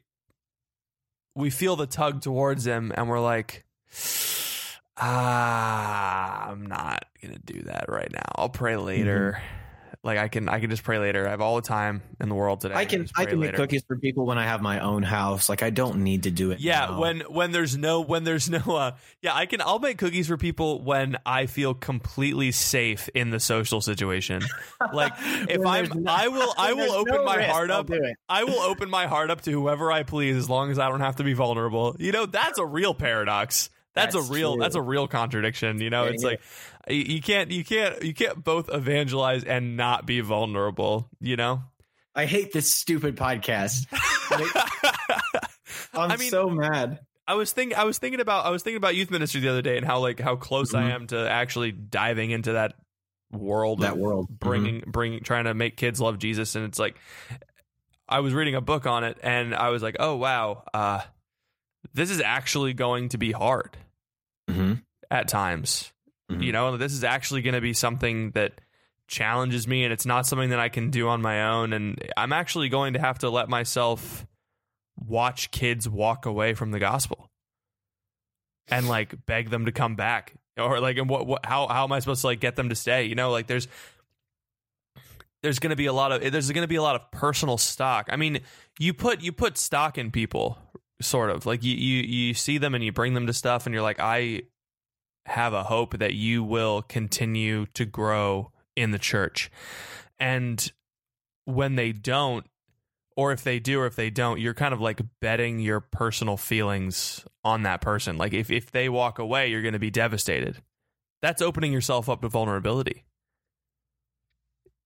we 1.34 1.50
feel 1.50 1.76
the 1.76 1.86
tug 1.86 2.22
towards 2.22 2.66
him, 2.66 2.92
and 2.94 3.08
we're 3.08 3.20
like, 3.20 3.64
ah, 5.00 6.48
I'm 6.50 6.66
not 6.66 7.04
gonna 7.22 7.38
do 7.38 7.62
that 7.62 7.86
right 7.88 8.10
now. 8.12 8.32
I'll 8.36 8.48
pray 8.48 8.76
later. 8.76 9.36
Mm-hmm. 9.36 9.56
Like 10.02 10.16
I 10.16 10.28
can 10.28 10.48
I 10.48 10.60
can 10.60 10.70
just 10.70 10.82
pray 10.82 10.98
later. 10.98 11.26
I 11.26 11.30
have 11.30 11.42
all 11.42 11.56
the 11.56 11.62
time 11.62 12.00
in 12.20 12.30
the 12.30 12.34
world 12.34 12.62
today. 12.62 12.74
I 12.74 12.86
can 12.86 13.02
just 13.02 13.12
I 13.18 13.24
pray 13.24 13.32
can 13.32 13.40
make 13.40 13.54
cookies 13.54 13.82
for 13.86 13.98
people 13.98 14.24
when 14.24 14.38
I 14.38 14.44
have 14.44 14.62
my 14.62 14.80
own 14.80 15.02
house. 15.02 15.50
Like 15.50 15.62
I 15.62 15.68
don't 15.68 16.02
need 16.04 16.22
to 16.22 16.30
do 16.30 16.52
it. 16.52 16.60
Yeah, 16.60 16.86
now. 16.86 17.00
when 17.00 17.20
when 17.20 17.52
there's 17.52 17.76
no 17.76 18.00
when 18.00 18.24
there's 18.24 18.48
no 18.48 18.60
uh 18.60 18.96
yeah, 19.20 19.34
I 19.34 19.44
can 19.44 19.60
I'll 19.60 19.78
make 19.78 19.98
cookies 19.98 20.28
for 20.28 20.38
people 20.38 20.80
when 20.80 21.18
I 21.26 21.44
feel 21.44 21.74
completely 21.74 22.50
safe 22.50 23.10
in 23.14 23.28
the 23.28 23.40
social 23.40 23.82
situation. 23.82 24.42
Like 24.90 25.12
if 25.20 25.66
I'm 25.66 26.02
no- 26.02 26.10
I 26.10 26.28
will 26.28 26.54
I 26.56 26.72
will 26.72 26.92
open 26.92 27.16
no 27.16 27.24
my 27.24 27.36
risk, 27.36 27.50
heart 27.50 27.70
up. 27.70 27.90
I 28.26 28.44
will 28.44 28.60
open 28.60 28.88
my 28.88 29.06
heart 29.06 29.30
up 29.30 29.42
to 29.42 29.50
whoever 29.50 29.92
I 29.92 30.02
please 30.04 30.34
as 30.34 30.48
long 30.48 30.70
as 30.70 30.78
I 30.78 30.88
don't 30.88 31.00
have 31.00 31.16
to 31.16 31.24
be 31.24 31.34
vulnerable. 31.34 31.96
You 31.98 32.12
know, 32.12 32.24
that's 32.24 32.58
a 32.58 32.64
real 32.64 32.94
paradox. 32.94 33.68
That's, 33.94 34.14
That's 34.14 34.28
a 34.28 34.32
real 34.32 34.54
true. 34.54 34.62
that's 34.62 34.74
a 34.76 34.82
real 34.82 35.08
contradiction. 35.08 35.80
You 35.80 35.90
know, 35.90 36.04
Yeah, 36.04 36.10
it's 36.10 36.22
yeah. 36.22 36.28
like 36.30 36.40
you 36.88 37.20
can't 37.20 37.50
you 37.50 37.64
can't 37.64 38.02
you 38.02 38.14
can't 38.14 38.42
both 38.44 38.68
evangelize 38.72 39.42
and 39.44 39.76
not 39.76 40.06
be 40.06 40.20
vulnerable, 40.20 41.08
you 41.20 41.36
know? 41.36 41.62
I 42.14 42.26
hate 42.26 42.52
this 42.52 42.70
stupid 42.72 43.16
podcast. 43.16 43.86
I'm 45.94 46.10
I 46.10 46.16
mean, 46.16 46.30
so 46.30 46.48
mad. 46.50 47.00
I 47.26 47.34
was 47.34 47.52
thinking 47.52 47.76
I 47.78 47.84
was 47.84 47.98
thinking 47.98 48.20
about 48.20 48.44
I 48.46 48.50
was 48.50 48.62
thinking 48.62 48.76
about 48.78 48.94
youth 48.96 49.10
ministry 49.10 49.40
the 49.40 49.48
other 49.48 49.62
day 49.62 49.76
and 49.76 49.86
how 49.86 50.00
like 50.00 50.18
how 50.20 50.36
close 50.36 50.74
I 50.74 50.82
Mhm. 50.84 50.90
am 50.94 51.06
to 51.08 51.30
actually 51.30 51.72
diving 51.72 52.30
into 52.30 52.52
that 52.52 52.74
world 53.32 53.80
That 53.80 53.96
world. 53.98 54.26
Mm-hmm. 54.26 54.34
bringing 54.48 54.84
bringing 54.86 55.20
trying 55.22 55.44
to 55.44 55.54
make 55.54 55.76
kids 55.76 56.00
love 56.00 56.18
Jesus 56.18 56.54
and 56.56 56.64
it's 56.64 56.78
like 56.78 56.96
I 58.08 58.20
was 58.20 58.34
reading 58.34 58.56
a 58.56 58.60
book 58.60 58.86
on 58.86 59.04
it 59.04 59.18
and 59.22 59.54
I 59.54 59.68
was 59.70 59.82
like 59.82 59.96
oh 60.00 60.16
wow 60.16 60.64
uh 60.74 61.00
this 61.94 62.10
is 62.10 62.20
actually 62.20 62.72
going 62.72 63.08
to 63.10 63.18
be 63.18 63.32
hard 63.32 63.76
hmm 64.48 64.74
at 65.10 65.26
times. 65.28 65.92
Mhm. 66.30 66.42
you 66.44 66.52
know 66.52 66.76
this 66.76 66.92
is 66.92 67.02
actually 67.02 67.42
going 67.42 67.54
to 67.54 67.60
be 67.60 67.72
something 67.72 68.30
that 68.32 68.60
challenges 69.08 69.66
me 69.66 69.82
and 69.82 69.92
it's 69.92 70.06
not 70.06 70.24
something 70.26 70.50
that 70.50 70.60
I 70.60 70.68
can 70.68 70.90
do 70.90 71.08
on 71.08 71.20
my 71.20 71.50
own 71.50 71.72
and 71.72 72.00
I'm 72.16 72.32
actually 72.32 72.68
going 72.68 72.92
to 72.92 73.00
have 73.00 73.18
to 73.20 73.30
let 73.30 73.48
myself 73.48 74.24
watch 74.96 75.50
kids 75.50 75.88
walk 75.88 76.26
away 76.26 76.54
from 76.54 76.70
the 76.70 76.78
gospel 76.78 77.28
and 78.68 78.88
like 78.88 79.26
beg 79.26 79.50
them 79.50 79.64
to 79.64 79.72
come 79.72 79.96
back. 79.96 80.34
Or 80.56 80.78
like 80.78 80.96
and 80.98 81.08
what, 81.08 81.26
what 81.26 81.44
how 81.44 81.66
how 81.66 81.84
am 81.84 81.92
I 81.92 81.98
supposed 81.98 82.20
to 82.20 82.28
like 82.28 82.38
get 82.38 82.54
them 82.54 82.68
to 82.68 82.74
stay? 82.76 83.04
You 83.04 83.14
know 83.16 83.30
like 83.32 83.46
there's 83.48 83.66
there's 85.42 85.58
going 85.58 85.70
to 85.70 85.76
be 85.76 85.86
a 85.86 85.92
lot 85.92 86.12
of 86.12 86.32
there's 86.32 86.50
going 86.50 86.62
to 86.62 86.68
be 86.68 86.76
a 86.76 86.82
lot 86.82 86.96
of 86.96 87.10
personal 87.10 87.56
stock. 87.58 88.08
I 88.10 88.16
mean 88.16 88.40
you 88.78 88.92
put 88.94 89.22
you 89.22 89.32
put 89.32 89.58
stock 89.58 89.98
in 89.98 90.10
people 90.10 90.58
sort 91.00 91.30
of 91.30 91.46
like 91.46 91.62
you 91.62 91.74
you 91.74 92.02
you 92.02 92.34
see 92.34 92.58
them 92.58 92.74
and 92.74 92.84
you 92.84 92.92
bring 92.92 93.14
them 93.14 93.26
to 93.26 93.32
stuff 93.32 93.66
and 93.66 93.74
you're 93.74 93.82
like 93.82 94.00
I 94.00 94.42
have 95.26 95.52
a 95.52 95.64
hope 95.64 95.98
that 95.98 96.14
you 96.14 96.42
will 96.42 96.82
continue 96.82 97.66
to 97.74 97.84
grow 97.84 98.52
in 98.76 98.90
the 98.90 98.98
church. 98.98 99.50
And 100.18 100.70
when 101.44 101.76
they 101.76 101.92
don't, 101.92 102.46
or 103.16 103.32
if 103.32 103.42
they 103.42 103.58
do 103.58 103.80
or 103.80 103.86
if 103.86 103.96
they 103.96 104.10
don't, 104.10 104.40
you're 104.40 104.54
kind 104.54 104.72
of 104.72 104.80
like 104.80 105.00
betting 105.20 105.58
your 105.58 105.80
personal 105.80 106.36
feelings 106.36 107.24
on 107.44 107.62
that 107.64 107.80
person. 107.80 108.16
Like 108.16 108.32
if, 108.32 108.50
if 108.50 108.70
they 108.70 108.88
walk 108.88 109.18
away, 109.18 109.48
you're 109.48 109.62
going 109.62 109.74
to 109.74 109.78
be 109.78 109.90
devastated. 109.90 110.56
That's 111.22 111.42
opening 111.42 111.72
yourself 111.72 112.08
up 112.08 112.22
to 112.22 112.28
vulnerability. 112.28 113.04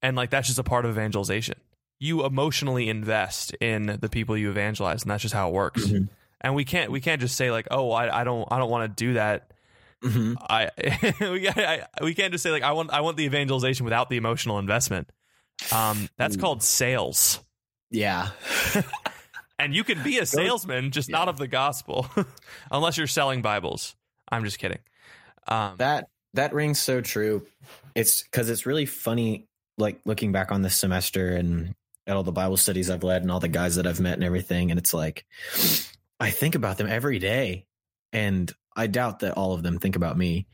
And 0.03 0.17
like 0.17 0.31
that's 0.31 0.49
just 0.49 0.59
a 0.59 0.65
part 0.65 0.85
of 0.85 0.91
evangelization. 0.91 1.57
You 2.01 2.25
emotionally 2.27 2.89
invest 2.89 3.55
in 3.55 3.99
the 4.01 4.09
people 4.09 4.37
you 4.37 4.51
evangelize, 4.51 5.03
and 5.03 5.11
that's 5.11 5.23
just 5.23 5.35
how 5.35 5.49
it 5.49 5.53
works. 5.55 5.85
Mhm. 5.85 6.09
And 6.41 6.55
we 6.55 6.65
can't 6.65 6.91
we 6.91 7.01
can't 7.01 7.21
just 7.21 7.37
say 7.37 7.51
like, 7.51 7.69
oh, 7.71 7.91
I, 7.91 8.21
I 8.21 8.25
don't 8.25 8.47
I 8.51 8.59
don't 8.59 8.71
want 8.71 8.91
to 8.97 9.05
do 9.05 9.15
that. 9.15 9.51
hmm 10.03 10.35
I 10.41 10.71
we, 11.21 11.49
I 11.49 11.87
we 12.03 12.15
can't 12.15 12.33
just 12.33 12.43
say 12.43 12.51
like 12.51 12.63
I 12.63 12.73
want 12.73 12.91
I 12.93 13.01
want 13.01 13.17
the 13.17 13.25
evangelization 13.25 13.85
without 13.85 14.11
the 14.11 14.17
emotional 14.19 14.59
investment. 14.59 15.09
Um, 15.73 16.09
that's 16.19 16.37
Ooh. 16.37 16.41
called 16.41 16.63
sales, 16.63 17.41
Yeah. 17.91 18.31
and 19.59 19.75
you 19.75 19.85
can 19.85 20.03
be 20.03 20.19
a 20.19 20.27
salesman, 20.27 20.91
just 20.91 21.09
not 21.09 21.29
of 21.29 21.39
the 21.39 21.47
gospel, 21.49 22.09
unless 22.71 22.99
you're 22.99 23.07
selling 23.07 23.41
Bibles. 23.41 23.95
I'm 24.31 24.45
just 24.45 24.59
kidding. 24.59 24.81
Um, 25.47 25.77
that 25.79 26.09
that 26.35 26.53
rings 26.53 26.81
so 26.81 27.01
true. 27.01 27.47
It's 27.95 28.23
because 28.23 28.51
it's 28.51 28.67
really 28.67 28.85
funny, 28.87 29.47
like 29.79 30.01
looking 30.05 30.33
back 30.33 30.51
on 30.51 30.63
this 30.63 30.75
semester 30.77 31.29
and 31.29 31.75
at 32.07 32.17
all 32.17 32.23
the 32.23 32.33
Bible 32.33 32.57
studies 32.57 32.91
I've 32.91 33.05
led 33.05 33.23
and 33.23 33.31
all 33.31 33.41
the 33.41 33.49
guys 33.49 33.77
that 33.77 33.87
I've 33.87 34.01
met 34.01 34.15
and 34.15 34.25
everything, 34.25 34.71
and 34.71 34.79
it's 34.79 34.95
like 34.95 35.25
I 36.21 36.31
think 36.31 36.55
about 36.55 36.79
them 36.79 36.87
every 36.87 37.19
day, 37.19 37.67
and 38.13 38.51
I 38.77 38.87
doubt 38.87 39.21
that 39.21 39.37
all 39.37 39.55
of 39.55 39.63
them 39.63 39.79
think 39.79 39.97
about 39.97 40.17
me, 40.17 40.47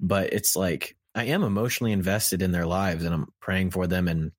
but 0.00 0.32
it's 0.32 0.56
like 0.56 0.96
I 1.14 1.24
am 1.24 1.42
emotionally 1.42 1.92
invested 1.92 2.42
in 2.42 2.52
their 2.52 2.66
lives, 2.66 3.04
and 3.04 3.14
I'm 3.14 3.32
praying 3.40 3.70
for 3.70 3.86
them 3.86 4.08
and 4.08 4.32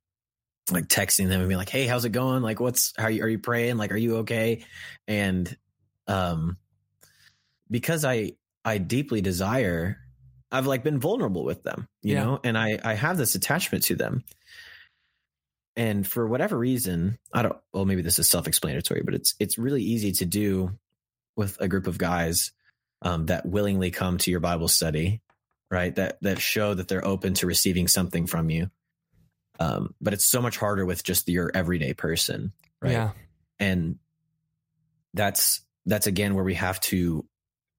like 0.71 0.87
texting 0.87 1.29
them 1.29 1.39
and 1.39 1.47
being 1.47 1.57
like, 1.57 1.69
"Hey, 1.69 1.87
how's 1.87 2.05
it 2.05 2.11
going? 2.11 2.43
Like, 2.43 2.59
what's 2.59 2.93
how 2.97 3.05
are 3.05 3.09
you, 3.09 3.23
are 3.23 3.29
you 3.29 3.39
praying? 3.39 3.77
Like, 3.77 3.91
are 3.91 3.97
you 3.97 4.17
okay?" 4.17 4.65
And 5.07 5.55
um, 6.07 6.57
because 7.69 8.05
I 8.05 8.33
I 8.65 8.77
deeply 8.77 9.21
desire 9.21 9.97
I've 10.51 10.67
like 10.67 10.83
been 10.83 10.99
vulnerable 10.99 11.43
with 11.43 11.63
them, 11.63 11.87
you 12.01 12.13
Yeah. 12.13 12.23
know, 12.23 12.39
and 12.43 12.57
I 12.57 12.79
I 12.83 12.93
have 12.93 13.17
this 13.17 13.35
attachment 13.35 13.83
to 13.85 13.95
them. 13.95 14.23
And 15.77 16.05
for 16.05 16.27
whatever 16.27 16.57
reason, 16.57 17.19
I 17.31 17.43
don't 17.43 17.55
well 17.71 17.85
maybe 17.85 18.01
this 18.01 18.17
is 18.17 18.27
self-explanatory, 18.27 19.03
but 19.05 19.13
it's 19.13 19.35
it's 19.39 19.59
really 19.59 19.83
easy 19.83 20.11
to 20.13 20.25
do 20.25 20.77
with 21.35 21.55
a 21.61 21.67
group 21.67 21.85
of 21.85 21.99
guys 21.99 22.51
um, 23.03 23.27
that 23.27 23.45
willingly 23.45 23.91
come 23.91 24.17
to 24.17 24.31
your 24.31 24.39
Bible 24.39 24.67
study, 24.67 25.21
right? 25.69 25.95
That 25.95 26.17
that 26.23 26.41
show 26.41 26.73
that 26.73 26.87
they're 26.87 27.05
open 27.05 27.35
to 27.35 27.47
receiving 27.47 27.87
something 27.87 28.25
from 28.25 28.49
you. 28.49 28.71
Um, 29.59 29.93
but 30.01 30.13
it's 30.13 30.25
so 30.25 30.41
much 30.41 30.57
harder 30.57 30.83
with 30.83 31.03
just 31.03 31.29
your 31.29 31.51
everyday 31.53 31.93
person, 31.93 32.53
right? 32.81 32.93
Yeah, 32.93 33.11
and 33.59 33.97
that's 35.13 35.61
that's 35.85 36.07
again 36.07 36.33
where 36.33 36.43
we 36.43 36.55
have 36.55 36.79
to 36.81 37.23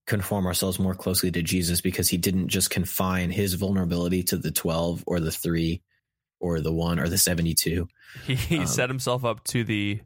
conform 0.07 0.47
ourselves 0.47 0.79
more 0.79 0.95
closely 0.95 1.33
to 1.33 1.43
Jesus 1.43 1.81
because 1.81 2.09
he 2.09 2.17
didn't 2.17 2.49
just 2.49 2.71
confine 2.71 3.31
his 3.31 3.55
vulnerability 3.55 4.23
to 4.23 4.39
the 4.39 4.51
12 4.51 5.05
or 5.07 5.21
the 5.21 5.31
3 5.31 5.83
or 6.41 6.61
the 6.61 6.73
1 6.73 6.99
or 6.99 7.09
the 7.09 7.19
72 7.19 7.89
he, 8.27 8.35
he 8.35 8.59
Um, 8.59 8.67
set 8.67 8.89
himself 8.91 9.25
up 9.25 9.45
to 9.45 9.65
the 9.65 10.01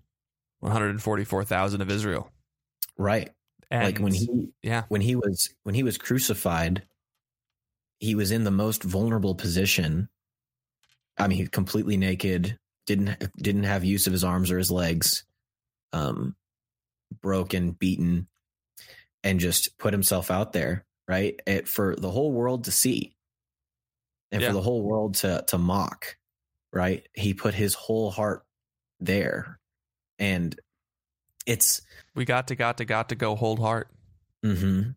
144,000 0.60 1.80
of 1.80 1.90
Israel. 1.90 2.30
right. 2.96 3.30
And 3.70 3.84
like 3.86 3.98
when 4.00 4.12
he 4.12 4.52
yeah, 4.62 4.84
when 4.88 5.00
he 5.00 5.16
was 5.16 5.48
when 5.62 5.74
he 5.74 5.82
was 5.82 5.96
crucified 5.96 6.82
he 8.00 8.14
was 8.14 8.30
in 8.30 8.44
the 8.44 8.50
most 8.50 8.82
vulnerable 8.82 9.34
position. 9.34 10.08
I 11.18 11.26
mean 11.28 11.46
completely 11.46 11.96
naked 11.96 12.58
didn't 12.86 13.30
didn't 13.38 13.62
have 13.64 13.82
use 13.84 14.06
of 14.06 14.12
his 14.12 14.24
arms 14.24 14.50
or 14.50 14.58
his 14.58 14.70
legs 14.70 15.24
um 15.94 16.36
broken 17.22 17.70
beaten 17.72 18.28
and 19.24 19.40
just 19.40 19.78
put 19.78 19.92
himself 19.94 20.30
out 20.30 20.52
there 20.52 20.84
right? 21.08 21.40
It, 21.46 21.66
for 21.68 21.96
the 21.96 22.10
whole 22.10 22.32
world 22.32 22.64
to 22.64 22.72
see 22.72 23.14
and 24.30 24.42
Yeah. 24.42 24.48
for 24.48 24.54
the 24.54 24.62
whole 24.62 24.82
world 24.82 25.14
to 25.16 25.44
to 25.48 25.56
mock 25.58 26.16
right 26.72 27.06
he 27.14 27.34
put 27.34 27.54
his 27.54 27.74
whole 27.74 28.10
heart 28.10 28.44
there 29.00 29.58
and 30.18 30.58
it's 31.46 31.82
we 32.14 32.24
got 32.24 32.48
to 32.48 32.54
got 32.54 32.78
to 32.78 32.84
got 32.84 33.08
to 33.10 33.14
go 33.14 33.34
hold 33.34 33.58
heart. 33.58 33.88
Mm-hmm. 34.44 34.90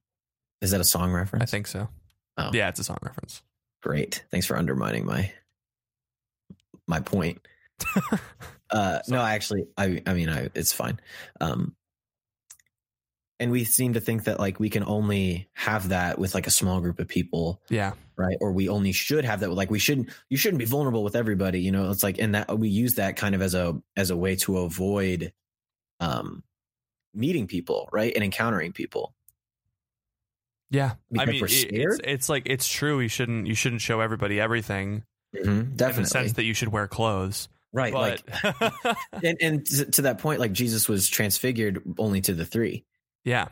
is 0.62 0.72
that 0.72 0.82
a 0.82 0.86
song 0.86 1.12
reference 1.12 1.44
I 1.44 1.46
think 1.46 1.68
so. 1.68 1.88
Oh. 2.38 2.50
Yeah, 2.52 2.70
it's 2.70 2.80
a 2.80 2.84
song 2.84 2.98
reference. 3.04 3.42
Great. 3.84 4.24
Thanks 4.32 4.48
for 4.48 4.58
undermining 4.58 5.06
my 5.06 5.32
my 6.88 7.00
point. 7.00 7.40
uh 8.70 9.00
no, 9.08 9.22
actually 9.22 9.68
I 9.78 10.02
I 10.06 10.14
mean 10.14 10.30
I 10.30 10.50
it's 10.56 10.74
fine. 10.74 11.00
Um 11.40 11.76
and 13.40 13.52
we 13.52 13.64
seem 13.66 13.94
to 13.94 14.00
think 14.00 14.24
that 14.26 14.40
like 14.40 14.60
we 14.60 14.70
can 14.70 14.84
only 14.86 15.50
have 15.54 15.90
that 15.90 16.18
with 16.20 16.34
like 16.34 16.48
a 16.48 16.52
small 16.52 16.80
group 16.82 17.00
of 17.00 17.08
people, 17.08 17.62
Yeah, 17.70 17.94
right? 18.18 18.38
Or 18.40 18.52
we 18.52 18.70
only 18.70 18.92
should 18.94 19.26
have 19.26 19.42
that 19.42 19.52
like 19.52 19.70
we 19.70 19.80
shouldn't 19.80 20.10
you 20.30 20.38
shouldn't 20.38 20.60
be 20.60 20.66
vulnerable 20.66 21.04
with 21.04 21.16
everybody, 21.16 21.60
you 21.62 21.72
know? 21.72 21.92
It's 21.92 22.04
like 22.04 22.18
and 22.20 22.34
that 22.36 22.58
we 22.58 22.70
use 22.70 22.96
that 22.96 23.18
kind 23.18 23.36
of 23.36 23.42
as 23.42 23.54
a 23.54 23.80
as 23.98 24.10
a 24.10 24.18
way 24.18 24.36
to 24.38 24.60
avoid 24.60 25.34
um 26.00 26.44
meeting 27.14 27.48
people, 27.48 27.90
right? 27.92 28.14
And 28.16 28.24
encountering 28.24 28.72
people. 28.74 29.14
Yeah, 30.72 30.94
I 31.18 31.26
mean, 31.26 31.44
it- 31.46 31.72
it's, 31.72 32.00
it's 32.04 32.30
like 32.30 32.44
it's 32.48 32.68
true. 32.68 33.00
You 33.00 33.08
shouldn't 33.08 33.48
you 33.48 33.56
shouldn't 33.56 33.82
show 33.82 34.00
everybody 34.02 34.40
everything 34.40 35.04
Mhm, 35.36 35.46
in 35.48 35.70
the 35.70 35.76
definitely 35.76 36.06
sense 36.06 36.34
that 36.34 36.44
you 36.44 36.54
should 36.54 36.70
wear 36.70 36.88
clothes. 36.88 37.50
right 37.74 37.92
But 37.94 38.22
like 38.44 38.98
and, 39.24 39.38
and 39.42 39.66
to 39.94 40.02
that 40.04 40.18
point 40.20 40.40
like 40.40 40.54
jesus 40.54 40.88
was 40.88 41.10
transfigured 41.10 41.82
only 41.98 42.22
to 42.22 42.34
the 42.34 42.46
three 42.46 42.86
yeah, 43.26 43.48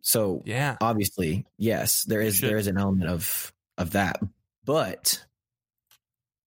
so 0.00 0.42
yeah, 0.46 0.76
obviously 0.80 1.44
yes 1.58 2.04
there 2.04 2.22
is 2.22 2.40
there 2.40 2.56
is 2.56 2.66
an 2.68 2.78
element 2.78 3.10
of 3.10 3.52
of 3.76 3.90
that 3.90 4.20
but 4.64 5.22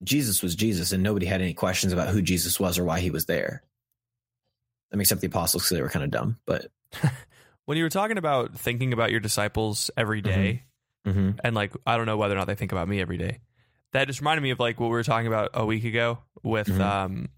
jesus 0.03 0.41
was 0.41 0.55
jesus 0.55 0.91
and 0.93 1.03
nobody 1.03 1.25
had 1.27 1.41
any 1.41 1.53
questions 1.53 1.93
about 1.93 2.07
who 2.09 2.21
jesus 2.21 2.59
was 2.59 2.79
or 2.79 2.83
why 2.83 2.99
he 2.99 3.11
was 3.11 3.25
there 3.27 3.61
I 4.91 4.95
mean, 4.97 5.01
except 5.01 5.21
the 5.21 5.27
apostles 5.27 5.63
because 5.63 5.77
they 5.77 5.81
were 5.83 5.89
kind 5.89 6.03
of 6.03 6.11
dumb 6.11 6.37
but 6.45 6.67
when 7.65 7.77
you 7.77 7.83
were 7.83 7.89
talking 7.89 8.17
about 8.17 8.57
thinking 8.57 8.91
about 8.93 9.11
your 9.11 9.19
disciples 9.21 9.91
every 9.95 10.21
day, 10.21 10.63
Mm-hmm. 11.07 11.31
day, 11.31 11.39
and 11.43 11.55
like 11.55 11.71
I 11.87 11.97
don't 11.97 12.05
know 12.05 12.17
whether 12.17 12.33
or 12.35 12.37
not 12.37 12.47
they 12.47 12.55
think 12.55 12.71
about 12.73 12.87
me 12.87 12.99
every 13.01 13.17
day. 13.17 13.39
That 13.93 14.05
just 14.07 14.19
reminded 14.21 14.41
me 14.43 14.51
of 14.51 14.59
like 14.59 14.79
what 14.79 14.87
we 14.87 14.91
were 14.91 15.03
talking 15.03 15.25
about 15.27 15.49
a 15.55 15.65
week 15.65 15.83
ago 15.85 16.19
with 16.43 16.67
Mhm. 16.67 16.79
um, 16.79 17.29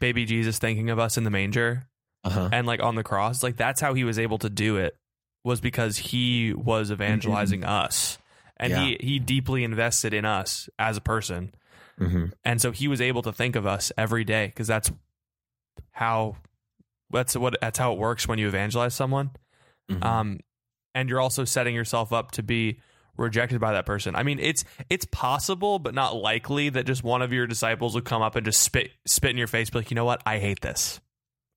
baby 0.00 0.24
Jesus 0.26 0.58
thinking 0.58 0.90
of 0.90 0.98
us 0.98 1.16
in 1.16 1.24
the 1.24 1.30
manger 1.30 1.86
uh-huh 2.24 2.48
and 2.52 2.66
like 2.66 2.82
on 2.82 2.94
the 2.94 3.02
cross. 3.02 3.42
Like 3.42 3.56
that's 3.56 3.80
how 3.80 3.94
he 3.94 4.04
was 4.04 4.18
able 4.18 4.38
to 4.38 4.50
do 4.50 4.76
it 4.76 4.96
was 5.44 5.60
because 5.60 5.98
he 5.98 6.52
was 6.54 6.90
evangelizing 6.90 7.64
us, 7.64 8.18
and 8.56 8.72
he 8.72 8.96
he 9.00 9.18
deeply 9.18 9.64
invested 9.64 10.14
in 10.14 10.24
us 10.24 10.68
as 10.78 10.96
a 10.96 11.00
person, 11.00 11.54
hmm 11.98 12.26
and 12.44 12.60
so 12.60 12.70
he 12.70 12.88
was 12.88 13.00
able 13.00 13.22
to 13.22 13.32
think 13.32 13.56
of 13.56 13.66
us 13.66 13.92
every 13.96 14.24
day 14.24 14.46
because 14.46 14.66
that's 14.66 14.90
how 15.92 16.36
that's 17.10 17.36
what 17.36 17.56
that's 17.60 17.78
how 17.78 17.92
it 17.92 17.98
works 17.98 18.26
when 18.26 18.38
you 18.38 18.48
evangelize 18.48 18.94
someone. 18.94 19.30
Mm-hmm. 19.90 20.02
um, 20.02 20.40
and 20.94 21.08
you're 21.08 21.20
also 21.20 21.44
setting 21.44 21.74
yourself 21.74 22.12
up 22.12 22.30
to 22.32 22.42
be 22.42 22.80
rejected 23.16 23.60
by 23.60 23.72
that 23.72 23.86
person. 23.86 24.16
I 24.16 24.22
mean, 24.22 24.38
it's 24.38 24.64
it's 24.88 25.04
possible, 25.06 25.78
but 25.78 25.94
not 25.94 26.16
likely 26.16 26.68
that 26.70 26.86
just 26.86 27.04
one 27.04 27.22
of 27.22 27.32
your 27.32 27.46
disciples 27.46 27.94
would 27.94 28.04
come 28.04 28.22
up 28.22 28.36
and 28.36 28.44
just 28.44 28.62
spit 28.62 28.90
spit 29.06 29.30
in 29.30 29.36
your 29.36 29.46
face, 29.46 29.70
be 29.70 29.78
like, 29.78 29.90
you 29.90 29.94
know 29.94 30.04
what, 30.04 30.22
I 30.24 30.38
hate 30.38 30.60
this. 30.60 31.00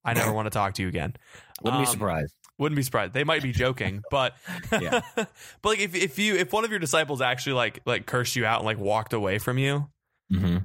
I 0.08 0.14
never 0.14 0.32
want 0.38 0.48
to 0.48 0.50
talk 0.50 0.74
to 0.76 0.82
you 0.82 0.88
again. 0.88 1.16
wouldn't 1.62 1.82
be 1.82 1.86
Um, 1.86 1.94
surprised 1.94 2.34
Wouldn't 2.58 2.76
be 2.78 2.82
surprised. 2.84 3.14
They 3.14 3.24
might 3.24 3.44
be 3.44 3.52
joking, 3.52 4.04
but 4.10 4.36
Yeah. 4.82 5.02
but 5.16 5.30
like 5.64 5.80
if 5.80 5.94
if 5.94 6.18
you 6.18 6.36
if 6.36 6.52
one 6.52 6.66
of 6.66 6.72
your 6.72 6.80
disciples 6.80 7.22
actually 7.22 7.54
like 7.54 7.82
like 7.86 8.06
cursed 8.08 8.36
you 8.36 8.46
out 8.46 8.60
and 8.60 8.66
like 8.66 8.80
walked 8.80 9.14
away 9.14 9.38
from 9.38 9.58
you, 9.60 9.90
hmm 10.32 10.58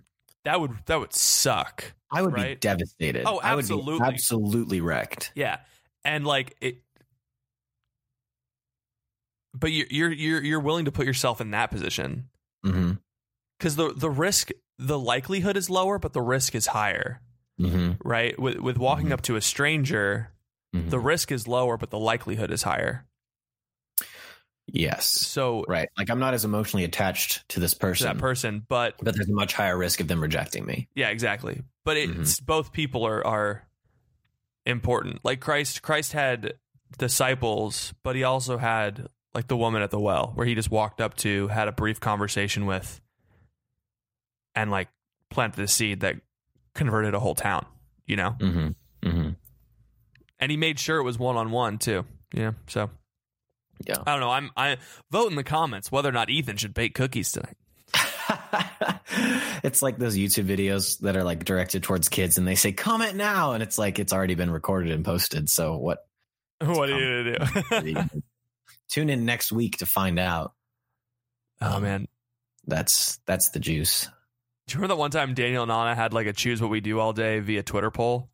that 0.44 0.60
would 0.60 0.72
that 0.86 0.98
would 0.98 1.12
suck. 1.12 1.92
i 2.10 2.20
would 2.22 2.34
be 2.34 2.54
devastated 2.56 3.26
Oh, 3.26 3.38
i 3.38 3.54
would 3.54 3.62
absolutely. 3.62 3.98
be 3.98 4.04
absolutely 4.04 4.80
wrecked 4.80 5.32
Yeah, 5.34 5.58
and 6.04 6.26
like 6.26 6.56
it, 6.60 6.82
but 9.54 9.70
you're 9.70 9.86
you're 9.90 10.12
you're 10.12 10.42
you're 10.42 10.60
willing 10.60 10.86
to 10.86 10.92
put 10.92 11.06
yourself 11.06 11.40
in 11.40 11.50
that 11.52 11.70
position 11.70 12.28
because 13.58 13.76
the 13.76 13.92
the 13.94 14.10
risk, 14.10 14.50
the 14.78 14.98
likelihood 14.98 15.56
is 15.56 15.68
lower, 15.70 15.98
but 15.98 16.12
the 16.12 16.22
risk 16.22 16.54
is 16.54 16.68
higher, 16.68 17.20
hmm 17.70 17.92
right? 18.04 18.38
With 18.38 18.56
with 18.58 18.78
walking 18.78 19.08
Mhm. 19.08 19.12
up 19.12 19.22
to 19.22 19.36
a 19.36 19.40
stranger, 19.40 20.28
Mm-hmm. 20.74 20.88
the 20.88 20.98
risk 20.98 21.30
is 21.30 21.46
lower, 21.46 21.76
but 21.76 21.90
the 21.90 21.98
likelihood 21.98 22.50
is 22.50 22.62
higher. 22.62 23.04
yes 24.68 25.06
So 25.06 25.64
right 25.68 25.88
like 25.98 26.08
i'm 26.08 26.18
not 26.20 26.34
as 26.34 26.44
emotionally 26.44 26.84
attached 26.84 27.46
to 27.50 27.60
this 27.60 27.74
to 27.74 27.78
person 27.80 28.06
that 28.06 28.18
person, 28.18 28.64
but 28.68 28.94
but 29.02 29.14
there's 29.14 29.28
a 29.28 29.32
much 29.34 29.52
higher 29.52 29.76
risk 29.76 30.00
of 30.00 30.08
them 30.08 30.20
rejecting 30.22 30.64
me 30.64 30.88
yeah, 30.94 31.08
exactly. 31.08 31.62
But 31.84 31.96
Mm-hmm. 31.96 32.22
it's 32.22 32.40
both 32.40 32.72
people 32.72 33.04
are 33.06 33.26
are 33.26 33.66
important. 34.64 35.20
Like 35.24 35.40
Christ, 35.40 35.82
Christ 35.82 36.12
had 36.12 36.54
disciples, 36.96 37.92
but 38.04 38.14
he 38.16 38.22
also 38.22 38.56
had 38.56 39.08
like 39.34 39.48
the 39.48 39.56
woman 39.56 39.82
at 39.82 39.90
the 39.90 39.98
well, 40.00 40.30
where 40.36 40.46
he 40.46 40.54
just 40.54 40.70
walked 40.70 41.00
up 41.00 41.16
to, 41.16 41.48
had 41.48 41.66
a 41.66 41.72
brief 41.72 41.98
conversation 41.98 42.64
with, 42.66 43.00
and 44.54 44.70
like 44.70 44.88
planted 45.28 45.56
the 45.60 45.66
seed 45.68 46.00
that 46.00 46.16
converted 46.74 47.14
a 47.14 47.20
whole 47.20 47.34
town. 47.34 47.66
You 48.06 48.16
know, 48.16 48.36
mm-hmm. 48.38 49.08
Mm-hmm. 49.08 49.28
and 50.40 50.50
he 50.50 50.56
made 50.56 50.78
sure 50.78 50.98
it 50.98 51.04
was 51.04 51.18
one 51.18 51.36
on 51.36 51.50
one 51.50 51.78
too. 51.78 52.04
Yeah, 52.34 52.52
so 52.66 52.90
yeah 53.86 53.96
I 54.06 54.12
don't 54.12 54.20
know. 54.20 54.30
I'm 54.30 54.50
I 54.56 54.78
vote 55.10 55.30
in 55.30 55.36
the 55.36 55.44
comments 55.44 55.92
whether 55.92 56.08
or 56.08 56.12
not 56.12 56.30
Ethan 56.30 56.56
should 56.56 56.74
bake 56.74 56.94
cookies 56.94 57.32
tonight. 57.32 57.56
it's 59.62 59.82
like 59.82 59.98
those 59.98 60.16
YouTube 60.16 60.46
videos 60.46 60.98
that 61.00 61.16
are 61.16 61.24
like 61.24 61.44
directed 61.44 61.82
towards 61.82 62.08
kids 62.08 62.38
and 62.38 62.46
they 62.46 62.54
say 62.54 62.72
comment 62.72 63.14
now 63.14 63.52
and 63.52 63.62
it's 63.62 63.78
like 63.78 63.98
it's 63.98 64.12
already 64.12 64.34
been 64.34 64.50
recorded 64.50 64.92
and 64.92 65.04
posted. 65.04 65.48
So 65.48 65.76
what 65.76 66.04
what 66.60 66.90
are 66.90 66.98
you 66.98 67.38
gonna 67.38 67.94
do? 67.94 68.22
tune 68.88 69.10
in 69.10 69.24
next 69.24 69.52
week 69.52 69.78
to 69.78 69.86
find 69.86 70.18
out. 70.18 70.52
oh 71.60 71.80
man, 71.80 72.08
That's 72.66 73.18
that's 73.26 73.50
the 73.50 73.60
juice. 73.60 74.08
Do 74.66 74.74
you 74.74 74.78
remember 74.78 74.94
that 74.94 74.98
one 74.98 75.10
time 75.10 75.34
Daniel 75.34 75.62
and 75.62 75.72
Anna 75.72 75.94
had 75.94 76.12
like 76.12 76.26
a 76.26 76.32
choose 76.32 76.60
what 76.60 76.70
we 76.70 76.80
do 76.80 77.00
all 77.00 77.12
day 77.12 77.40
via 77.40 77.62
Twitter 77.62 77.90
poll? 77.90 78.28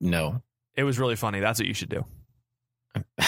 No. 0.00 0.42
It 0.74 0.84
was 0.84 0.98
really 0.98 1.16
funny. 1.16 1.40
That's 1.40 1.58
what 1.58 1.68
you 1.68 1.74
should 1.74 1.88
do. 1.88 2.04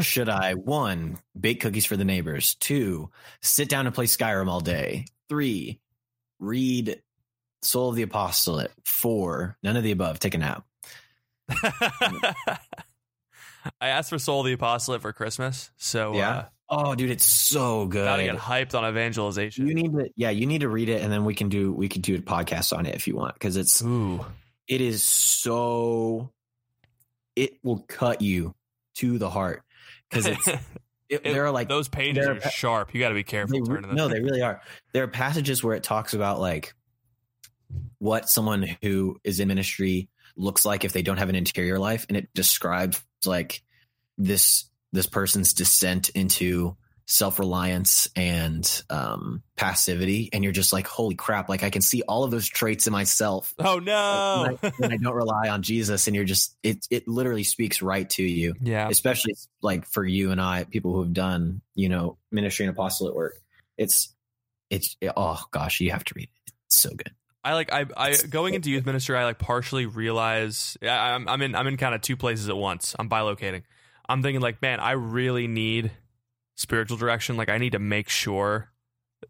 Should 0.00 0.28
I 0.28 0.54
one 0.54 1.18
bake 1.38 1.60
cookies 1.60 1.86
for 1.86 1.96
the 1.96 2.04
neighbors? 2.04 2.54
Two, 2.56 3.10
sit 3.40 3.68
down 3.68 3.86
and 3.86 3.94
play 3.94 4.06
Skyrim 4.06 4.48
all 4.48 4.60
day. 4.60 5.06
Three, 5.28 5.80
read 6.38 7.02
Soul 7.62 7.90
of 7.90 7.96
the 7.96 8.02
Apostolate. 8.02 8.72
Four, 8.84 9.56
none 9.62 9.76
of 9.76 9.82
the 9.82 9.92
above. 9.92 10.18
Take 10.18 10.34
a 10.34 10.38
nap. 10.38 10.64
I 13.80 13.88
asked 13.88 14.10
for 14.10 14.18
Soul 14.18 14.40
of 14.40 14.46
the 14.46 14.52
Apostolate 14.52 15.02
for 15.02 15.12
Christmas, 15.12 15.70
so 15.76 16.14
Yeah? 16.14 16.30
uh, 16.30 16.44
Oh, 16.74 16.94
dude, 16.94 17.10
it's 17.10 17.26
so 17.26 17.86
good. 17.86 18.04
gotta 18.06 18.22
get 18.24 18.36
hyped 18.36 18.74
on 18.74 18.88
evangelization. 18.88 19.66
You 19.68 19.74
need 19.74 19.92
to, 19.92 20.10
yeah, 20.16 20.30
you 20.30 20.46
need 20.46 20.62
to 20.62 20.68
read 20.70 20.88
it, 20.88 21.02
and 21.02 21.12
then 21.12 21.24
we 21.26 21.34
can 21.34 21.50
do 21.50 21.70
we 21.72 21.86
can 21.88 22.00
do 22.00 22.14
a 22.14 22.18
podcast 22.18 22.74
on 22.76 22.86
it 22.86 22.94
if 22.94 23.06
you 23.06 23.14
want, 23.14 23.34
because 23.34 23.56
it's 23.58 23.82
Ooh, 23.82 24.24
it 24.66 24.80
is 24.80 25.02
so 25.02 26.30
it 27.36 27.58
will 27.62 27.84
cut 27.88 28.22
you 28.22 28.54
to 28.96 29.18
the 29.18 29.28
heart 29.28 29.62
because 30.08 30.24
it's 30.26 30.46
it, 30.48 30.60
It- 31.10 31.24
there 31.24 31.44
are 31.44 31.50
like 31.50 31.68
those 31.68 31.88
pages 31.88 32.26
are 32.26 32.36
are- 32.36 32.50
sharp. 32.50 32.94
You 32.94 33.00
got 33.00 33.10
to 33.10 33.14
be 33.14 33.22
careful. 33.24 33.60
they, 33.60 33.66
turning 33.66 33.88
them. 33.88 33.96
no, 33.96 34.08
they 34.08 34.20
really 34.20 34.40
are. 34.40 34.62
There 34.94 35.02
are 35.04 35.08
passages 35.08 35.62
where 35.62 35.76
it 35.76 35.82
talks 35.82 36.14
about 36.14 36.40
like 36.40 36.72
what 37.98 38.30
someone 38.30 38.76
who 38.82 39.18
is 39.24 39.40
in 39.40 39.48
ministry 39.48 40.08
looks 40.36 40.64
like 40.64 40.84
if 40.84 40.92
they 40.92 41.02
don't 41.02 41.18
have 41.18 41.28
an 41.28 41.36
interior 41.36 41.78
life, 41.78 42.06
and 42.08 42.16
it 42.16 42.28
describes 42.34 43.02
like 43.24 43.62
this 44.18 44.64
this 44.92 45.06
person's 45.06 45.52
descent 45.54 46.10
into 46.10 46.76
self 47.06 47.38
reliance 47.38 48.08
and 48.16 48.82
um, 48.90 49.42
passivity, 49.56 50.30
and 50.32 50.42
you're 50.42 50.52
just 50.52 50.72
like, 50.72 50.86
holy 50.86 51.14
crap! 51.14 51.48
Like 51.48 51.62
I 51.62 51.70
can 51.70 51.82
see 51.82 52.02
all 52.02 52.24
of 52.24 52.30
those 52.30 52.48
traits 52.48 52.86
in 52.86 52.92
myself. 52.92 53.54
Oh 53.58 53.78
no! 53.78 54.58
I, 54.62 54.72
when 54.78 54.92
I 54.92 54.96
don't 54.96 55.14
rely 55.14 55.48
on 55.48 55.62
Jesus, 55.62 56.06
and 56.06 56.16
you're 56.16 56.24
just 56.24 56.56
it 56.62 56.86
it 56.90 57.06
literally 57.06 57.44
speaks 57.44 57.82
right 57.82 58.08
to 58.10 58.22
you 58.22 58.54
yeah, 58.60 58.88
especially 58.88 59.34
like 59.60 59.86
for 59.86 60.04
you 60.04 60.30
and 60.30 60.40
I, 60.40 60.64
people 60.64 60.92
who 60.92 61.02
have 61.02 61.12
done, 61.12 61.62
you 61.74 61.88
know, 61.88 62.18
ministry 62.30 62.66
and 62.66 62.74
apostolate 62.74 63.14
work. 63.14 63.34
It's, 63.78 64.14
it's, 64.70 64.96
oh 65.16 65.42
gosh, 65.50 65.80
you 65.80 65.90
have 65.90 66.04
to 66.04 66.14
read 66.14 66.28
it. 66.34 66.52
It's 66.66 66.76
so 66.76 66.90
good. 66.90 67.12
I 67.44 67.54
like 67.54 67.72
I 67.72 67.86
I 67.96 68.16
going 68.30 68.54
into 68.54 68.70
youth 68.70 68.86
ministry. 68.86 69.16
I 69.16 69.24
like 69.24 69.38
partially 69.38 69.86
realize 69.86 70.76
I, 70.82 70.86
I'm 71.12 71.28
I'm 71.28 71.42
in 71.42 71.54
I'm 71.54 71.66
in 71.66 71.76
kind 71.76 71.94
of 71.94 72.00
two 72.00 72.16
places 72.16 72.48
at 72.48 72.56
once. 72.56 72.94
I'm 72.98 73.08
bilocating. 73.08 73.62
I'm 74.08 74.22
thinking 74.22 74.40
like, 74.40 74.60
man, 74.62 74.78
I 74.80 74.92
really 74.92 75.46
need 75.46 75.90
spiritual 76.54 76.96
direction. 76.98 77.36
Like, 77.36 77.48
I 77.48 77.58
need 77.58 77.72
to 77.72 77.78
make 77.78 78.08
sure 78.08 78.70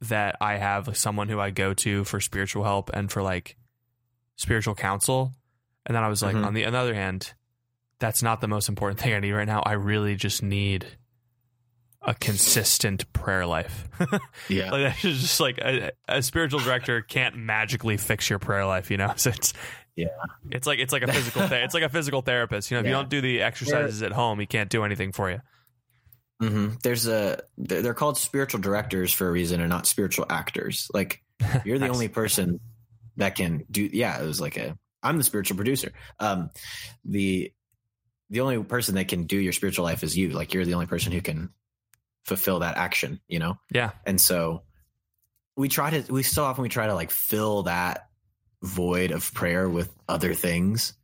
that 0.03 0.37
I 0.41 0.57
have 0.57 0.97
someone 0.97 1.29
who 1.29 1.39
I 1.39 1.51
go 1.51 1.73
to 1.75 2.05
for 2.05 2.21
spiritual 2.21 2.65
help 2.65 2.91
and 2.93 3.11
for 3.11 3.23
like 3.23 3.57
spiritual 4.37 4.75
counsel. 4.75 5.33
And 5.87 5.95
then 5.95 6.03
I 6.03 6.09
was 6.09 6.23
like, 6.23 6.35
Mhm. 6.35 6.47
on 6.47 6.55
the, 6.55 6.65
on 6.67 6.73
the 6.73 6.79
other 6.79 6.95
hand, 6.95 7.33
that's 7.99 8.23
not 8.23 8.41
the 8.41 8.49
most 8.49 8.69
important 8.69 9.01
thing 9.01 9.15
I 9.15 9.21
need 9.21 9.33
right 9.33 9.47
now. 9.47 9.61
I 9.65 9.73
really 9.73 10.17
just 10.17 10.43
need 10.43 10.87
a 12.05 12.15
consistent 12.15 13.11
prayer 13.13 13.47
life. 13.47 13.89
Yeah. 14.49 14.71
like 14.71 14.83
that's 14.83 15.01
just 15.03 15.41
like 15.41 15.59
a, 15.59 15.93
a 16.09 16.23
spiritual 16.23 16.61
director 16.61 17.01
can't 17.01 17.37
magically 17.37 17.97
fix 17.97 18.29
your 18.29 18.39
prayer 18.39 18.67
life, 18.67 18.91
you 18.91 18.97
know. 18.97 19.13
So 19.17 19.31
it's 19.31 19.53
Yeah. 19.95 20.09
it's 20.51 20.67
like 20.67 20.79
it's 20.81 20.93
like 20.93 21.03
a 21.03 21.13
physical 21.13 21.47
ther- 21.47 21.63
it's 21.63 21.75
like 21.75 21.85
a 21.85 21.89
physical 21.89 22.23
therapist. 22.23 22.71
You 22.71 22.77
know, 22.77 22.81
if 22.81 22.87
you 22.87 22.93
don't 22.93 23.09
do 23.09 23.21
the 23.21 23.43
exercises 23.43 24.03
at 24.03 24.13
home, 24.13 24.41
he 24.41 24.47
can't 24.47 24.69
do 24.71 24.85
anything 24.85 25.13
for 25.13 25.31
you. 25.31 25.41
hmm 26.41 26.71
There's 26.83 27.07
a, 27.07 27.41
they're 27.57 27.83
they're 27.83 27.95
called 27.95 28.19
spiritual 28.19 28.61
directors 28.61 29.13
for 29.13 29.29
a 29.29 29.31
reason 29.31 29.61
and 29.61 29.71
not 29.71 29.87
spiritual 29.87 30.27
actors. 30.29 30.89
Like 30.93 31.23
you're 31.65 31.79
the 31.79 31.87
Nice. 31.87 31.95
only 31.95 32.09
person 32.09 32.59
that 33.17 33.37
can 33.37 33.65
do, 33.71 33.89
yeah, 33.93 34.21
it 34.21 34.27
was 34.27 34.41
like 34.41 34.57
a, 34.57 34.77
I'm 35.03 35.19
the 35.19 35.25
spiritual 35.25 35.57
producer. 35.57 35.93
Um, 36.19 36.51
the, 37.05 37.53
the 38.31 38.41
only 38.41 38.63
person 38.65 38.95
that 38.95 39.09
can 39.09 39.25
do 39.25 39.37
your 39.37 39.53
spiritual 39.53 39.85
life 39.85 40.03
is 40.03 40.17
you. 40.17 40.31
Like 40.31 40.55
you're 40.55 40.65
the 40.65 40.75
only 40.75 40.87
person 40.87 41.13
who 41.13 41.21
can 41.21 41.51
fulfill 42.25 42.61
that 42.61 42.77
action, 42.77 43.21
you 43.29 43.39
know? 43.39 43.59
Yeah. 43.73 43.91
And 44.07 44.21
so 44.21 44.63
we 45.57 45.69
try 45.69 45.91
to, 45.91 46.13
we 46.13 46.23
so 46.23 46.45
often 46.45 46.63
we 46.63 46.69
try 46.69 46.87
to 46.87 46.95
like 46.95 47.11
fill 47.11 47.65
that 47.65 48.09
void 48.63 49.11
of 49.11 49.33
prayer 49.35 49.69
with 49.69 49.93
other 50.09 50.35
things 50.35 50.95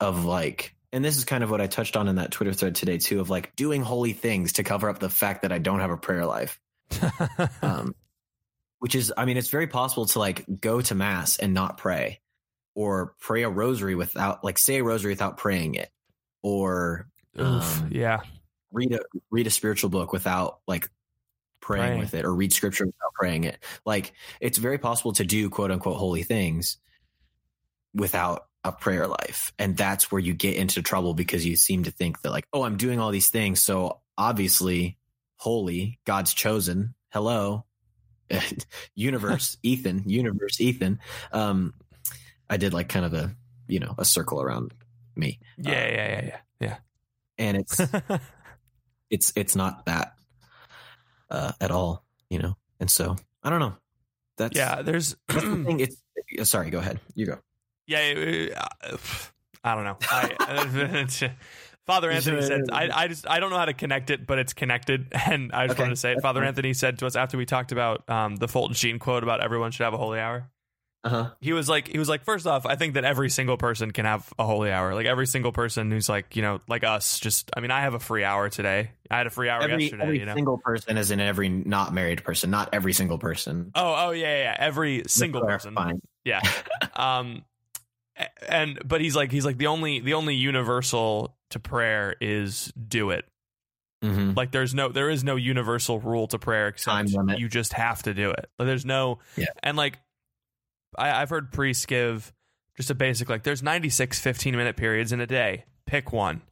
of 0.00 0.24
like 0.24 0.74
and 0.92 1.04
this 1.04 1.16
is 1.16 1.24
kind 1.24 1.42
of 1.42 1.50
what 1.50 1.60
I 1.60 1.66
touched 1.66 1.96
on 1.96 2.06
in 2.06 2.16
that 2.16 2.30
Twitter 2.30 2.52
thread 2.52 2.74
today 2.74 2.98
too, 2.98 3.20
of 3.20 3.30
like 3.30 3.56
doing 3.56 3.80
holy 3.80 4.12
things 4.12 4.54
to 4.54 4.62
cover 4.62 4.90
up 4.90 4.98
the 4.98 5.08
fact 5.08 5.42
that 5.42 5.52
I 5.52 5.58
don't 5.58 5.80
have 5.80 5.90
a 5.90 5.96
prayer 5.96 6.26
life. 6.26 6.60
um, 7.62 7.94
which 8.78 8.94
is, 8.94 9.12
I 9.16 9.24
mean, 9.24 9.38
it's 9.38 9.48
very 9.48 9.68
possible 9.68 10.06
to 10.06 10.18
like 10.18 10.44
go 10.60 10.82
to 10.82 10.94
mass 10.94 11.38
and 11.38 11.54
not 11.54 11.78
pray, 11.78 12.20
or 12.74 13.14
pray 13.20 13.42
a 13.42 13.48
rosary 13.48 13.94
without, 13.94 14.44
like, 14.44 14.58
say 14.58 14.78
a 14.78 14.84
rosary 14.84 15.12
without 15.12 15.38
praying 15.38 15.76
it, 15.76 15.88
or 16.42 17.08
Oof, 17.38 17.80
um, 17.80 17.88
yeah. 17.90 18.20
Read 18.72 18.92
a 18.92 19.00
read 19.30 19.46
a 19.46 19.50
spiritual 19.50 19.90
book 19.90 20.12
without 20.12 20.60
like 20.66 20.88
praying, 21.60 21.84
Praying. 21.84 22.00
with 22.00 22.14
it, 22.14 22.24
or 22.24 22.34
read 22.34 22.52
scripture 22.52 22.86
without 22.86 23.14
praying 23.14 23.44
it. 23.44 23.58
Like, 23.86 24.12
it's 24.40 24.58
very 24.58 24.78
possible 24.78 25.12
to 25.14 25.24
do 25.24 25.48
quote 25.50 25.70
unquote 25.70 25.96
holy 25.96 26.22
things 26.22 26.78
without 27.94 28.46
a 28.64 28.72
prayer 28.72 29.06
life, 29.06 29.52
and 29.58 29.76
that's 29.76 30.10
where 30.10 30.20
you 30.20 30.34
get 30.34 30.56
into 30.56 30.82
trouble 30.82 31.14
because 31.14 31.44
you 31.46 31.56
seem 31.56 31.84
to 31.84 31.90
think 31.90 32.22
that 32.22 32.30
like, 32.30 32.46
oh, 32.52 32.62
I'm 32.62 32.76
doing 32.76 32.98
all 33.00 33.10
these 33.10 33.28
things, 33.28 33.60
so 33.60 34.00
obviously 34.18 34.98
holy, 35.36 35.98
God's 36.04 36.34
chosen. 36.34 36.94
Hello, 37.10 37.64
universe, 38.94 39.56
Ethan, 39.62 40.04
universe, 40.06 40.60
Ethan. 40.60 40.98
Um, 41.32 41.74
I 42.48 42.56
did 42.56 42.72
like 42.72 42.88
kind 42.88 43.04
of 43.04 43.14
a 43.14 43.34
you 43.68 43.80
know 43.80 43.94
a 43.98 44.04
circle 44.04 44.40
around 44.40 44.72
me, 45.16 45.38
Yeah, 45.58 45.86
yeah, 45.88 46.08
yeah, 46.08 46.24
yeah. 46.24 46.38
Yeah. 46.60 46.76
And 47.38 47.56
it's. 47.58 47.80
it's 49.12 49.32
it's 49.36 49.54
not 49.54 49.86
that 49.86 50.14
uh, 51.30 51.52
at 51.60 51.70
all, 51.70 52.04
you 52.30 52.40
know. 52.40 52.56
And 52.80 52.90
so 52.90 53.14
I 53.44 53.50
don't 53.50 53.60
know. 53.60 53.74
That's 54.38 54.56
yeah, 54.56 54.82
there's 54.82 55.14
That's 55.28 55.44
the 55.44 55.64
thing. 55.64 55.78
It's 55.80 56.02
uh, 56.40 56.44
sorry. 56.44 56.70
Go 56.70 56.78
ahead. 56.80 56.98
You 57.14 57.26
go. 57.26 57.38
yeah, 57.86 58.54
uh, 58.82 58.96
I 59.62 59.74
don't 59.76 59.84
know. 59.84 59.96
I, 60.10 61.06
Father 61.86 62.10
Anthony 62.10 62.42
said, 62.42 62.62
I, 62.72 62.88
I 62.92 63.08
just 63.08 63.28
I 63.28 63.40
don't 63.40 63.50
know 63.50 63.58
how 63.58 63.64
to 63.64 63.74
connect 63.74 64.10
it, 64.10 64.26
but 64.26 64.38
it's 64.38 64.52
connected, 64.52 65.08
and 65.26 65.52
I 65.52 65.66
just 65.66 65.74
Okay, 65.76 65.82
wanted 65.82 65.94
to 65.94 66.00
say 66.00 66.12
it. 66.12 66.22
Father. 66.22 66.42
Anthony 66.42 66.74
said 66.74 66.98
to 67.00 67.06
us 67.06 67.16
after 67.16 67.36
we 67.36 67.44
talked 67.44 67.72
about 67.72 68.08
um, 68.08 68.36
the 68.36 68.48
Fulton 68.48 68.74
Sheen 68.74 68.98
quote 68.98 69.22
about 69.22 69.42
everyone 69.42 69.70
should 69.72 69.84
have 69.84 69.94
a 69.94 69.98
holy 69.98 70.18
hour. 70.20 70.48
Uh 71.04 71.08
huh. 71.08 71.30
He 71.40 71.52
was 71.52 71.68
like, 71.68 71.88
he 71.88 71.98
was 71.98 72.08
like, 72.08 72.22
first 72.24 72.46
off, 72.46 72.64
I 72.64 72.76
think 72.76 72.94
that 72.94 73.04
every 73.04 73.28
single 73.28 73.56
person 73.56 73.90
can 73.90 74.04
have 74.04 74.32
a 74.38 74.44
holy 74.44 74.70
hour. 74.70 74.94
Like 74.94 75.06
every 75.06 75.26
single 75.26 75.50
person 75.50 75.90
who's 75.90 76.08
like, 76.08 76.36
you 76.36 76.42
know, 76.42 76.60
like 76.68 76.84
us. 76.84 77.18
Just, 77.18 77.50
I 77.56 77.60
mean, 77.60 77.72
I 77.72 77.80
have 77.80 77.94
a 77.94 77.98
free 77.98 78.22
hour 78.22 78.48
today. 78.48 78.92
I 79.10 79.16
had 79.18 79.26
a 79.26 79.30
free 79.30 79.48
hour 79.48 79.62
Every 79.62 79.82
yesterday. 79.82 80.02
every 80.04 80.18
you 80.20 80.26
know. 80.26 80.34
single 80.34 80.58
person 80.58 80.96
is 80.96 81.10
in 81.10 81.18
every 81.18 81.48
not 81.48 81.92
married 81.92 82.22
person. 82.22 82.50
Not 82.50 82.68
every 82.72 82.92
single 82.92 83.18
person. 83.18 83.72
oh, 83.74 83.94
oh 84.06 84.10
yeah, 84.12 84.26
yeah. 84.36 84.42
yeah. 84.44 84.56
Every 84.58 85.02
single 85.08 85.40
person. 85.42 85.74
Fine. 85.74 86.00
Yeah. 86.24 86.40
um 86.94 87.44
and 88.48 88.78
but 88.84 89.00
he's 89.00 89.16
like 89.16 89.32
he's 89.32 89.44
like 89.44 89.58
the 89.58 89.66
only 89.66 90.00
the 90.00 90.14
only 90.14 90.34
universal 90.34 91.36
to 91.50 91.58
prayer 91.58 92.14
is 92.20 92.72
do 92.76 93.10
it. 93.10 93.24
Mm-hmm. 94.04 94.32
Like 94.36 94.52
there's 94.52 94.74
no 94.74 94.88
there 94.88 95.10
is 95.10 95.24
no 95.24 95.36
universal 95.36 95.98
rule 95.98 96.26
to 96.28 96.38
prayer 96.38 96.68
except 96.68 97.08
you 97.10 97.48
just 97.48 97.72
have 97.72 98.02
to 98.04 98.14
do 98.14 98.30
it. 98.30 98.46
Like 98.58 98.66
there's 98.66 98.84
no 98.86 99.18
Yeah. 99.36 99.46
and 99.62 99.76
like 99.76 99.98
I, 100.98 101.22
I've 101.22 101.30
heard 101.30 101.52
priests 101.52 101.86
give 101.86 102.32
just 102.76 102.90
a 102.90 102.94
basic 102.94 103.28
like 103.28 103.42
there's 103.42 103.62
96 103.62 104.18
15 104.18 104.56
minute 104.56 104.76
periods 104.76 105.12
in 105.12 105.20
a 105.20 105.26
day. 105.26 105.64
Pick 105.86 106.12
one. 106.12 106.42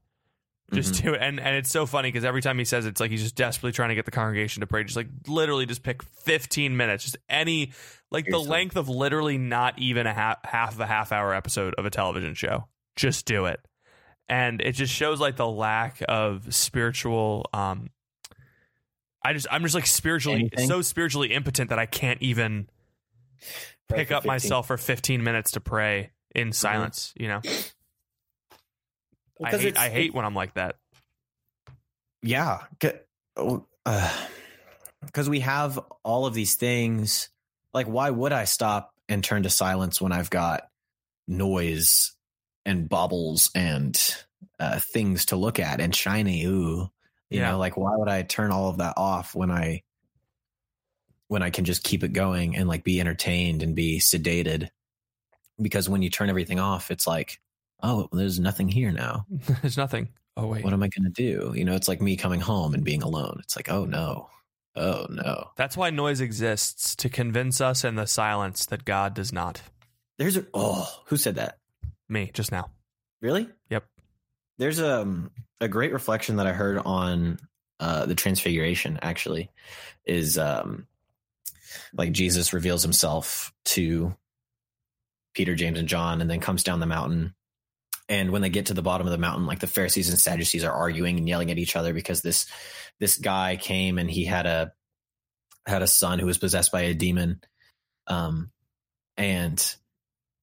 Just 0.72 0.94
Mm-hmm. 0.94 1.06
do 1.08 1.14
it. 1.14 1.20
And 1.22 1.40
and 1.40 1.56
it's 1.56 1.70
so 1.70 1.84
funny 1.86 2.08
because 2.08 2.24
every 2.24 2.42
time 2.42 2.56
he 2.58 2.64
says 2.64 2.86
it, 2.86 2.90
it's 2.90 3.00
like 3.00 3.10
he's 3.10 3.22
just 3.22 3.34
desperately 3.34 3.72
trying 3.72 3.88
to 3.88 3.94
get 3.96 4.04
the 4.04 4.12
congregation 4.12 4.60
to 4.60 4.66
pray. 4.68 4.84
Just 4.84 4.96
like 4.96 5.08
literally 5.26 5.66
just 5.66 5.82
pick 5.82 6.02
15 6.02 6.76
minutes. 6.76 7.02
Just 7.04 7.16
any 7.28 7.72
like 8.12 8.26
the 8.26 8.38
length 8.38 8.76
of 8.76 8.88
literally 8.88 9.36
not 9.38 9.78
even 9.78 10.06
a 10.06 10.12
half 10.14 10.38
half 10.44 10.74
of 10.74 10.80
a 10.80 10.86
half 10.86 11.10
hour 11.10 11.34
episode 11.34 11.74
of 11.74 11.86
a 11.86 11.90
television 11.90 12.34
show. 12.34 12.66
Just 12.96 13.26
do 13.26 13.46
it. 13.46 13.60
And 14.28 14.60
it 14.60 14.72
just 14.72 14.92
shows 14.94 15.18
like 15.18 15.34
the 15.36 15.48
lack 15.48 16.02
of 16.08 16.54
spiritual 16.54 17.50
um 17.52 17.90
I 19.24 19.32
just 19.32 19.48
I'm 19.50 19.62
just 19.62 19.74
like 19.74 19.86
spiritually 19.86 20.38
Anything? 20.52 20.68
so 20.68 20.82
spiritually 20.82 21.32
impotent 21.32 21.70
that 21.70 21.80
I 21.80 21.86
can't 21.86 22.22
even 22.22 22.68
pick 23.90 24.10
up 24.10 24.22
15. 24.22 24.28
myself 24.28 24.66
for 24.66 24.76
15 24.76 25.22
minutes 25.22 25.52
to 25.52 25.60
pray 25.60 26.10
in 26.34 26.52
silence, 26.52 27.12
you 27.16 27.28
know. 27.28 27.40
I 29.42 29.56
hate 29.56 29.76
I 29.78 29.88
hate 29.88 30.14
when 30.14 30.24
I'm 30.24 30.34
like 30.34 30.54
that. 30.54 30.76
Yeah. 32.22 32.60
Because 35.04 35.28
we 35.28 35.40
have 35.40 35.78
all 36.04 36.26
of 36.26 36.34
these 36.34 36.54
things. 36.56 37.30
Like, 37.72 37.86
why 37.86 38.10
would 38.10 38.32
I 38.32 38.44
stop 38.44 38.92
and 39.08 39.24
turn 39.24 39.44
to 39.44 39.50
silence 39.50 40.00
when 40.00 40.12
I've 40.12 40.30
got 40.30 40.68
noise 41.26 42.14
and 42.66 42.88
bubbles 42.88 43.50
and 43.54 43.98
uh, 44.58 44.78
things 44.80 45.26
to 45.26 45.36
look 45.36 45.58
at 45.58 45.80
and 45.80 45.94
shiny? 45.94 46.44
Ooh, 46.44 46.90
you 47.30 47.40
Yeah. 47.40 47.52
know, 47.52 47.58
like 47.58 47.76
why 47.76 47.96
would 47.96 48.08
I 48.08 48.22
turn 48.22 48.50
all 48.50 48.68
of 48.68 48.78
that 48.78 48.94
off 48.98 49.34
when 49.34 49.50
I 49.50 49.82
when 51.30 51.44
I 51.44 51.50
can 51.50 51.64
just 51.64 51.84
keep 51.84 52.02
it 52.02 52.12
going 52.12 52.56
and 52.56 52.68
like 52.68 52.82
be 52.82 53.00
entertained 53.00 53.62
and 53.62 53.76
be 53.76 54.00
sedated? 54.00 54.68
Because 55.62 55.88
when 55.88 56.02
you 56.02 56.10
turn 56.10 56.28
everything 56.28 56.58
off, 56.58 56.90
it's 56.90 57.06
like, 57.06 57.40
oh, 57.84 58.08
there's 58.12 58.40
nothing 58.40 58.66
here 58.66 58.90
now 58.90 59.26
There's 59.62 59.76
nothing. 59.76 60.08
Oh 60.36 60.48
wait. 60.48 60.64
what 60.64 60.72
am 60.72 60.82
I 60.82 60.88
going 60.88 61.04
to 61.04 61.10
do? 61.10 61.52
You 61.56 61.64
know, 61.64 61.76
it's 61.76 61.86
like 61.86 62.02
me 62.02 62.16
coming 62.16 62.40
home 62.40 62.74
and 62.74 62.82
being 62.82 63.02
alone. 63.02 63.38
It's 63.44 63.54
like, 63.54 63.70
oh 63.70 63.84
no, 63.84 64.28
oh 64.74 65.06
no. 65.08 65.50
That's 65.54 65.76
why 65.76 65.90
noise 65.90 66.20
exists 66.20 66.96
to 66.96 67.08
convince 67.08 67.60
us 67.60 67.84
in 67.84 67.94
the 67.94 68.06
silence 68.06 68.66
that 68.66 68.84
God 68.84 69.14
does 69.14 69.32
not. 69.32 69.62
There's 70.18 70.36
a 70.36 70.46
oh, 70.52 70.88
who 71.06 71.16
said 71.16 71.36
that? 71.36 71.58
Me 72.08 72.32
just 72.34 72.50
now. 72.50 72.70
Really? 73.22 73.48
Yep. 73.68 73.84
There's 74.58 74.80
a 74.80 75.06
a 75.60 75.68
great 75.68 75.92
reflection 75.92 76.36
that 76.36 76.48
I 76.48 76.52
heard 76.52 76.78
on 76.84 77.38
uh, 77.78 78.06
the 78.06 78.16
Transfiguration. 78.16 78.98
Actually, 79.00 79.50
is 80.04 80.36
um 80.36 80.88
like 81.92 82.12
Jesus 82.12 82.52
reveals 82.52 82.82
himself 82.82 83.52
to 83.66 84.14
Peter, 85.34 85.54
James, 85.54 85.78
and 85.78 85.88
John, 85.88 86.20
and 86.20 86.30
then 86.30 86.40
comes 86.40 86.62
down 86.62 86.80
the 86.80 86.86
mountain. 86.86 87.34
And 88.08 88.30
when 88.32 88.42
they 88.42 88.48
get 88.48 88.66
to 88.66 88.74
the 88.74 88.82
bottom 88.82 89.06
of 89.06 89.12
the 89.12 89.18
mountain, 89.18 89.46
like 89.46 89.60
the 89.60 89.66
Pharisees 89.66 90.10
and 90.10 90.18
Sadducees 90.18 90.64
are 90.64 90.72
arguing 90.72 91.18
and 91.18 91.28
yelling 91.28 91.50
at 91.50 91.58
each 91.58 91.76
other 91.76 91.94
because 91.94 92.22
this 92.22 92.46
this 92.98 93.16
guy 93.16 93.56
came 93.56 93.98
and 93.98 94.10
he 94.10 94.24
had 94.24 94.46
a 94.46 94.72
had 95.66 95.82
a 95.82 95.86
son 95.86 96.18
who 96.18 96.26
was 96.26 96.38
possessed 96.38 96.72
by 96.72 96.82
a 96.82 96.94
demon, 96.94 97.40
um, 98.08 98.50
and 99.16 99.76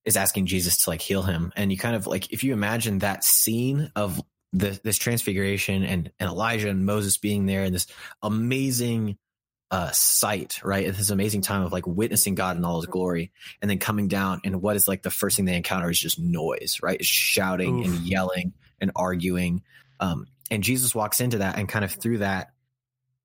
is 0.05 0.15
asking 0.15 0.45
Jesus 0.45 0.84
to 0.84 0.89
like 0.89 1.01
heal 1.01 1.23
him. 1.23 1.51
And 1.57 1.71
you 1.71 1.78
kind 1.78 1.95
of 1.95 2.07
like 2.07 2.32
if 2.32 2.43
you 2.43 2.53
imagine 2.53 2.99
that 2.99 3.25
scene 3.25 3.91
of 3.95 4.21
the, 4.53 4.80
this 4.84 4.97
transfiguration 4.97 5.84
and, 5.84 6.11
and 6.19 6.30
Elijah 6.30 6.69
and 6.69 6.86
Moses 6.86 7.17
being 7.17 7.45
there 7.45 7.63
and 7.63 7.75
this 7.75 7.88
amazing 8.21 9.17
uh 9.70 9.91
sight, 9.91 10.61
right? 10.63 10.86
This 10.86 11.09
amazing 11.09 11.41
time 11.41 11.61
of 11.61 11.72
like 11.72 11.86
witnessing 11.86 12.36
God 12.36 12.57
in 12.57 12.65
all 12.65 12.80
his 12.80 12.86
glory 12.86 13.32
and 13.61 13.70
then 13.70 13.80
coming 13.80 14.07
down 14.07 14.41
and 14.43 14.61
what 14.61 14.76
is 14.76 14.88
like 14.88 15.01
the 15.01 15.09
first 15.09 15.36
thing 15.36 15.45
they 15.45 15.55
encounter 15.55 15.89
is 15.89 15.99
just 15.99 16.20
noise, 16.20 16.80
right? 16.82 16.99
It's 16.99 17.07
shouting 17.07 17.84
and 17.84 17.93
yelling 17.95 18.53
and 18.80 18.91
arguing. 18.95 19.63
Um 19.99 20.28
and 20.49 20.63
Jesus 20.63 20.95
walks 20.95 21.20
into 21.20 21.39
that 21.39 21.57
and 21.57 21.68
kind 21.68 21.84
of 21.84 21.91
through 21.91 22.20
that 22.20 22.51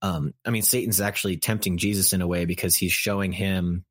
um 0.01 0.35
I 0.45 0.51
mean 0.51 0.63
Satan's 0.63 1.01
actually 1.01 1.37
tempting 1.37 1.79
Jesus 1.79 2.13
in 2.13 2.23
a 2.23 2.27
way 2.27 2.45
because 2.45 2.77
he's 2.77 2.93
showing 2.93 3.33
him 3.33 3.85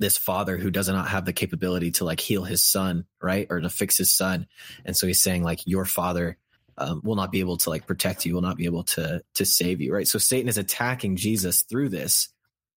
this 0.00 0.16
father 0.16 0.56
who 0.56 0.70
does 0.70 0.88
not 0.88 1.08
have 1.08 1.24
the 1.24 1.32
capability 1.32 1.92
to 1.92 2.04
like 2.04 2.20
heal 2.20 2.44
his 2.44 2.64
son, 2.64 3.04
right? 3.22 3.46
Or 3.50 3.60
to 3.60 3.70
fix 3.70 3.96
his 3.96 4.12
son. 4.12 4.46
And 4.84 4.96
so 4.96 5.06
he's 5.06 5.22
saying 5.22 5.44
like 5.44 5.60
your 5.66 5.84
father 5.84 6.36
um, 6.78 7.00
will 7.04 7.16
not 7.16 7.32
be 7.32 7.40
able 7.40 7.56
to 7.58 7.70
like 7.70 7.86
protect 7.86 8.24
you, 8.24 8.34
will 8.34 8.42
not 8.42 8.56
be 8.56 8.64
able 8.64 8.84
to 8.84 9.22
to 9.34 9.44
save 9.44 9.80
you, 9.80 9.92
right? 9.92 10.08
So 10.08 10.18
Satan 10.18 10.48
is 10.48 10.58
attacking 10.58 11.16
Jesus 11.16 11.62
through 11.62 11.90
this, 11.90 12.28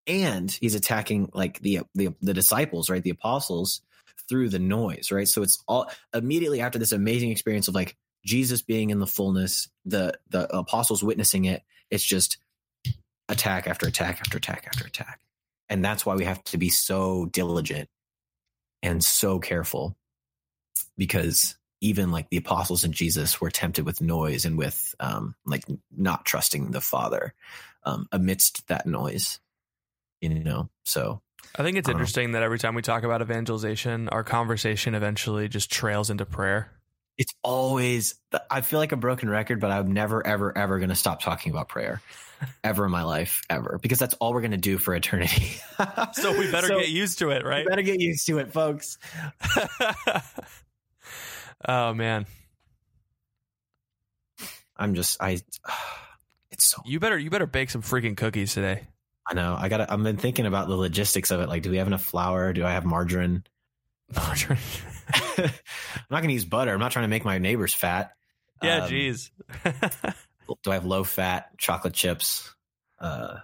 and 0.07 0.51
he's 0.51 0.74
attacking 0.74 1.30
like 1.34 1.61
the 1.61 1.80
the 1.94 2.14
the 2.20 2.34
disciples, 2.34 2.90
right? 2.90 3.03
The 3.03 3.11
apostles 3.11 3.82
through 4.28 4.49
the 4.49 4.59
noise, 4.59 5.11
right? 5.11 5.28
So 5.28 5.42
it's 5.42 5.62
all 5.68 5.90
immediately 6.12 6.61
after 6.61 6.78
this 6.78 6.92
amazing 6.92 7.30
experience 7.30 7.68
of 7.68 7.74
like 7.74 7.97
Jesus 8.24 8.62
being 8.62 8.90
in 8.90 8.99
the 8.99 9.07
fullness, 9.07 9.68
the 9.84 10.14
the 10.30 10.55
apostles 10.55 11.03
witnessing 11.03 11.44
it. 11.44 11.62
It's 11.90 12.05
just 12.05 12.38
attack 13.28 13.66
after 13.66 13.86
attack 13.86 14.20
after 14.20 14.38
attack 14.38 14.64
after 14.66 14.86
attack, 14.86 15.20
and 15.68 15.84
that's 15.84 16.05
why 16.05 16.14
we 16.14 16.24
have 16.24 16.42
to 16.44 16.59
be 16.59 16.68
so 16.68 17.26
diligent 17.26 17.88
and 18.82 19.03
so 19.03 19.38
careful 19.38 19.97
because 20.97 21.57
even 21.80 22.10
like 22.10 22.28
the 22.30 22.36
apostles 22.38 22.84
and 22.84 22.94
Jesus 22.94 23.40
were 23.40 23.50
tempted 23.50 23.84
with 23.84 24.00
noise 24.00 24.44
and 24.44 24.56
with 24.58 24.94
um, 25.00 25.34
like 25.44 25.64
not 25.96 26.24
trusting 26.24 26.70
the 26.70 26.80
Father 26.80 27.34
um, 27.84 28.08
amidst 28.12 28.66
that 28.68 28.86
noise, 28.86 29.40
you 30.20 30.30
know. 30.30 30.68
So 30.84 31.20
I 31.56 31.62
think 31.62 31.76
it's 31.76 31.88
I 31.88 31.92
don't 31.92 32.00
know. 32.00 32.00
interesting 32.00 32.32
that 32.32 32.42
every 32.42 32.58
time 32.58 32.74
we 32.74 32.82
talk 32.82 33.02
about 33.04 33.22
evangelization, 33.22 34.08
our 34.08 34.24
conversation 34.24 34.94
eventually 34.94 35.48
just 35.48 35.70
trails 35.70 36.10
into 36.10 36.26
prayer. 36.26 36.70
it's 37.18 37.34
always 37.42 38.14
I 38.50 38.60
feel 38.60 38.78
like 38.78 38.92
a 38.92 38.96
broken 38.96 39.30
record, 39.30 39.60
but 39.60 39.70
I'm 39.70 39.92
never, 39.92 40.26
ever, 40.26 40.56
ever 40.56 40.78
going 40.78 40.90
to 40.90 40.94
stop 40.96 41.22
talking 41.22 41.52
about 41.52 41.68
prayer 41.68 42.02
ever 42.64 42.84
in 42.84 42.90
my 42.90 43.04
life, 43.04 43.42
ever, 43.48 43.78
because 43.80 43.98
that's 43.98 44.14
all 44.14 44.34
we're 44.34 44.42
going 44.42 44.50
to 44.50 44.56
do 44.58 44.76
for 44.78 44.94
eternity. 44.94 45.56
So 46.12 46.38
we 46.38 46.50
better 46.52 46.66
So 46.68 46.78
get 46.80 46.88
used 46.90 47.20
to 47.20 47.30
it, 47.30 47.42
we 47.42 47.48
right? 47.48 47.66
better 47.66 47.82
get 47.82 48.00
used 48.00 48.26
to 48.26 48.38
it, 48.38 48.52
folks. 48.52 48.98
oh 51.64 51.94
man. 51.94 52.26
I'm 54.76 54.94
just 54.94 55.20
I. 55.22 55.40
It's 56.52 56.64
so. 56.70 56.80
You 56.86 57.00
better 57.00 57.18
you 57.18 57.28
better 57.28 57.44
bake 57.46 57.68
some 57.68 57.82
freaking 57.82 58.16
cookies 58.16 58.54
today. 58.54 58.86
I 59.26 59.34
know. 59.34 59.57
I 59.59 59.68
got. 59.68 59.90
I've 59.90 60.02
been 60.02 60.16
thinking 60.16 60.46
about 60.46 60.68
the 60.68 60.76
logistics 60.76 61.30
of 61.30 61.40
it. 61.40 61.48
Like, 61.50 61.62
do 61.62 61.70
we 61.70 61.76
have 61.78 61.86
enough 61.86 62.02
flour? 62.04 62.52
Do 62.54 62.64
I 62.64 62.70
have 62.70 62.84
margarine? 62.86 63.42
Margarine. 64.16 64.59
I'm 65.38 65.50
not 66.09 66.20
going 66.20 66.28
to 66.28 66.32
use 66.34 66.44
butter. 66.46 66.72
I'm 66.72 66.78
not 66.80 66.92
trying 66.92 67.02
to 67.02 67.09
make 67.09 67.24
my 67.26 67.36
neighbors 67.38 67.74
fat. 67.74 68.12
yeah, 68.62 68.84
Um, 68.84 68.90
jeez. 68.90 69.30
do 70.62 70.70
I 70.70 70.74
have 70.74 70.86
low 70.86 71.04
fat 71.04 71.59
chocolate 71.59 71.92
chips? 71.94 72.54
Uh, 72.98 73.38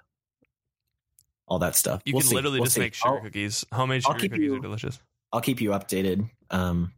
all 1.46 1.58
that 1.58 1.74
stuff. 1.76 2.00
you 2.06 2.14
We'll 2.14 2.20
can 2.22 2.30
see. 2.30 2.34
literally 2.36 2.60
We'll 2.60 2.66
just 2.66 2.76
see. 2.76 2.80
make 2.80 2.94
sugar 2.94 3.16
I'll, 3.16 3.20
cookies. 3.20 3.66
Homemade 3.72 4.04
sugar 4.04 4.18
cookies 4.20 4.38
you- 4.38 4.54
are 4.56 4.60
delicious. 4.60 4.98
I'll 5.32 5.40
keep 5.42 5.60
you 5.60 5.70
updated 5.70 6.30
um, 6.50 6.92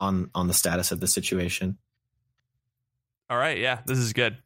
on 0.00 0.30
on 0.34 0.48
the 0.48 0.54
status 0.54 0.92
of 0.92 1.00
the 1.00 1.06
situation. 1.06 1.78
All 3.28 3.36
right, 3.36 3.58
yeah, 3.58 3.80
this 3.86 3.98
is 3.98 4.12
good. 4.12 4.38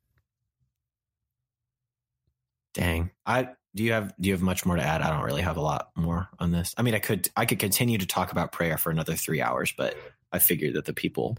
Dang. 2.75 3.11
I 3.27 3.51
do 3.75 3.85
you 3.85 3.93
have 3.93 4.15
do 4.21 4.29
you 4.29 4.35
have 4.35 4.43
much 4.43 4.65
more 4.65 4.77
to 4.77 4.83
add? 4.83 5.03
I 5.03 5.11
don't 5.11 5.25
really 5.25 5.43
have 5.43 5.57
a 5.57 5.61
lot 5.61 5.91
more 5.95 6.29
on 6.39 6.51
this. 6.51 6.75
I 6.77 6.83
mean, 6.83 6.95
I 6.95 6.99
could 6.99 7.29
I 7.37 7.47
could 7.47 7.59
continue 7.59 7.99
to 7.99 8.07
talk 8.07 8.33
about 8.33 8.53
prayer 8.53 8.77
for 8.79 8.91
another 8.91 9.15
three 9.15 9.41
hours, 9.41 9.73
but 9.77 9.95
I 10.33 10.39
figured 10.39 10.75
that 10.75 10.85
the 10.85 10.93
people 10.93 11.37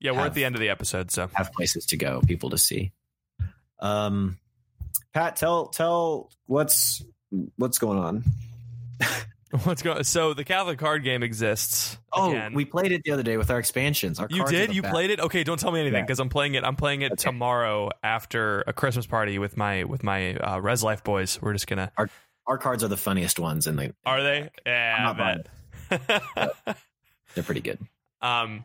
Yeah, 0.00 0.12
we're 0.12 0.26
at 0.26 0.34
the 0.34 0.44
end 0.44 0.54
of 0.54 0.60
the 0.60 0.68
episode, 0.68 1.10
so 1.10 1.28
have 1.34 1.52
places 1.52 1.86
to 1.86 1.96
go, 1.96 2.20
people 2.26 2.50
to 2.50 2.58
see. 2.58 2.92
Um, 3.80 4.38
Pat, 5.12 5.36
tell 5.36 5.68
tell 5.68 6.30
what's 6.46 7.02
what's 7.56 7.78
going 7.78 7.98
on. 7.98 8.24
what's 9.64 9.82
going? 9.82 10.02
So 10.04 10.34
the 10.34 10.44
Catholic 10.44 10.78
card 10.78 11.04
game 11.04 11.22
exists. 11.22 11.96
Oh, 12.12 12.30
again. 12.30 12.54
we 12.54 12.64
played 12.64 12.90
it 12.92 13.02
the 13.04 13.12
other 13.12 13.22
day 13.22 13.36
with 13.36 13.50
our 13.50 13.58
expansions. 13.58 14.18
Our 14.18 14.26
You 14.30 14.44
did? 14.46 14.74
You 14.74 14.82
played 14.82 15.10
it? 15.10 15.20
Okay, 15.20 15.44
don't 15.44 15.58
tell 15.60 15.70
me 15.70 15.80
anything 15.80 15.98
Yeah. 15.98 16.02
because 16.02 16.18
I'm 16.18 16.28
playing 16.28 16.54
it. 16.54 16.64
I'm 16.64 16.76
playing 16.76 17.02
it 17.02 17.12
Okay. 17.12 17.22
tomorrow 17.22 17.90
after 18.02 18.62
a 18.66 18.72
Christmas 18.72 19.06
party 19.06 19.38
with 19.38 19.56
my 19.56 19.84
with 19.84 20.02
my 20.02 20.34
uh, 20.36 20.58
Res 20.58 20.82
Life 20.82 21.04
boys. 21.04 21.40
We're 21.40 21.52
just 21.52 21.66
gonna. 21.66 21.92
Our 22.46 22.58
cards 22.58 22.82
are 22.84 22.88
the 22.88 22.96
funniest 22.96 23.38
ones, 23.38 23.66
and 23.66 23.78
they 23.78 23.92
Are 24.04 24.22
they? 24.22 24.50
Yeah, 24.66 24.96
I'm 25.14 25.20
I 25.20 25.38
bet. 25.90 26.76
they're 27.34 27.44
pretty 27.44 27.60
good. 27.62 27.78
um, 28.20 28.64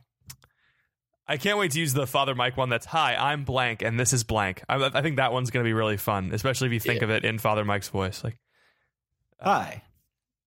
I 1.27 1.37
can't 1.37 1.59
wait 1.59 1.71
to 1.73 1.79
use 1.79 1.93
the 1.93 2.07
Father 2.07 2.33
Mike 2.33 2.57
one. 2.57 2.69
That's 2.69 2.87
hi, 2.87 3.15
I'm 3.15 3.43
blank, 3.43 3.83
and 3.83 3.99
this 3.99 4.13
is 4.13 4.23
blank. 4.23 4.63
I, 4.67 4.83
I 4.83 5.01
think 5.03 5.17
that 5.17 5.31
one's 5.31 5.51
gonna 5.51 5.63
be 5.63 5.73
really 5.73 5.97
fun, 5.97 6.31
especially 6.33 6.67
if 6.67 6.73
you 6.73 6.79
think 6.79 7.01
Yeah. 7.01 7.05
of 7.05 7.09
it 7.11 7.23
in 7.25 7.37
Father 7.37 7.63
Mike's 7.63 7.89
voice. 7.89 8.23
Like, 8.23 8.37
Hi. 9.41 9.83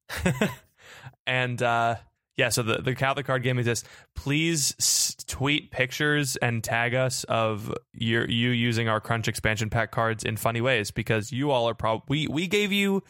and 1.26 1.62
uh, 1.62 1.96
yeah, 2.36 2.48
so 2.48 2.62
the 2.62 2.78
the 2.80 2.94
Catholic 2.94 3.26
card 3.26 3.42
game 3.42 3.58
exists. 3.58 3.86
Please 4.14 4.74
s- 4.78 5.16
tweet 5.26 5.70
pictures 5.70 6.36
and 6.36 6.64
tag 6.64 6.94
us 6.94 7.24
of 7.24 7.72
your 7.92 8.28
you 8.28 8.50
using 8.50 8.88
our 8.88 9.00
Crunch 9.00 9.28
expansion 9.28 9.70
pack 9.70 9.90
cards 9.90 10.24
in 10.24 10.36
funny 10.36 10.60
ways 10.60 10.90
because 10.90 11.30
you 11.30 11.50
all 11.50 11.68
are 11.68 11.74
probably 11.74 12.26
we 12.26 12.26
we 12.28 12.46
gave 12.46 12.72
you 12.72 13.02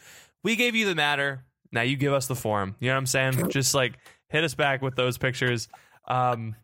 we 0.43 0.55
gave 0.55 0.75
you 0.75 0.85
the 0.85 0.95
matter. 0.95 1.45
Now 1.71 1.81
you 1.81 1.95
give 1.95 2.13
us 2.13 2.27
the 2.27 2.35
form. 2.35 2.75
You 2.79 2.89
know 2.89 2.95
what 2.95 2.99
I'm 2.99 3.05
saying? 3.05 3.49
Just 3.49 3.73
like 3.73 3.93
hit 4.29 4.43
us 4.43 4.55
back 4.55 4.81
with 4.81 4.95
those 4.95 5.17
pictures. 5.17 5.67
Um, 6.07 6.55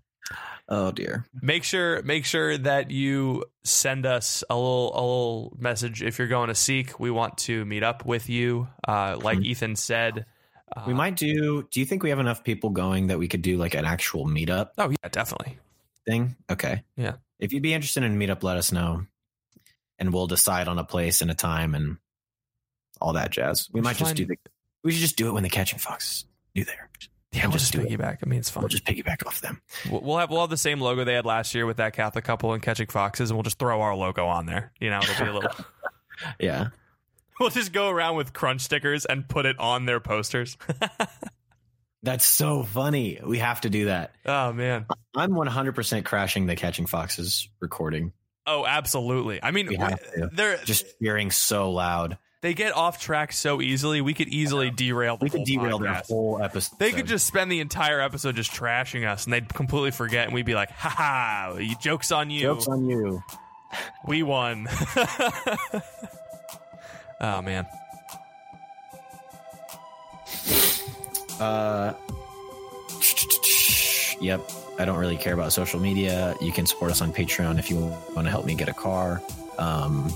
Oh 0.72 0.92
dear. 0.92 1.26
make 1.42 1.64
sure 1.64 2.02
make 2.04 2.26
sure 2.26 2.58
that 2.58 2.92
you 2.92 3.44
send 3.64 4.06
us 4.06 4.44
a 4.50 4.56
little 4.56 4.92
a 4.94 5.02
little 5.02 5.58
message 5.60 6.04
if 6.04 6.20
you're 6.20 6.28
going 6.28 6.50
to 6.50 6.56
SEEK. 6.56 7.00
We 7.00 7.10
want 7.12 7.38
to 7.40 7.66
meet 7.66 7.82
up 7.84 8.06
with 8.06 8.30
you. 8.30 8.68
Uh, 8.88 9.18
like 9.22 9.40
Ethan 9.42 9.76
said. 9.76 10.26
Uh, 10.76 10.84
We 10.86 10.94
might 10.94 11.16
do. 11.16 11.64
Do 11.72 11.80
you 11.80 11.86
think 11.88 12.04
we 12.04 12.12
have 12.12 12.20
enough 12.20 12.44
people 12.44 12.70
going 12.70 13.08
that 13.08 13.18
we 13.18 13.28
could 13.28 13.42
do 13.42 13.58
like 13.58 13.74
an 13.74 13.86
actual 13.86 14.28
meetup 14.28 14.70
Oh 14.78 14.90
yeah, 14.92 15.10
definitely. 15.10 15.58
thing? 16.06 16.36
Okay. 16.52 16.84
Yeah. 16.96 17.16
If 17.40 17.52
you'd 17.54 17.64
be 17.64 17.74
interested 17.74 18.04
in 18.04 18.14
a 18.14 18.16
meetup, 18.16 18.44
let 18.44 18.58
us 18.58 18.72
know, 18.72 19.06
and 19.98 20.14
we'll 20.14 20.28
decide 20.28 20.68
on 20.68 20.78
a 20.78 20.84
place 20.84 21.22
and 21.22 21.32
a 21.32 21.36
time 21.36 21.74
and 21.74 21.98
all 23.02 23.14
that 23.14 23.32
jazz. 23.32 23.68
We 23.74 23.80
We 23.82 23.86
might 23.86 23.98
just 23.98 24.16
do 24.16 24.26
the. 24.28 24.36
We 24.84 24.92
should 24.92 25.02
just 25.02 25.18
do 25.18 25.28
it 25.30 25.32
when 25.34 25.42
the 25.44 25.50
Catching 25.50 25.80
Foxes 25.80 26.26
do 26.54 26.64
there. 26.64 26.90
Yeah, 27.32 27.42
We'll 27.44 27.50
we'll 27.52 27.58
just 27.60 27.72
just 27.74 27.84
do 27.88 27.94
it. 27.94 28.00
piggyback. 28.00 28.18
I 28.24 28.28
mean, 28.30 28.40
it's 28.40 28.50
fun. 28.50 28.64
We'll 28.64 28.70
just 28.70 28.86
piggyback 28.86 29.26
off 29.28 29.40
them. 29.42 29.62
We'll 29.90 30.02
we'll 30.02 30.18
have 30.18 30.30
we'll 30.32 30.42
have 30.42 30.50
the 30.50 30.58
same 30.58 30.82
logo 30.82 31.04
they 31.04 31.14
had 31.14 31.26
last 31.26 31.54
year 31.54 31.66
with 31.66 31.78
that 31.78 31.94
Catholic 31.94 32.24
couple 32.26 32.54
and 32.54 32.62
Catching 32.64 32.88
Foxes, 32.88 33.30
and 33.30 33.38
we'll 33.38 33.44
just 33.44 33.60
throw 33.60 33.82
our 33.82 33.96
logo 33.96 34.26
on 34.26 34.46
there. 34.48 34.72
You 34.80 34.90
know, 34.90 35.00
it'll 35.00 35.26
be 35.26 35.30
a 35.32 35.34
little. 35.34 35.52
Yeah. 36.40 36.68
we'll 37.40 37.50
just 37.50 37.72
go 37.72 37.90
around 37.90 38.18
with 38.18 38.34
crunch 38.34 38.60
stickers 38.62 39.06
and 39.06 39.26
put 39.28 39.46
it 39.46 39.58
on 39.58 39.86
their 39.86 40.02
posters. 40.02 40.58
That's 42.04 42.26
so 42.26 42.64
funny. 42.64 43.20
We 43.26 43.40
have 43.40 43.62
to 43.62 43.70
do 43.70 43.86
that. 43.86 44.14
oh 44.26 44.52
man. 44.54 44.86
I'm 45.16 45.32
100% 45.32 46.06
crashing 46.06 46.46
the 46.46 46.56
Catching 46.56 46.86
Foxes 46.88 47.50
recording. 47.60 48.14
Oh, 48.46 48.66
absolutely. 48.66 49.42
I 49.44 49.52
mean, 49.52 49.68
We 49.68 49.76
have 49.76 50.00
to. 50.14 50.30
they're 50.34 50.58
Just 50.58 50.86
hearing 51.00 51.30
so 51.32 51.72
loud. 51.72 52.18
They 52.42 52.54
get 52.54 52.74
off 52.74 53.00
track 53.02 53.32
so 53.34 53.62
easily. 53.62 54.02
We 54.02 54.14
could 54.14 54.30
easily 54.30 54.70
derail. 54.72 55.18
The 55.18 55.26
We 55.26 55.30
could 55.30 55.38
whole 55.40 55.46
derail 55.46 55.80
their 55.80 55.92
podcast. 55.94 56.08
whole 56.08 56.42
episode. 56.42 56.80
They 56.80 56.92
could 56.92 57.06
just 57.08 57.26
spend 57.28 57.52
the 57.52 57.60
entire 57.60 58.00
episode 58.00 58.36
just 58.36 58.52
trashing 58.52 59.08
us, 59.08 59.26
and 59.26 59.34
they'd 59.34 59.54
completely 59.54 59.92
forget, 59.92 60.26
and 60.26 60.34
we'd 60.34 60.46
be 60.46 60.56
like, 60.56 60.72
"Ha 60.72 60.90
ha! 60.90 61.60
Jokes 61.82 62.12
on 62.12 62.30
you. 62.30 62.42
jokes 62.42 62.68
on 62.68 62.88
you. 62.90 63.22
we 64.08 64.24
won." 64.24 64.68
oh 67.22 67.42
man. 67.42 67.66
Uh, 71.40 71.94
yep. 74.22 74.42
I 74.78 74.86
don't 74.86 74.98
really 74.98 75.18
care 75.18 75.34
about 75.34 75.52
social 75.54 75.80
media. 75.80 76.36
You 76.42 76.52
can 76.52 76.66
support 76.66 76.92
us 76.92 77.02
on 77.02 77.12
Patreon 77.14 77.60
if 77.60 77.70
you 77.70 77.78
want 78.16 78.26
to 78.26 78.30
help 78.30 78.46
me 78.46 78.56
get 78.56 78.70
a 78.70 78.74
car. 78.74 79.22
Um, 79.58 80.14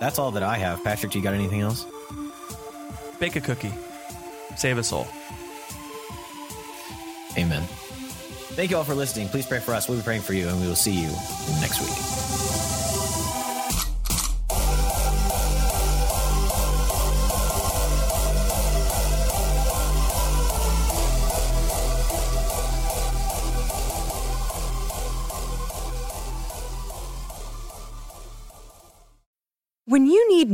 that's 0.00 0.18
all 0.18 0.32
that 0.32 0.42
I 0.42 0.56
have. 0.56 0.82
Patrick, 0.82 1.12
do 1.12 1.18
you 1.18 1.24
got 1.24 1.34
anything 1.34 1.60
else? 1.60 1.86
Bake 3.20 3.36
a 3.36 3.40
cookie. 3.40 3.72
Save 4.56 4.78
a 4.78 4.82
soul. 4.82 5.06
Amen. 7.38 7.62
Thank 8.56 8.70
you 8.70 8.76
all 8.76 8.84
for 8.84 8.94
listening. 8.94 9.28
Please 9.28 9.46
pray 9.46 9.60
for 9.60 9.72
us. 9.72 9.88
We'll 9.88 9.98
be 9.98 10.04
praying 10.04 10.22
for 10.22 10.32
you, 10.32 10.48
and 10.48 10.60
we 10.60 10.66
will 10.66 10.74
see 10.74 10.92
you 10.92 11.08
next 11.60 11.80
week. 11.80 12.19